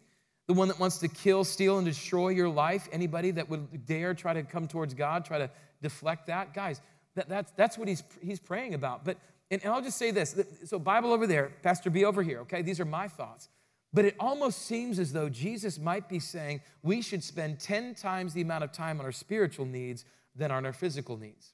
the 0.47 0.53
one 0.53 0.69
that 0.69 0.79
wants 0.79 0.97
to 0.99 1.09
kill, 1.09 1.43
steal, 1.43 1.77
and 1.77 1.85
destroy 1.85 2.29
your 2.29 2.47
life, 2.47 2.87
anybody 2.93 3.31
that 3.31 3.49
would 3.49 3.85
dare 3.85 4.13
try 4.13 4.33
to 4.33 4.43
come 4.43 4.65
towards 4.67 4.93
God, 4.93 5.25
try 5.25 5.37
to 5.37 5.49
deflect 5.81 6.27
that, 6.27 6.53
guys, 6.53 6.81
that, 7.15 7.29
that's, 7.29 7.51
that's 7.51 7.77
what 7.77 7.87
he's, 7.87 8.03
he's 8.21 8.39
praying 8.39 8.73
about. 8.73 9.03
But, 9.03 9.17
and, 9.49 9.63
and 9.63 9.73
I'll 9.73 9.81
just 9.81 9.97
say 9.97 10.11
this 10.11 10.39
so, 10.65 10.79
Bible 10.79 11.11
over 11.11 11.27
there, 11.27 11.51
Pastor 11.63 11.89
B 11.89 12.05
over 12.05 12.21
here, 12.21 12.39
okay? 12.41 12.61
These 12.61 12.79
are 12.79 12.85
my 12.85 13.07
thoughts. 13.07 13.49
But 13.93 14.05
it 14.05 14.15
almost 14.19 14.63
seems 14.63 14.99
as 14.99 15.13
though 15.13 15.29
Jesus 15.29 15.79
might 15.79 16.09
be 16.09 16.19
saying 16.19 16.61
we 16.83 17.01
should 17.01 17.23
spend 17.23 17.59
10 17.59 17.95
times 17.95 18.33
the 18.33 18.41
amount 18.41 18.63
of 18.63 18.71
time 18.71 18.99
on 18.99 19.05
our 19.05 19.11
spiritual 19.11 19.65
needs 19.65 20.05
than 20.35 20.51
on 20.51 20.65
our 20.65 20.73
physical 20.73 21.17
needs. 21.17 21.53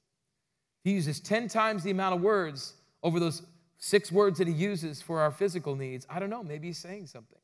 He 0.82 0.92
uses 0.92 1.20
10 1.20 1.48
times 1.48 1.82
the 1.82 1.90
amount 1.90 2.16
of 2.16 2.20
words 2.20 2.74
over 3.02 3.18
those 3.18 3.42
six 3.78 4.10
words 4.10 4.38
that 4.38 4.48
he 4.48 4.54
uses 4.54 5.00
for 5.00 5.20
our 5.20 5.30
physical 5.30 5.76
needs. 5.76 6.06
I 6.10 6.18
don't 6.18 6.30
know, 6.30 6.42
maybe 6.42 6.68
he's 6.68 6.78
saying 6.78 7.06
something. 7.06 7.38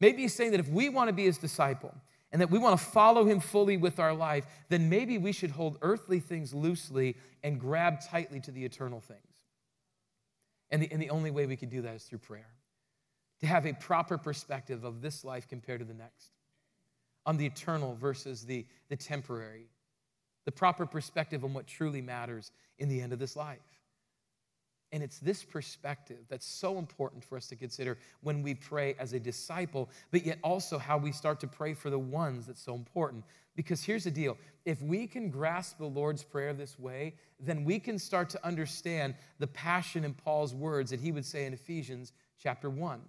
Maybe 0.00 0.22
he's 0.22 0.34
saying 0.34 0.50
that 0.52 0.60
if 0.60 0.68
we 0.68 0.88
want 0.88 1.08
to 1.08 1.14
be 1.14 1.24
his 1.24 1.38
disciple 1.38 1.94
and 2.30 2.40
that 2.40 2.50
we 2.50 2.58
want 2.58 2.78
to 2.78 2.84
follow 2.84 3.24
him 3.24 3.40
fully 3.40 3.76
with 3.76 3.98
our 3.98 4.12
life, 4.12 4.46
then 4.68 4.88
maybe 4.88 5.16
we 5.18 5.32
should 5.32 5.50
hold 5.50 5.78
earthly 5.80 6.20
things 6.20 6.52
loosely 6.52 7.16
and 7.42 7.58
grab 7.58 8.00
tightly 8.00 8.40
to 8.40 8.50
the 8.50 8.64
eternal 8.64 9.00
things. 9.00 9.20
And 10.70 10.82
the, 10.82 10.92
and 10.92 11.00
the 11.00 11.10
only 11.10 11.30
way 11.30 11.46
we 11.46 11.56
can 11.56 11.68
do 11.68 11.82
that 11.82 11.94
is 11.94 12.04
through 12.04 12.18
prayer. 12.18 12.50
To 13.40 13.46
have 13.46 13.66
a 13.66 13.72
proper 13.72 14.18
perspective 14.18 14.84
of 14.84 15.00
this 15.00 15.24
life 15.24 15.48
compared 15.48 15.80
to 15.80 15.86
the 15.86 15.94
next, 15.94 16.32
on 17.24 17.36
the 17.36 17.46
eternal 17.46 17.94
versus 17.94 18.44
the, 18.44 18.66
the 18.88 18.96
temporary, 18.96 19.68
the 20.44 20.52
proper 20.52 20.86
perspective 20.86 21.44
on 21.44 21.54
what 21.54 21.66
truly 21.66 22.02
matters 22.02 22.50
in 22.78 22.88
the 22.88 23.00
end 23.00 23.12
of 23.12 23.18
this 23.18 23.36
life. 23.36 23.77
And 24.92 25.02
it's 25.02 25.18
this 25.18 25.44
perspective 25.44 26.18
that's 26.30 26.46
so 26.46 26.78
important 26.78 27.22
for 27.22 27.36
us 27.36 27.46
to 27.48 27.56
consider 27.56 27.98
when 28.22 28.42
we 28.42 28.54
pray 28.54 28.94
as 28.98 29.12
a 29.12 29.20
disciple, 29.20 29.90
but 30.10 30.24
yet 30.24 30.38
also 30.42 30.78
how 30.78 30.96
we 30.96 31.12
start 31.12 31.40
to 31.40 31.46
pray 31.46 31.74
for 31.74 31.90
the 31.90 31.98
ones 31.98 32.46
that's 32.46 32.62
so 32.62 32.74
important. 32.74 33.24
Because 33.54 33.82
here's 33.82 34.04
the 34.04 34.10
deal 34.10 34.38
if 34.64 34.80
we 34.80 35.06
can 35.06 35.30
grasp 35.30 35.78
the 35.78 35.86
Lord's 35.86 36.22
Prayer 36.22 36.54
this 36.54 36.78
way, 36.78 37.14
then 37.40 37.64
we 37.64 37.78
can 37.78 37.98
start 37.98 38.30
to 38.30 38.46
understand 38.46 39.14
the 39.38 39.46
passion 39.46 40.04
in 40.04 40.14
Paul's 40.14 40.54
words 40.54 40.90
that 40.90 41.00
he 41.00 41.12
would 41.12 41.26
say 41.26 41.44
in 41.44 41.52
Ephesians 41.52 42.12
chapter 42.38 42.70
1. 42.70 43.00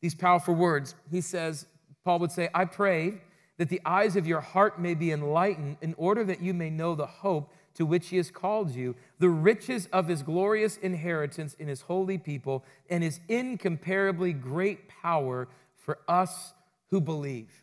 These 0.00 0.14
powerful 0.14 0.54
words, 0.54 0.94
he 1.10 1.22
says, 1.22 1.66
Paul 2.04 2.18
would 2.18 2.32
say, 2.32 2.50
I 2.54 2.66
pray 2.66 3.22
that 3.56 3.68
the 3.68 3.80
eyes 3.84 4.16
of 4.16 4.26
your 4.26 4.40
heart 4.40 4.80
may 4.80 4.94
be 4.94 5.12
enlightened 5.12 5.78
in 5.80 5.94
order 5.96 6.24
that 6.24 6.42
you 6.42 6.52
may 6.52 6.70
know 6.70 6.94
the 6.94 7.06
hope 7.06 7.52
to 7.74 7.84
which 7.84 8.08
he 8.08 8.16
has 8.16 8.30
called 8.30 8.70
you, 8.70 8.94
the 9.18 9.28
riches 9.28 9.88
of 9.92 10.08
his 10.08 10.22
glorious 10.22 10.76
inheritance 10.76 11.54
in 11.54 11.68
his 11.68 11.82
holy 11.82 12.18
people, 12.18 12.64
and 12.88 13.02
his 13.02 13.20
incomparably 13.28 14.32
great 14.32 14.88
power 14.88 15.48
for 15.76 15.98
us 16.08 16.54
who 16.90 17.00
believe. 17.00 17.62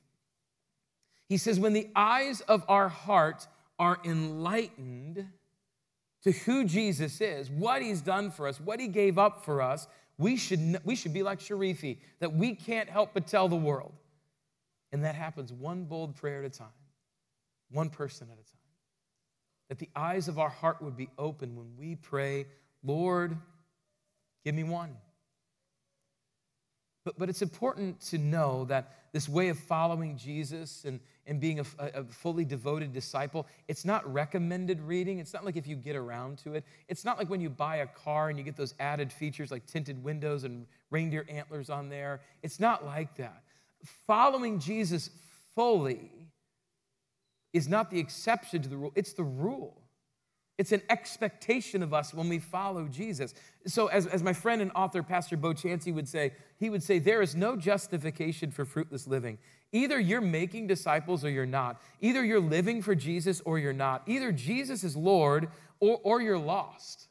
He 1.27 1.37
says, 1.37 1.59
when 1.59 1.73
the 1.73 1.89
eyes 1.95 2.41
of 2.41 2.65
our 2.67 2.89
heart 2.89 3.47
are 3.79 3.99
enlightened 4.03 5.27
to 6.23 6.31
who 6.31 6.65
Jesus 6.65 7.21
is, 7.21 7.49
what 7.49 7.81
he's 7.81 8.01
done 8.01 8.31
for 8.31 8.47
us, 8.47 8.59
what 8.59 8.79
he 8.79 8.87
gave 8.87 9.17
up 9.17 9.45
for 9.45 9.61
us, 9.61 9.87
we 10.17 10.35
should, 10.35 10.79
we 10.83 10.95
should 10.95 11.13
be 11.13 11.23
like 11.23 11.39
Sharifi, 11.39 11.97
that 12.19 12.33
we 12.33 12.53
can't 12.53 12.89
help 12.89 13.11
but 13.13 13.27
tell 13.27 13.47
the 13.47 13.55
world. 13.55 13.93
And 14.91 15.05
that 15.05 15.15
happens 15.15 15.53
one 15.53 15.85
bold 15.85 16.15
prayer 16.15 16.43
at 16.43 16.45
a 16.45 16.49
time, 16.49 16.67
one 17.71 17.89
person 17.89 18.27
at 18.29 18.37
a 18.37 18.43
time 18.43 18.60
that 19.71 19.79
the 19.79 19.87
eyes 19.95 20.27
of 20.27 20.37
our 20.37 20.49
heart 20.49 20.81
would 20.81 20.97
be 20.97 21.07
open 21.17 21.55
when 21.55 21.77
we 21.79 21.95
pray, 21.95 22.45
Lord, 22.83 23.37
give 24.43 24.53
me 24.53 24.65
one. 24.65 24.97
But, 27.05 27.17
but 27.17 27.29
it's 27.29 27.41
important 27.41 28.01
to 28.07 28.17
know 28.17 28.65
that 28.65 28.91
this 29.13 29.29
way 29.29 29.47
of 29.47 29.57
following 29.57 30.17
Jesus 30.17 30.83
and, 30.83 30.99
and 31.25 31.39
being 31.39 31.61
a, 31.61 31.65
a, 31.79 32.03
fully 32.03 32.43
devoted 32.43 32.91
disciple, 32.91 33.47
it's 33.69 33.85
not 33.85 34.13
recommended 34.13 34.81
reading. 34.81 35.19
It's 35.19 35.33
not 35.33 35.45
like 35.45 35.55
if 35.55 35.65
you 35.65 35.77
get 35.77 35.95
around 35.95 36.39
to 36.39 36.53
it. 36.55 36.65
It's 36.89 37.05
not 37.05 37.17
like 37.17 37.29
when 37.29 37.39
you 37.39 37.49
buy 37.49 37.77
a 37.77 37.87
car 37.87 38.27
and 38.27 38.37
you 38.37 38.43
get 38.43 38.57
those 38.57 38.73
added 38.77 39.09
features 39.09 39.51
like 39.51 39.65
tinted 39.67 40.03
windows 40.03 40.43
and 40.43 40.65
reindeer 40.89 41.25
antlers 41.29 41.69
on 41.69 41.87
there. 41.87 42.19
It's 42.43 42.59
not 42.59 42.85
like 42.85 43.15
that. 43.15 43.41
Following 44.05 44.59
Jesus 44.59 45.11
fully 45.55 46.11
is 47.53 47.67
not 47.67 47.89
the 47.89 47.99
exception 47.99 48.61
to 48.61 48.69
the 48.69 48.77
rule, 48.77 48.91
it's 48.95 49.13
the 49.13 49.23
rule. 49.23 49.81
It's 50.57 50.71
an 50.71 50.83
expectation 50.91 51.81
of 51.81 51.91
us 51.91 52.13
when 52.13 52.29
we 52.29 52.37
follow 52.37 52.87
Jesus. 52.87 53.33
So, 53.65 53.87
as, 53.87 54.05
as 54.05 54.21
my 54.21 54.33
friend 54.33 54.61
and 54.61 54.71
author, 54.75 55.01
Pastor 55.01 55.35
Bo 55.35 55.53
Chancey, 55.53 55.91
would 55.91 56.07
say, 56.07 56.33
he 56.59 56.69
would 56.69 56.83
say, 56.83 56.99
There 56.99 57.23
is 57.23 57.35
no 57.35 57.55
justification 57.55 58.51
for 58.51 58.63
fruitless 58.63 59.07
living. 59.07 59.39
Either 59.71 59.99
you're 59.99 60.21
making 60.21 60.67
disciples 60.67 61.25
or 61.25 61.31
you're 61.31 61.47
not. 61.47 61.81
Either 61.99 62.23
you're 62.23 62.39
living 62.39 62.83
for 62.83 62.93
Jesus 62.93 63.41
or 63.43 63.57
you're 63.57 63.73
not. 63.73 64.03
Either 64.05 64.31
Jesus 64.31 64.83
is 64.83 64.95
Lord 64.95 65.49
or, 65.79 65.99
or 66.03 66.21
you're 66.21 66.37
lost. 66.37 67.07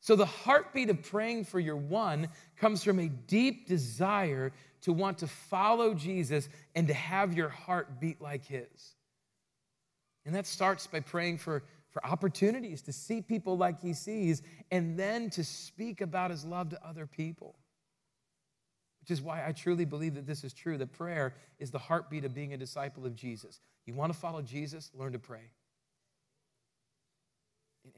So, 0.00 0.14
the 0.14 0.26
heartbeat 0.26 0.90
of 0.90 1.02
praying 1.02 1.44
for 1.44 1.60
your 1.60 1.76
one 1.76 2.28
comes 2.56 2.84
from 2.84 2.98
a 2.98 3.08
deep 3.08 3.66
desire 3.66 4.52
to 4.82 4.92
want 4.92 5.18
to 5.18 5.26
follow 5.26 5.94
Jesus 5.94 6.48
and 6.74 6.88
to 6.88 6.94
have 6.94 7.34
your 7.34 7.48
heart 7.48 8.00
beat 8.00 8.20
like 8.20 8.44
his. 8.44 8.96
And 10.24 10.34
that 10.34 10.46
starts 10.46 10.86
by 10.86 11.00
praying 11.00 11.38
for, 11.38 11.64
for 11.90 12.04
opportunities 12.04 12.82
to 12.82 12.92
see 12.92 13.22
people 13.22 13.56
like 13.56 13.80
he 13.80 13.92
sees 13.92 14.42
and 14.70 14.98
then 14.98 15.30
to 15.30 15.44
speak 15.44 16.00
about 16.00 16.30
his 16.30 16.44
love 16.44 16.70
to 16.70 16.86
other 16.86 17.06
people. 17.06 17.56
Which 19.00 19.10
is 19.10 19.20
why 19.20 19.44
I 19.46 19.52
truly 19.52 19.84
believe 19.84 20.14
that 20.14 20.26
this 20.26 20.44
is 20.44 20.52
true 20.52 20.78
that 20.78 20.92
prayer 20.92 21.34
is 21.58 21.72
the 21.72 21.78
heartbeat 21.78 22.24
of 22.24 22.34
being 22.34 22.54
a 22.54 22.56
disciple 22.56 23.04
of 23.04 23.16
Jesus. 23.16 23.60
You 23.84 23.94
want 23.94 24.12
to 24.12 24.18
follow 24.18 24.42
Jesus? 24.42 24.92
Learn 24.94 25.12
to 25.12 25.18
pray. 25.18 25.50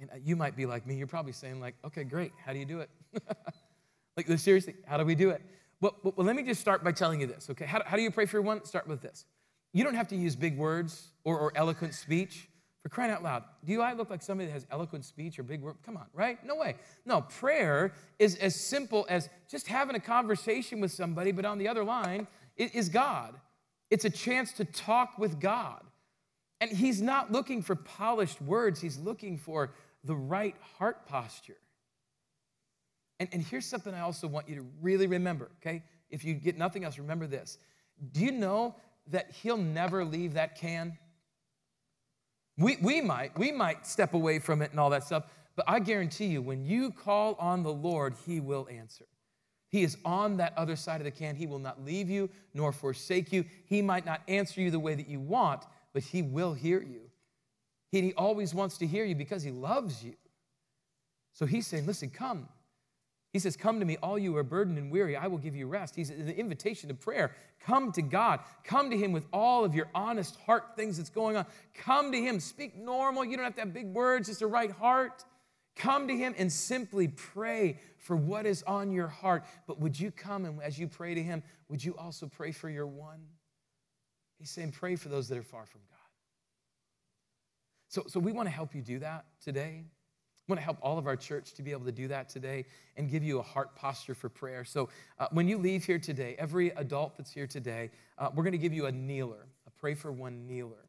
And 0.00 0.10
uh, 0.10 0.14
you 0.22 0.34
might 0.34 0.56
be 0.56 0.64
like 0.64 0.86
me, 0.86 0.94
you're 0.94 1.06
probably 1.06 1.32
saying, 1.32 1.60
like, 1.60 1.74
okay, 1.84 2.04
great, 2.04 2.32
how 2.42 2.54
do 2.54 2.58
you 2.58 2.64
do 2.64 2.80
it? 2.80 2.88
like, 4.16 4.26
seriously, 4.38 4.74
how 4.86 4.96
do 4.96 5.04
we 5.04 5.14
do 5.14 5.28
it? 5.28 5.42
Well, 5.84 5.94
well, 6.02 6.24
let 6.24 6.34
me 6.34 6.42
just 6.42 6.62
start 6.62 6.82
by 6.82 6.92
telling 6.92 7.20
you 7.20 7.26
this, 7.26 7.50
okay? 7.50 7.66
How, 7.66 7.82
how 7.84 7.98
do 7.98 8.02
you 8.02 8.10
pray 8.10 8.24
for 8.24 8.40
one? 8.40 8.64
Start 8.64 8.88
with 8.88 9.02
this. 9.02 9.26
You 9.74 9.84
don't 9.84 9.96
have 9.96 10.08
to 10.08 10.16
use 10.16 10.34
big 10.34 10.56
words 10.56 11.08
or, 11.24 11.38
or 11.38 11.52
eloquent 11.54 11.92
speech. 11.92 12.48
For 12.82 12.88
crying 12.88 13.10
out 13.10 13.22
loud, 13.22 13.44
do 13.66 13.82
I 13.82 13.92
look 13.92 14.08
like 14.08 14.22
somebody 14.22 14.46
that 14.46 14.54
has 14.54 14.66
eloquent 14.70 15.04
speech 15.04 15.38
or 15.38 15.42
big 15.42 15.60
words? 15.60 15.76
Come 15.84 15.98
on, 15.98 16.06
right? 16.14 16.42
No 16.42 16.56
way. 16.56 16.76
No, 17.04 17.20
prayer 17.20 17.92
is 18.18 18.36
as 18.36 18.58
simple 18.58 19.04
as 19.10 19.28
just 19.50 19.66
having 19.66 19.94
a 19.94 20.00
conversation 20.00 20.80
with 20.80 20.90
somebody, 20.90 21.32
but 21.32 21.44
on 21.44 21.58
the 21.58 21.68
other 21.68 21.84
line, 21.84 22.28
is 22.56 22.88
God. 22.88 23.34
It's 23.90 24.06
a 24.06 24.10
chance 24.10 24.54
to 24.54 24.64
talk 24.64 25.18
with 25.18 25.38
God. 25.38 25.82
And 26.62 26.70
He's 26.70 27.02
not 27.02 27.30
looking 27.30 27.60
for 27.60 27.74
polished 27.74 28.40
words, 28.40 28.80
He's 28.80 28.98
looking 28.98 29.36
for 29.36 29.74
the 30.02 30.16
right 30.16 30.56
heart 30.78 31.06
posture. 31.06 31.58
And, 33.24 33.32
and 33.32 33.42
here's 33.42 33.64
something 33.64 33.94
I 33.94 34.00
also 34.00 34.28
want 34.28 34.48
you 34.50 34.56
to 34.56 34.66
really 34.82 35.06
remember, 35.06 35.50
okay? 35.62 35.82
If 36.10 36.24
you 36.24 36.34
get 36.34 36.58
nothing 36.58 36.84
else, 36.84 36.98
remember 36.98 37.26
this. 37.26 37.56
Do 38.12 38.20
you 38.20 38.32
know 38.32 38.74
that 39.10 39.30
He'll 39.42 39.56
never 39.56 40.04
leave 40.04 40.34
that 40.34 40.58
can? 40.58 40.98
We, 42.58 42.76
we 42.82 43.00
might, 43.00 43.36
we 43.38 43.50
might 43.50 43.86
step 43.86 44.12
away 44.12 44.38
from 44.40 44.60
it 44.60 44.72
and 44.72 44.78
all 44.78 44.90
that 44.90 45.04
stuff, 45.04 45.24
but 45.56 45.64
I 45.66 45.80
guarantee 45.80 46.26
you, 46.26 46.42
when 46.42 46.66
you 46.66 46.90
call 46.90 47.34
on 47.38 47.62
the 47.62 47.72
Lord, 47.72 48.14
He 48.26 48.40
will 48.40 48.68
answer. 48.70 49.06
He 49.70 49.82
is 49.82 49.96
on 50.04 50.36
that 50.36 50.52
other 50.56 50.76
side 50.76 51.00
of 51.00 51.04
the 51.04 51.10
can. 51.10 51.34
He 51.34 51.46
will 51.46 51.58
not 51.58 51.82
leave 51.82 52.10
you 52.10 52.28
nor 52.52 52.72
forsake 52.72 53.32
you. 53.32 53.46
He 53.64 53.80
might 53.80 54.04
not 54.04 54.20
answer 54.28 54.60
you 54.60 54.70
the 54.70 54.78
way 54.78 54.94
that 54.94 55.08
you 55.08 55.18
want, 55.18 55.64
but 55.94 56.02
He 56.02 56.20
will 56.20 56.52
hear 56.52 56.82
you. 56.82 57.10
He, 57.90 58.02
he 58.02 58.14
always 58.14 58.54
wants 58.54 58.76
to 58.78 58.86
hear 58.86 59.04
you 59.06 59.14
because 59.14 59.42
He 59.42 59.50
loves 59.50 60.04
you. 60.04 60.14
So 61.32 61.46
He's 61.46 61.66
saying, 61.66 61.86
Listen, 61.86 62.10
come. 62.10 62.48
He 63.34 63.40
says, 63.40 63.56
Come 63.56 63.80
to 63.80 63.84
me, 63.84 63.96
all 64.00 64.16
you 64.16 64.36
are 64.36 64.44
burdened 64.44 64.78
and 64.78 64.92
weary, 64.92 65.16
I 65.16 65.26
will 65.26 65.38
give 65.38 65.56
you 65.56 65.66
rest. 65.66 65.96
He's 65.96 66.08
an 66.08 66.30
invitation 66.30 66.88
to 66.88 66.94
prayer. 66.94 67.32
Come 67.66 67.90
to 67.92 68.00
God. 68.00 68.38
Come 68.62 68.90
to 68.90 68.96
Him 68.96 69.10
with 69.10 69.26
all 69.32 69.64
of 69.64 69.74
your 69.74 69.88
honest 69.92 70.36
heart 70.46 70.76
things 70.76 70.98
that's 70.98 71.10
going 71.10 71.36
on. 71.36 71.44
Come 71.74 72.12
to 72.12 72.18
Him. 72.18 72.38
Speak 72.38 72.76
normal. 72.76 73.24
You 73.24 73.36
don't 73.36 73.44
have 73.44 73.56
to 73.56 73.62
have 73.62 73.74
big 73.74 73.92
words, 73.92 74.28
just 74.28 74.40
a 74.40 74.46
right 74.46 74.70
heart. 74.70 75.24
Come 75.74 76.06
to 76.06 76.16
Him 76.16 76.36
and 76.38 76.50
simply 76.50 77.08
pray 77.08 77.80
for 77.98 78.14
what 78.14 78.46
is 78.46 78.62
on 78.68 78.92
your 78.92 79.08
heart. 79.08 79.44
But 79.66 79.80
would 79.80 79.98
you 79.98 80.12
come 80.12 80.44
and 80.44 80.62
as 80.62 80.78
you 80.78 80.86
pray 80.86 81.14
to 81.14 81.22
Him, 81.22 81.42
would 81.68 81.84
you 81.84 81.96
also 81.96 82.28
pray 82.28 82.52
for 82.52 82.70
your 82.70 82.86
one? 82.86 83.26
He's 84.38 84.50
saying, 84.50 84.70
Pray 84.70 84.94
for 84.94 85.08
those 85.08 85.26
that 85.30 85.38
are 85.38 85.42
far 85.42 85.66
from 85.66 85.80
God. 85.90 85.98
So, 87.88 88.04
so 88.06 88.20
we 88.20 88.30
want 88.30 88.46
to 88.46 88.54
help 88.54 88.76
you 88.76 88.82
do 88.82 89.00
that 89.00 89.24
today. 89.42 89.86
I 90.46 90.52
want 90.52 90.60
to 90.60 90.64
help 90.64 90.76
all 90.82 90.98
of 90.98 91.06
our 91.06 91.16
church 91.16 91.54
to 91.54 91.62
be 91.62 91.72
able 91.72 91.86
to 91.86 91.92
do 91.92 92.06
that 92.08 92.28
today 92.28 92.66
and 92.98 93.10
give 93.10 93.24
you 93.24 93.38
a 93.38 93.42
heart 93.42 93.74
posture 93.76 94.14
for 94.14 94.28
prayer. 94.28 94.62
So, 94.62 94.90
uh, 95.18 95.28
when 95.32 95.48
you 95.48 95.56
leave 95.56 95.86
here 95.86 95.98
today, 95.98 96.36
every 96.38 96.68
adult 96.70 97.16
that's 97.16 97.32
here 97.32 97.46
today, 97.46 97.90
uh, 98.18 98.28
we're 98.34 98.42
going 98.44 98.52
to 98.52 98.58
give 98.58 98.74
you 98.74 98.84
a 98.84 98.92
kneeler, 98.92 99.46
a 99.66 99.70
pray 99.70 99.94
for 99.94 100.12
one 100.12 100.46
kneeler. 100.46 100.84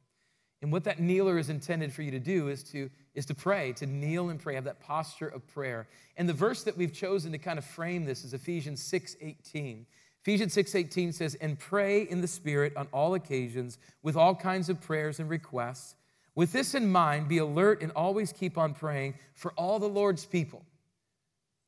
And 0.62 0.74
what 0.74 0.84
that 0.84 1.00
kneeler 1.00 1.38
is 1.38 1.50
intended 1.50 1.94
for 1.94 2.02
you 2.02 2.12
to 2.12 2.20
do 2.20 2.50
is 2.50 2.64
to, 2.72 2.90
is 3.14 3.26
to 3.28 3.36
pray, 3.36 3.72
to 3.74 3.86
kneel 3.86 4.30
and 4.30 4.40
pray, 4.42 4.56
have 4.56 4.66
that 4.66 4.82
posture 4.82 5.28
of 5.28 5.48
prayer. 5.48 5.88
And 6.18 6.28
the 6.28 6.34
verse 6.34 6.64
that 6.64 6.76
we've 6.76 6.94
chosen 6.94 7.32
to 7.32 7.38
kind 7.38 7.58
of 7.58 7.64
frame 7.64 8.04
this 8.04 8.26
is 8.26 8.34
Ephesians 8.34 8.84
6 8.84 9.16
18. 9.22 9.86
Ephesians 10.22 10.52
6 10.52 10.76
18 10.76 11.14
says, 11.14 11.36
And 11.36 11.58
pray 11.58 12.02
in 12.02 12.20
the 12.20 12.28
Spirit 12.28 12.76
on 12.76 12.88
all 12.92 13.14
occasions 13.14 13.78
with 14.04 14.18
all 14.18 14.36
kinds 14.36 14.68
of 14.68 14.82
prayers 14.82 15.22
and 15.22 15.30
requests 15.30 15.96
with 16.36 16.52
this 16.52 16.76
in 16.76 16.92
mind, 16.92 17.28
be 17.28 17.38
alert 17.38 17.82
and 17.82 17.92
always 17.94 18.32
keep 18.32 18.58
on 18.58 18.74
praying 18.74 19.16
for 19.34 19.52
all 19.54 19.80
the 19.80 19.88
Lord's 19.88 20.26
people. 20.26 20.64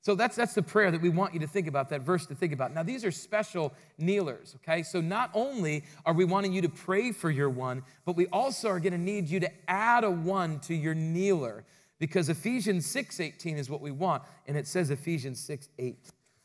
So 0.01 0.15
that's, 0.15 0.35
that's 0.35 0.53
the 0.53 0.61
prayer 0.61 0.91
that 0.91 1.01
we 1.01 1.09
want 1.09 1.33
you 1.33 1.39
to 1.41 1.47
think 1.47 1.67
about, 1.67 1.89
that 1.89 2.01
verse 2.01 2.25
to 2.27 2.35
think 2.35 2.53
about. 2.53 2.73
Now, 2.73 2.83
these 2.83 3.03
are 3.03 3.11
special 3.11 3.73
kneelers, 3.97 4.55
okay? 4.57 4.83
So 4.83 5.01
not 5.01 5.31
only 5.33 5.83
are 6.05 6.13
we 6.13 6.23
wanting 6.23 6.53
you 6.53 6.61
to 6.61 6.69
pray 6.69 7.11
for 7.11 7.29
your 7.29 7.49
one, 7.49 7.83
but 8.05 8.15
we 8.15 8.27
also 8.27 8.69
are 8.69 8.79
to 8.93 8.97
need 8.97 9.27
you 9.27 9.41
to 9.41 9.51
add 9.67 10.03
a 10.03 10.11
one 10.11 10.59
to 10.61 10.73
your 10.73 10.93
kneeler 10.95 11.65
because 11.99 12.29
Ephesians 12.29 12.85
6 12.85 13.19
18 13.19 13.57
is 13.57 13.69
what 13.69 13.81
we 13.81 13.91
want, 13.91 14.23
and 14.45 14.55
it 14.55 14.67
says 14.67 14.91
Ephesians 14.91 15.39
6 15.41 15.67
8. 15.77 15.97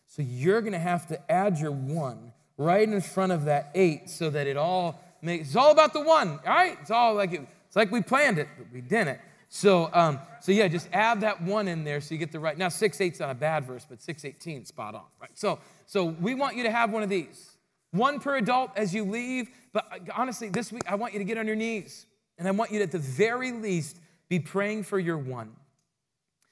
So 0.06 0.22
you're 0.22 0.60
to 0.72 0.78
have 0.78 1.06
to 1.08 1.30
add 1.30 1.58
your 1.58 1.72
one 1.72 2.32
right 2.56 2.88
in 2.88 3.00
front 3.00 3.32
of 3.32 3.44
that 3.44 3.70
eight 3.74 4.10
so 4.10 4.28
that 4.30 4.46
it 4.46 4.56
all 4.56 5.00
makes, 5.22 5.48
it's 5.48 5.56
all 5.56 5.70
about 5.70 5.92
the 5.92 6.02
one, 6.02 6.40
all 6.46 6.54
right? 6.54 6.76
It's 6.80 6.90
all 6.90 7.14
like 7.14 7.32
it 7.32 7.46
it's 7.72 7.76
like 7.78 7.90
we 7.90 8.02
planned 8.02 8.36
it, 8.36 8.48
but 8.58 8.66
we 8.70 8.82
didn't. 8.82 9.18
So, 9.48 9.88
um, 9.94 10.18
so 10.42 10.52
yeah, 10.52 10.68
just 10.68 10.90
add 10.92 11.22
that 11.22 11.40
one 11.40 11.68
in 11.68 11.84
there 11.84 12.02
so 12.02 12.12
you 12.12 12.18
get 12.18 12.30
the 12.30 12.38
right. 12.38 12.58
Now, 12.58 12.68
6 12.68 12.98
8's 12.98 13.18
not 13.18 13.30
a 13.30 13.34
bad 13.34 13.64
verse, 13.64 13.86
but 13.88 14.02
618 14.02 14.66
spot 14.66 14.94
on, 14.94 15.04
right? 15.18 15.30
So, 15.32 15.58
so 15.86 16.04
we 16.04 16.34
want 16.34 16.54
you 16.54 16.64
to 16.64 16.70
have 16.70 16.92
one 16.92 17.02
of 17.02 17.08
these. 17.08 17.56
One 17.92 18.20
per 18.20 18.36
adult 18.36 18.72
as 18.76 18.94
you 18.94 19.06
leave. 19.06 19.48
But 19.72 19.86
honestly, 20.14 20.50
this 20.50 20.70
week, 20.70 20.82
I 20.86 20.96
want 20.96 21.14
you 21.14 21.18
to 21.18 21.24
get 21.24 21.38
on 21.38 21.46
your 21.46 21.56
knees. 21.56 22.04
And 22.36 22.46
I 22.46 22.50
want 22.50 22.72
you 22.72 22.78
to, 22.80 22.82
at 22.82 22.90
the 22.90 22.98
very 22.98 23.52
least, 23.52 23.96
be 24.28 24.38
praying 24.38 24.82
for 24.82 24.98
your 24.98 25.16
one. 25.16 25.52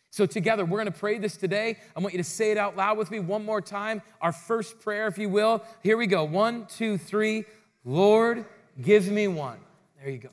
So, 0.09 0.25
together, 0.25 0.65
we're 0.65 0.79
going 0.79 0.91
to 0.91 0.99
pray 0.99 1.19
this 1.19 1.37
today. 1.37 1.77
I 1.95 2.01
want 2.01 2.15
you 2.15 2.19
to 2.19 2.25
say 2.25 2.51
it 2.51 2.57
out 2.57 2.79
loud 2.79 2.97
with 2.97 3.11
me 3.11 3.21
one 3.21 3.45
more 3.45 3.61
time. 3.61 4.01
Our 4.23 4.33
first 4.33 4.81
prayer, 4.81 5.07
if 5.07 5.19
you 5.19 5.29
will. 5.29 5.63
Here 5.83 5.99
we 5.99 6.07
go. 6.07 6.25
One, 6.25 6.65
two, 6.65 6.97
three. 6.97 7.45
Lord, 7.85 8.47
give 8.81 9.07
me 9.07 9.29
one. 9.29 9.59
There 10.01 10.11
you 10.11 10.19
go. 10.19 10.31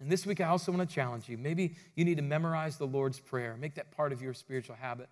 And 0.00 0.10
this 0.10 0.24
week, 0.24 0.40
I 0.40 0.48
also 0.48 0.70
want 0.70 0.88
to 0.88 0.94
challenge 0.94 1.28
you. 1.28 1.36
Maybe 1.36 1.74
you 1.96 2.04
need 2.04 2.18
to 2.18 2.22
memorize 2.22 2.76
the 2.76 2.86
Lord's 2.86 3.18
Prayer, 3.18 3.56
make 3.58 3.74
that 3.74 3.90
part 3.90 4.12
of 4.12 4.22
your 4.22 4.32
spiritual 4.32 4.76
habit. 4.76 5.08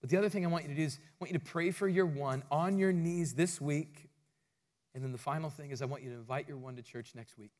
But 0.00 0.10
the 0.10 0.16
other 0.16 0.28
thing 0.28 0.44
I 0.44 0.48
want 0.48 0.64
you 0.64 0.70
to 0.70 0.76
do 0.76 0.82
is 0.82 0.98
I 1.00 1.14
want 1.20 1.32
you 1.32 1.38
to 1.38 1.44
pray 1.44 1.70
for 1.70 1.88
your 1.88 2.06
one 2.06 2.42
on 2.50 2.78
your 2.78 2.92
knees 2.92 3.34
this 3.34 3.60
week. 3.60 4.08
And 4.94 5.04
then 5.04 5.12
the 5.12 5.18
final 5.18 5.50
thing 5.50 5.70
is 5.70 5.82
I 5.82 5.84
want 5.84 6.02
you 6.02 6.10
to 6.10 6.16
invite 6.16 6.48
your 6.48 6.56
one 6.56 6.76
to 6.76 6.82
church 6.82 7.12
next 7.14 7.38
week. 7.38 7.50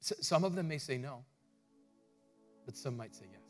some 0.00 0.44
of 0.44 0.54
them 0.54 0.68
may 0.68 0.78
say 0.78 0.98
no, 0.98 1.24
but 2.64 2.76
some 2.76 2.96
might 2.96 3.14
say 3.14 3.26
yes. 3.30 3.42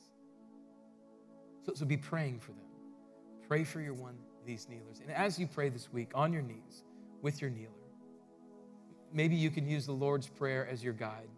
So, 1.64 1.74
so 1.74 1.84
be 1.84 1.96
praying 1.96 2.40
for 2.40 2.52
them. 2.52 2.60
Pray 3.48 3.64
for 3.64 3.80
your 3.80 3.94
one, 3.94 4.16
these 4.44 4.68
kneelers. 4.68 5.00
And 5.00 5.10
as 5.10 5.38
you 5.38 5.46
pray 5.46 5.68
this 5.68 5.92
week 5.92 6.10
on 6.14 6.32
your 6.32 6.42
knees 6.42 6.84
with 7.22 7.40
your 7.40 7.50
kneeler, 7.50 7.70
maybe 9.12 9.36
you 9.36 9.50
can 9.50 9.68
use 9.68 9.86
the 9.86 9.92
Lord's 9.92 10.28
Prayer 10.28 10.66
as 10.70 10.82
your 10.82 10.92
guide. 10.92 11.28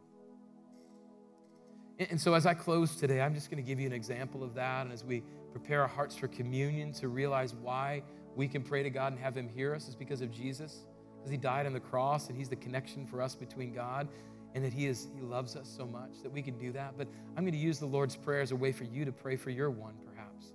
And 1.99 2.21
so, 2.21 2.35
as 2.35 2.47
I 2.47 2.55
close 2.55 2.95
today, 2.95 3.21
I'm 3.21 3.35
just 3.35 3.51
going 3.51 3.63
to 3.63 3.67
give 3.67 3.81
you 3.81 3.87
an 3.87 3.93
example 3.93 4.45
of 4.45 4.55
that. 4.55 4.83
And 4.83 4.93
as 4.93 5.05
we 5.05 5.25
prepare 5.51 5.83
our 5.83 5.89
hearts 5.89 6.15
for 6.15 6.29
communion 6.29 6.93
to 6.95 7.09
realize 7.09 7.55
why 7.55 8.05
we 8.37 8.47
can 8.47 8.63
pray 8.63 8.85
to 8.85 8.91
God 8.91 9.13
and 9.13 9.21
have 9.21 9.37
Him 9.37 9.49
hear 9.49 9.75
us 9.75 9.89
is 9.89 9.97
because 9.97 10.21
of 10.21 10.31
Jesus, 10.31 10.87
because 11.17 11.33
He 11.33 11.37
died 11.37 11.67
on 11.67 11.73
the 11.73 11.81
cross 11.81 12.29
and 12.29 12.39
He's 12.39 12.49
the 12.49 12.57
connection 12.57 13.05
for 13.05 13.21
us 13.21 13.35
between 13.35 13.73
God, 13.73 14.07
and 14.55 14.65
that 14.65 14.73
He 14.73 14.87
is 14.87 15.09
He 15.13 15.21
loves 15.21 15.57
us 15.57 15.69
so 15.77 15.87
much 15.87 16.23
that 16.23 16.31
we 16.31 16.41
can 16.41 16.57
do 16.57 16.71
that. 16.71 16.95
But 16.97 17.09
I'm 17.37 17.43
going 17.43 17.53
to 17.53 17.59
use 17.59 17.81
the 17.81 17.87
Lord's 17.87 18.15
Prayer 18.15 18.43
as 18.43 18.53
a 18.53 18.57
way 18.57 18.71
for 18.71 18.85
you 18.85 19.05
to 19.05 19.13
pray 19.13 19.35
for 19.35 19.51
your 19.51 19.71
one, 19.71 19.95
perhaps. 20.07 20.53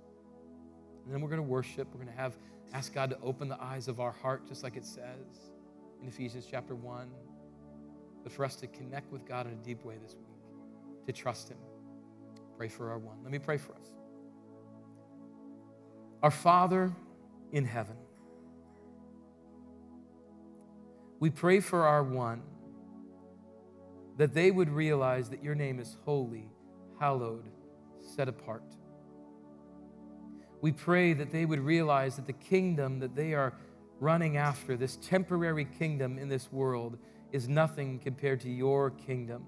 And 1.04 1.12
then 1.12 1.20
we're 1.20 1.28
going 1.28 1.42
to 1.42 1.48
worship. 1.48 1.88
We're 1.92 2.02
going 2.02 2.14
to 2.14 2.20
have 2.20 2.38
ask 2.72 2.94
God 2.94 3.10
to 3.10 3.18
open 3.22 3.48
the 3.48 3.62
eyes 3.62 3.86
of 3.86 4.00
our 4.00 4.12
heart, 4.12 4.48
just 4.48 4.62
like 4.62 4.76
it 4.76 4.86
says 4.86 5.50
in 6.00 6.08
Ephesians 6.08 6.48
chapter 6.50 6.74
one, 6.74 7.10
but 8.22 8.32
for 8.32 8.46
us 8.46 8.56
to 8.56 8.66
connect 8.66 9.12
with 9.12 9.26
God 9.26 9.46
in 9.46 9.52
a 9.52 9.56
deep 9.56 9.84
way 9.84 9.96
this 10.02 10.14
week 10.14 10.33
to 11.06 11.12
trust 11.12 11.48
Him. 11.48 11.58
Pray 12.56 12.68
for 12.68 12.90
our 12.90 12.98
one. 12.98 13.16
Let 13.22 13.32
me 13.32 13.38
pray 13.38 13.56
for 13.56 13.72
us. 13.72 13.90
Our 16.22 16.30
Father 16.30 16.92
in 17.52 17.64
heaven, 17.64 17.96
we 21.20 21.30
pray 21.30 21.60
for 21.60 21.86
our 21.86 22.02
one 22.02 22.42
that 24.16 24.32
they 24.32 24.50
would 24.50 24.70
realize 24.70 25.28
that 25.30 25.42
your 25.42 25.54
name 25.54 25.80
is 25.80 25.96
holy, 26.04 26.48
hallowed, 27.00 27.44
set 28.00 28.28
apart. 28.28 28.76
We 30.60 30.72
pray 30.72 31.12
that 31.14 31.30
they 31.30 31.44
would 31.44 31.60
realize 31.60 32.16
that 32.16 32.26
the 32.26 32.32
kingdom 32.32 33.00
that 33.00 33.14
they 33.14 33.34
are 33.34 33.52
running 34.00 34.36
after, 34.36 34.76
this 34.76 34.96
temporary 34.96 35.64
kingdom 35.64 36.18
in 36.18 36.28
this 36.28 36.50
world, 36.52 36.98
is 37.32 37.48
nothing 37.48 37.98
compared 37.98 38.40
to 38.40 38.50
your 38.50 38.90
kingdom. 38.90 39.44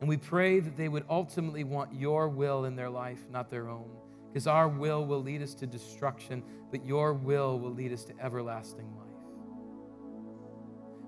And 0.00 0.08
we 0.08 0.16
pray 0.16 0.60
that 0.60 0.76
they 0.76 0.88
would 0.88 1.04
ultimately 1.08 1.64
want 1.64 1.94
your 1.94 2.28
will 2.28 2.64
in 2.64 2.76
their 2.76 2.90
life, 2.90 3.24
not 3.30 3.50
their 3.50 3.68
own. 3.68 3.90
Because 4.32 4.46
our 4.46 4.68
will 4.68 5.06
will 5.06 5.22
lead 5.22 5.42
us 5.42 5.54
to 5.54 5.66
destruction, 5.66 6.42
but 6.70 6.84
your 6.84 7.14
will 7.14 7.58
will 7.58 7.72
lead 7.72 7.92
us 7.92 8.04
to 8.04 8.12
everlasting 8.20 8.92
life. 8.96 9.04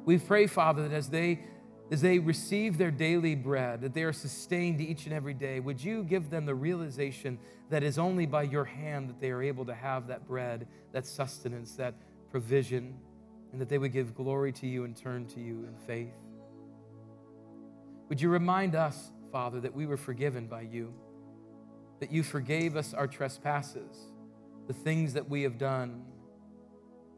We 0.04 0.18
pray, 0.18 0.46
Father, 0.46 0.88
that 0.88 0.94
as 0.94 1.08
they 1.08 1.40
as 1.90 2.00
they 2.00 2.18
receive 2.18 2.78
their 2.78 2.90
daily 2.90 3.36
bread, 3.36 3.80
that 3.82 3.94
they 3.94 4.02
are 4.02 4.12
sustained 4.12 4.80
each 4.80 5.04
and 5.04 5.14
every 5.14 5.34
day, 5.34 5.60
would 5.60 5.82
you 5.82 6.02
give 6.02 6.30
them 6.30 6.44
the 6.44 6.54
realization 6.54 7.38
that 7.70 7.84
is 7.84 7.96
only 7.96 8.26
by 8.26 8.42
your 8.42 8.64
hand 8.64 9.08
that 9.08 9.20
they 9.20 9.30
are 9.30 9.42
able 9.42 9.64
to 9.64 9.74
have 9.74 10.08
that 10.08 10.26
bread, 10.26 10.66
that 10.92 11.06
sustenance, 11.06 11.74
that 11.74 11.94
provision, 12.30 12.96
and 13.52 13.60
that 13.60 13.68
they 13.68 13.78
would 13.78 13.92
give 13.92 14.16
glory 14.16 14.52
to 14.52 14.66
you 14.66 14.82
and 14.82 14.96
turn 14.96 15.26
to 15.26 15.40
you 15.40 15.64
in 15.64 15.76
faith? 15.86 16.25
Would 18.08 18.20
you 18.20 18.28
remind 18.28 18.74
us, 18.74 19.10
Father, 19.32 19.60
that 19.60 19.74
we 19.74 19.86
were 19.86 19.96
forgiven 19.96 20.46
by 20.46 20.62
you, 20.62 20.94
that 22.00 22.12
you 22.12 22.22
forgave 22.22 22.76
us 22.76 22.94
our 22.94 23.06
trespasses, 23.06 23.96
the 24.66 24.72
things 24.72 25.14
that 25.14 25.28
we 25.28 25.42
have 25.42 25.58
done, 25.58 26.04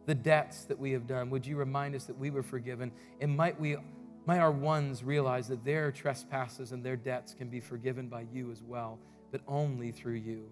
the 0.06 0.14
debts 0.14 0.64
that 0.64 0.78
we 0.78 0.92
have 0.92 1.06
done. 1.06 1.28
Would 1.30 1.46
you 1.46 1.56
remind 1.56 1.94
us 1.94 2.04
that 2.04 2.18
we 2.18 2.30
were 2.30 2.42
forgiven? 2.42 2.90
And 3.20 3.36
might 3.36 3.60
we 3.60 3.76
might 4.26 4.38
our 4.38 4.50
ones 4.50 5.02
realize 5.02 5.48
that 5.48 5.64
their 5.64 5.92
trespasses 5.92 6.72
and 6.72 6.84
their 6.84 6.96
debts 6.96 7.34
can 7.34 7.48
be 7.48 7.60
forgiven 7.60 8.08
by 8.08 8.26
you 8.32 8.50
as 8.50 8.62
well, 8.62 8.98
but 9.30 9.40
only 9.46 9.90
through 9.90 10.14
you. 10.14 10.50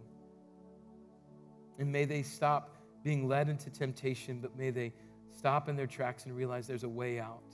And 1.78 1.93
may 1.93 2.07
they 2.07 2.22
stop 2.22 2.74
being 3.03 3.28
led 3.28 3.49
into 3.49 3.68
temptation, 3.68 4.41
but 4.41 4.57
may 4.57 4.70
they 4.70 4.93
stop 5.30 5.68
in 5.68 5.76
their 5.76 5.87
tracks 5.87 6.24
and 6.24 6.34
realize 6.34 6.66
there's 6.66 6.84
a 6.84 6.89
way 6.89 7.20
out, 7.20 7.45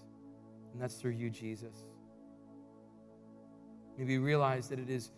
and 0.72 0.80
that's 0.80 0.95
through 0.95 1.12
you, 1.12 1.28
Jesus. 1.28 1.76
May 3.99 4.05
we 4.05 4.18
realize 4.18 4.68
that 4.68 4.78
it 4.78 4.88
is 4.88 5.11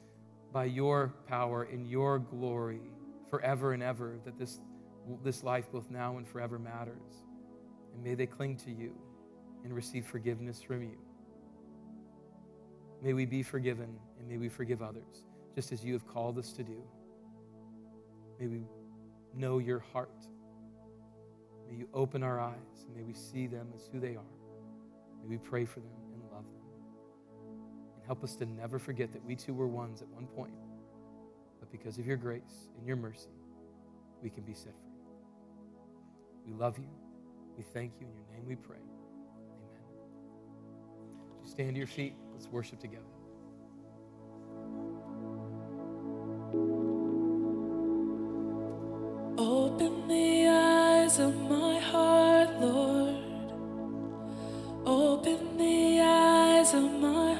by 0.52 0.64
your 0.64 1.12
power 1.26 1.64
in 1.64 1.84
your 1.84 2.18
glory 2.18 2.80
forever 3.30 3.72
and 3.72 3.82
ever 3.82 4.18
that 4.24 4.38
this, 4.38 4.60
this 5.22 5.42
life, 5.42 5.70
both 5.72 5.90
now 5.90 6.16
and 6.16 6.26
forever, 6.26 6.58
matters. 6.58 7.22
And 7.92 8.02
may 8.02 8.14
they 8.14 8.26
cling 8.26 8.56
to 8.58 8.70
you 8.70 8.94
and 9.64 9.72
receive 9.72 10.06
forgiveness 10.06 10.62
from 10.62 10.82
you. 10.82 10.98
May 13.02 13.12
we 13.12 13.26
be 13.26 13.42
forgiven 13.42 13.98
and 14.18 14.28
may 14.28 14.36
we 14.36 14.48
forgive 14.48 14.82
others, 14.82 15.24
just 15.54 15.72
as 15.72 15.84
you 15.84 15.92
have 15.92 16.06
called 16.06 16.38
us 16.38 16.52
to 16.52 16.62
do. 16.62 16.82
May 18.40 18.46
we 18.46 18.62
know 19.34 19.58
your 19.58 19.80
heart. 19.92 20.26
May 21.68 21.76
you 21.76 21.88
open 21.92 22.22
our 22.22 22.40
eyes 22.40 22.86
and 22.86 22.96
may 22.96 23.02
we 23.02 23.14
see 23.14 23.46
them 23.46 23.68
as 23.74 23.88
who 23.92 24.00
they 24.00 24.16
are. 24.16 24.34
May 25.22 25.28
we 25.28 25.38
pray 25.38 25.64
for 25.64 25.80
them 25.80 25.90
them. 26.13 26.13
Help 28.06 28.22
us 28.22 28.36
to 28.36 28.46
never 28.46 28.78
forget 28.78 29.12
that 29.12 29.24
we 29.24 29.34
too 29.34 29.54
were 29.54 29.66
ones 29.66 30.02
at 30.02 30.08
one 30.08 30.26
point, 30.26 30.52
but 31.58 31.70
because 31.72 31.98
of 31.98 32.06
your 32.06 32.16
grace 32.16 32.68
and 32.76 32.86
your 32.86 32.96
mercy, 32.96 33.30
we 34.22 34.28
can 34.28 34.42
be 34.44 34.54
set 34.54 34.72
free. 34.72 34.94
We 36.46 36.52
love 36.52 36.78
you. 36.78 36.88
We 37.56 37.64
thank 37.64 37.92
you. 38.00 38.06
In 38.06 38.12
your 38.14 38.26
name 38.36 38.46
we 38.46 38.56
pray. 38.56 38.76
Amen. 38.76 39.82
Would 41.30 41.44
you 41.44 41.50
stand 41.50 41.74
to 41.74 41.78
your 41.78 41.86
feet? 41.86 42.14
Let's 42.32 42.48
worship 42.48 42.80
together. 42.80 43.04
Open 49.38 50.08
the 50.08 50.48
eyes 50.48 51.18
of 51.18 51.34
my 51.48 51.78
heart, 51.78 52.60
Lord. 52.60 53.16
Open 54.86 55.56
the 55.56 56.00
eyes 56.00 56.74
of 56.74 56.90
my 57.00 57.33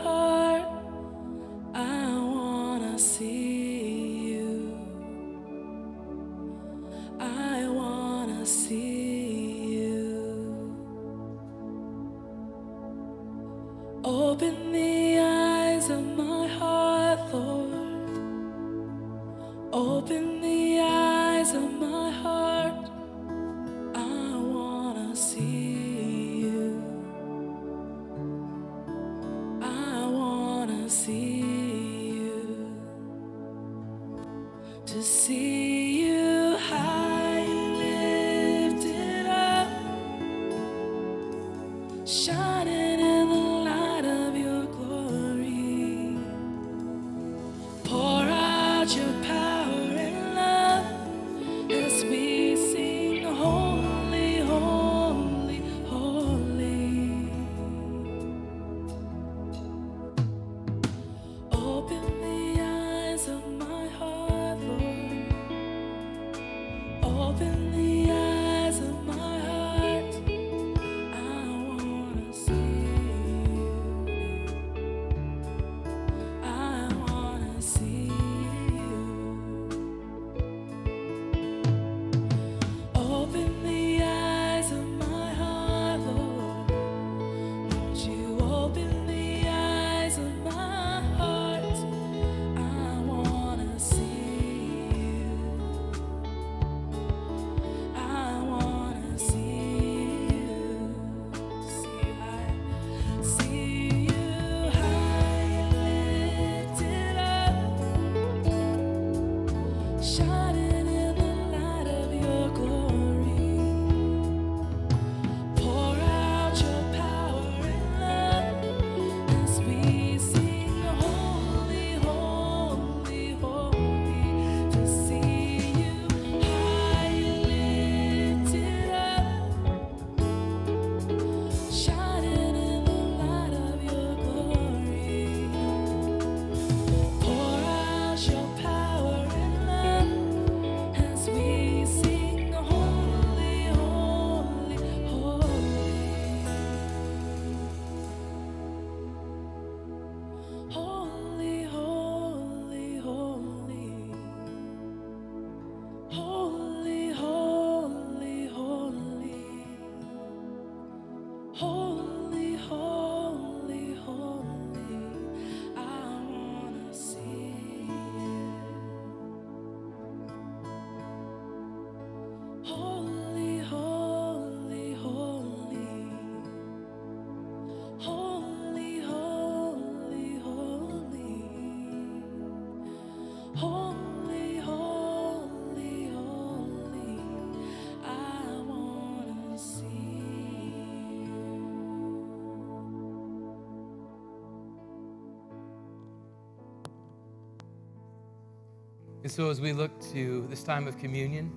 so, 199.34 199.50
as 199.50 199.60
we 199.60 199.72
look 199.72 199.90
to 200.12 200.46
this 200.48 200.62
time 200.62 200.86
of 200.86 200.96
communion, 200.96 201.50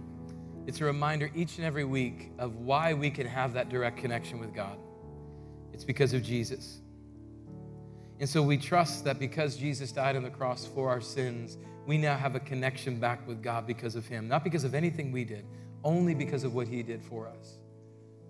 it's 0.66 0.82
a 0.82 0.86
reminder 0.86 1.30
each 1.36 1.58
and 1.58 1.66
every 1.66 1.84
week 1.84 2.32
of 2.40 2.56
why 2.56 2.96
we 2.96 3.12
can 3.12 3.28
have 3.28 3.54
that 3.54 3.70
direct 3.70 3.98
connection 3.98 4.40
with 4.40 4.52
God. 4.52 4.80
It's 5.74 5.84
because 5.84 6.12
of 6.14 6.24
Jesus. 6.24 6.80
And 8.20 8.28
so 8.28 8.42
we 8.42 8.58
trust 8.58 9.04
that 9.04 9.20
because 9.20 9.58
Jesus 9.58 9.92
died 9.92 10.16
on 10.16 10.24
the 10.24 10.32
cross 10.32 10.66
for 10.66 10.90
our 10.90 11.00
sins, 11.00 11.60
we 11.86 12.00
now 12.00 12.18
have 12.18 12.34
a 12.34 12.40
connection 12.40 13.00
back 13.00 13.28
with 13.28 13.44
God 13.44 13.68
because 13.68 13.96
of 13.96 14.08
Him, 14.08 14.28
not 14.28 14.44
because 14.44 14.64
of 14.64 14.74
anything 14.74 15.12
we 15.12 15.24
did, 15.24 15.46
only 15.84 16.16
because 16.16 16.44
of 16.44 16.56
what 16.56 16.68
He 16.68 16.82
did 16.82 17.04
for 17.04 17.28
us. 17.28 17.60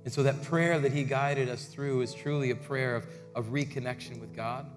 And 0.04 0.14
so 0.14 0.24
that 0.24 0.44
prayer 0.44 0.78
that 0.78 0.92
He 0.92 1.06
guided 1.06 1.48
us 1.48 1.68
through 1.68 2.02
is 2.02 2.14
truly 2.14 2.52
a 2.52 2.56
prayer 2.58 2.98
of, 2.98 3.06
of 3.34 3.46
reconnection 3.46 4.20
with 4.20 4.36
God. 4.36 4.70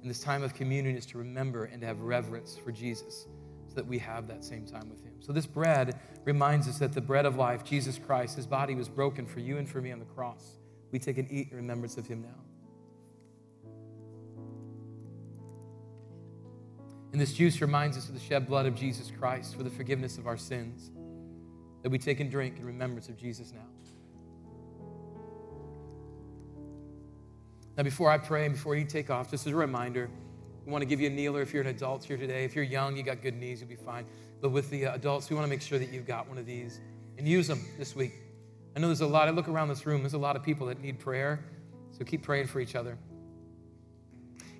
And 0.00 0.08
this 0.08 0.20
time 0.20 0.42
of 0.42 0.54
communion 0.54 0.96
is 0.96 1.04
to 1.06 1.18
remember 1.18 1.66
and 1.66 1.82
to 1.82 1.86
have 1.86 2.00
reverence 2.00 2.56
for 2.56 2.72
Jesus. 2.72 3.26
So 3.72 3.76
that 3.76 3.86
we 3.86 3.98
have 3.98 4.28
that 4.28 4.44
same 4.44 4.66
time 4.66 4.90
with 4.90 5.02
Him. 5.02 5.14
So, 5.20 5.32
this 5.32 5.46
bread 5.46 5.98
reminds 6.24 6.68
us 6.68 6.78
that 6.78 6.92
the 6.92 7.00
bread 7.00 7.24
of 7.24 7.36
life, 7.36 7.64
Jesus 7.64 7.98
Christ, 7.98 8.36
His 8.36 8.46
body 8.46 8.74
was 8.74 8.86
broken 8.86 9.24
for 9.24 9.40
you 9.40 9.56
and 9.56 9.66
for 9.66 9.80
me 9.80 9.90
on 9.92 9.98
the 9.98 10.04
cross. 10.04 10.58
We 10.90 10.98
take 10.98 11.16
and 11.16 11.30
eat 11.32 11.48
in 11.50 11.56
remembrance 11.56 11.96
of 11.96 12.06
Him 12.06 12.20
now. 12.20 12.28
And 17.12 17.20
this 17.20 17.32
juice 17.32 17.62
reminds 17.62 17.96
us 17.96 18.08
of 18.08 18.14
the 18.14 18.20
shed 18.20 18.46
blood 18.46 18.66
of 18.66 18.74
Jesus 18.74 19.10
Christ 19.18 19.56
for 19.56 19.62
the 19.62 19.70
forgiveness 19.70 20.18
of 20.18 20.26
our 20.26 20.36
sins, 20.36 20.90
that 21.82 21.88
we 21.88 21.98
take 21.98 22.20
and 22.20 22.30
drink 22.30 22.58
in 22.58 22.66
remembrance 22.66 23.08
of 23.08 23.16
Jesus 23.16 23.52
now. 23.52 23.60
Now, 27.78 27.84
before 27.84 28.10
I 28.10 28.18
pray 28.18 28.44
and 28.44 28.54
before 28.54 28.76
you 28.76 28.84
take 28.84 29.08
off, 29.08 29.30
just 29.30 29.46
as 29.46 29.52
a 29.54 29.56
reminder, 29.56 30.10
we 30.64 30.72
want 30.72 30.82
to 30.82 30.86
give 30.86 31.00
you 31.00 31.08
a 31.08 31.10
kneeler 31.10 31.42
if 31.42 31.52
you're 31.52 31.62
an 31.62 31.68
adult 31.68 32.04
here 32.04 32.16
today. 32.16 32.44
If 32.44 32.54
you're 32.54 32.64
young, 32.64 32.96
you 32.96 33.02
got 33.02 33.22
good 33.22 33.34
knees, 33.34 33.60
you'll 33.60 33.68
be 33.68 33.76
fine. 33.76 34.06
But 34.40 34.50
with 34.50 34.70
the 34.70 34.84
adults, 34.84 35.28
we 35.28 35.36
want 35.36 35.46
to 35.46 35.50
make 35.50 35.62
sure 35.62 35.78
that 35.78 35.92
you've 35.92 36.06
got 36.06 36.28
one 36.28 36.38
of 36.38 36.46
these 36.46 36.80
and 37.18 37.26
use 37.26 37.46
them 37.46 37.64
this 37.78 37.96
week. 37.96 38.12
I 38.76 38.80
know 38.80 38.86
there's 38.86 39.00
a 39.00 39.06
lot, 39.06 39.28
I 39.28 39.32
look 39.32 39.48
around 39.48 39.68
this 39.68 39.84
room, 39.86 40.02
there's 40.02 40.14
a 40.14 40.18
lot 40.18 40.36
of 40.36 40.42
people 40.42 40.66
that 40.68 40.80
need 40.80 40.98
prayer, 40.98 41.44
so 41.90 42.04
keep 42.04 42.22
praying 42.22 42.46
for 42.46 42.60
each 42.60 42.74
other. 42.74 42.96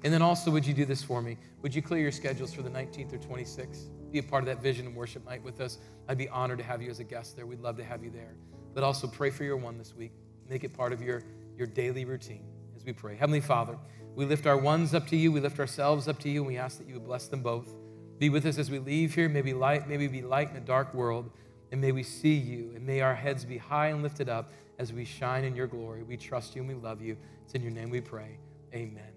And 0.04 0.12
then 0.12 0.22
also, 0.22 0.50
would 0.50 0.66
you 0.66 0.74
do 0.74 0.84
this 0.84 1.02
for 1.02 1.22
me? 1.22 1.38
Would 1.62 1.74
you 1.74 1.80
clear 1.80 2.00
your 2.00 2.12
schedules 2.12 2.52
for 2.52 2.62
the 2.62 2.70
19th 2.70 3.12
or 3.12 3.18
26th? 3.18 3.88
Be 4.10 4.18
a 4.18 4.22
part 4.22 4.42
of 4.42 4.46
that 4.48 4.60
vision 4.60 4.86
and 4.86 4.96
worship 4.96 5.24
night 5.24 5.42
with 5.42 5.60
us. 5.60 5.78
I'd 6.08 6.18
be 6.18 6.28
honored 6.28 6.58
to 6.58 6.64
have 6.64 6.82
you 6.82 6.90
as 6.90 6.98
a 6.98 7.04
guest 7.04 7.36
there. 7.36 7.46
We'd 7.46 7.60
love 7.60 7.76
to 7.76 7.84
have 7.84 8.02
you 8.04 8.10
there. 8.10 8.34
But 8.74 8.82
also 8.82 9.06
pray 9.06 9.30
for 9.30 9.44
your 9.44 9.56
one 9.56 9.78
this 9.78 9.94
week. 9.94 10.12
Make 10.48 10.64
it 10.64 10.74
part 10.74 10.92
of 10.92 11.00
your, 11.00 11.22
your 11.56 11.66
daily 11.66 12.04
routine 12.04 12.44
as 12.76 12.84
we 12.84 12.92
pray. 12.92 13.16
Heavenly 13.16 13.40
Father, 13.40 13.78
we 14.14 14.24
lift 14.24 14.46
our 14.46 14.56
ones 14.56 14.94
up 14.94 15.06
to 15.08 15.16
you. 15.16 15.32
We 15.32 15.40
lift 15.40 15.58
ourselves 15.58 16.08
up 16.08 16.18
to 16.20 16.28
you, 16.28 16.40
and 16.40 16.46
we 16.46 16.58
ask 16.58 16.78
that 16.78 16.86
you 16.86 16.94
would 16.94 17.06
bless 17.06 17.28
them 17.28 17.42
both. 17.42 17.74
Be 18.18 18.28
with 18.28 18.46
us 18.46 18.58
as 18.58 18.70
we 18.70 18.78
leave 18.78 19.14
here. 19.14 19.28
May 19.28 19.34
Maybe 19.34 19.54
light, 19.54 19.88
maybe 19.88 20.06
be 20.06 20.22
light 20.22 20.50
in 20.50 20.56
a 20.56 20.60
dark 20.60 20.94
world, 20.94 21.30
and 21.72 21.80
may 21.80 21.92
we 21.92 22.02
see 22.02 22.34
you, 22.34 22.72
and 22.74 22.86
may 22.86 23.00
our 23.00 23.14
heads 23.14 23.44
be 23.44 23.58
high 23.58 23.88
and 23.88 24.02
lifted 24.02 24.28
up 24.28 24.52
as 24.78 24.92
we 24.92 25.04
shine 25.04 25.44
in 25.44 25.56
your 25.56 25.66
glory. 25.66 26.02
We 26.02 26.16
trust 26.16 26.54
you 26.54 26.62
and 26.62 26.68
we 26.68 26.74
love 26.76 27.00
you. 27.00 27.16
It's 27.44 27.54
in 27.54 27.62
your 27.62 27.70
name 27.70 27.90
we 27.90 28.00
pray. 28.00 28.38
Amen. 28.74 29.12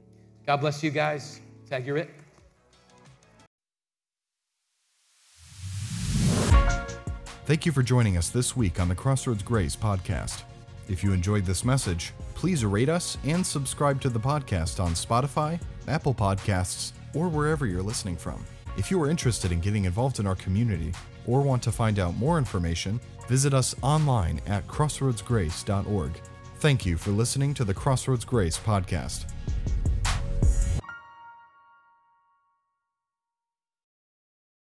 God 0.46 0.58
bless 0.58 0.84
you 0.84 0.92
guys. 0.92 1.42
Tag, 1.70 1.86
you're 1.86 1.98
it. 1.98 2.10
Thank 7.46 7.66
you 7.66 7.72
for 7.72 7.84
joining 7.84 8.18
us 8.18 8.30
this 8.30 8.56
week 8.56 8.80
on 8.80 8.90
the 8.90 8.96
Crossroads 8.96 9.44
Grace 9.44 9.76
podcast. 9.76 10.42
If 10.88 11.04
you 11.04 11.14
enjoyed 11.14 11.46
this 11.46 11.66
message, 11.66 12.14
please 12.36 12.64
rate 12.64 12.90
us 12.90 13.18
and 13.24 13.46
subscribe 13.46 14.00
to 14.02 14.10
the 14.10 14.20
podcast 14.20 14.84
on 14.84 14.92
Spotify, 14.92 15.60
Apple 15.88 16.14
Podcasts, 16.14 16.92
or 17.14 17.28
wherever 17.28 17.66
you're 17.66 17.82
listening 17.82 18.16
from. 18.18 18.46
If 18.78 18.92
you 18.92 19.02
are 19.02 19.10
interested 19.10 19.52
in 19.52 19.62
getting 19.62 19.86
involved 19.86 20.20
in 20.20 20.28
our 20.28 20.36
community 20.36 20.94
or 21.26 21.42
want 21.42 21.64
to 21.64 21.72
find 21.72 21.98
out 21.98 22.18
more 22.18 22.38
information, 22.38 23.00
visit 23.28 23.54
us 23.54 23.74
online 23.82 24.42
at 24.46 24.68
crossroadsgrace.org. 24.68 26.12
Thank 26.58 26.86
you 26.86 26.98
for 26.98 27.12
listening 27.12 27.54
to 27.56 27.64
the 27.64 27.74
Crossroads 27.74 28.26
Grace 28.26 28.58
podcast. 28.58 29.26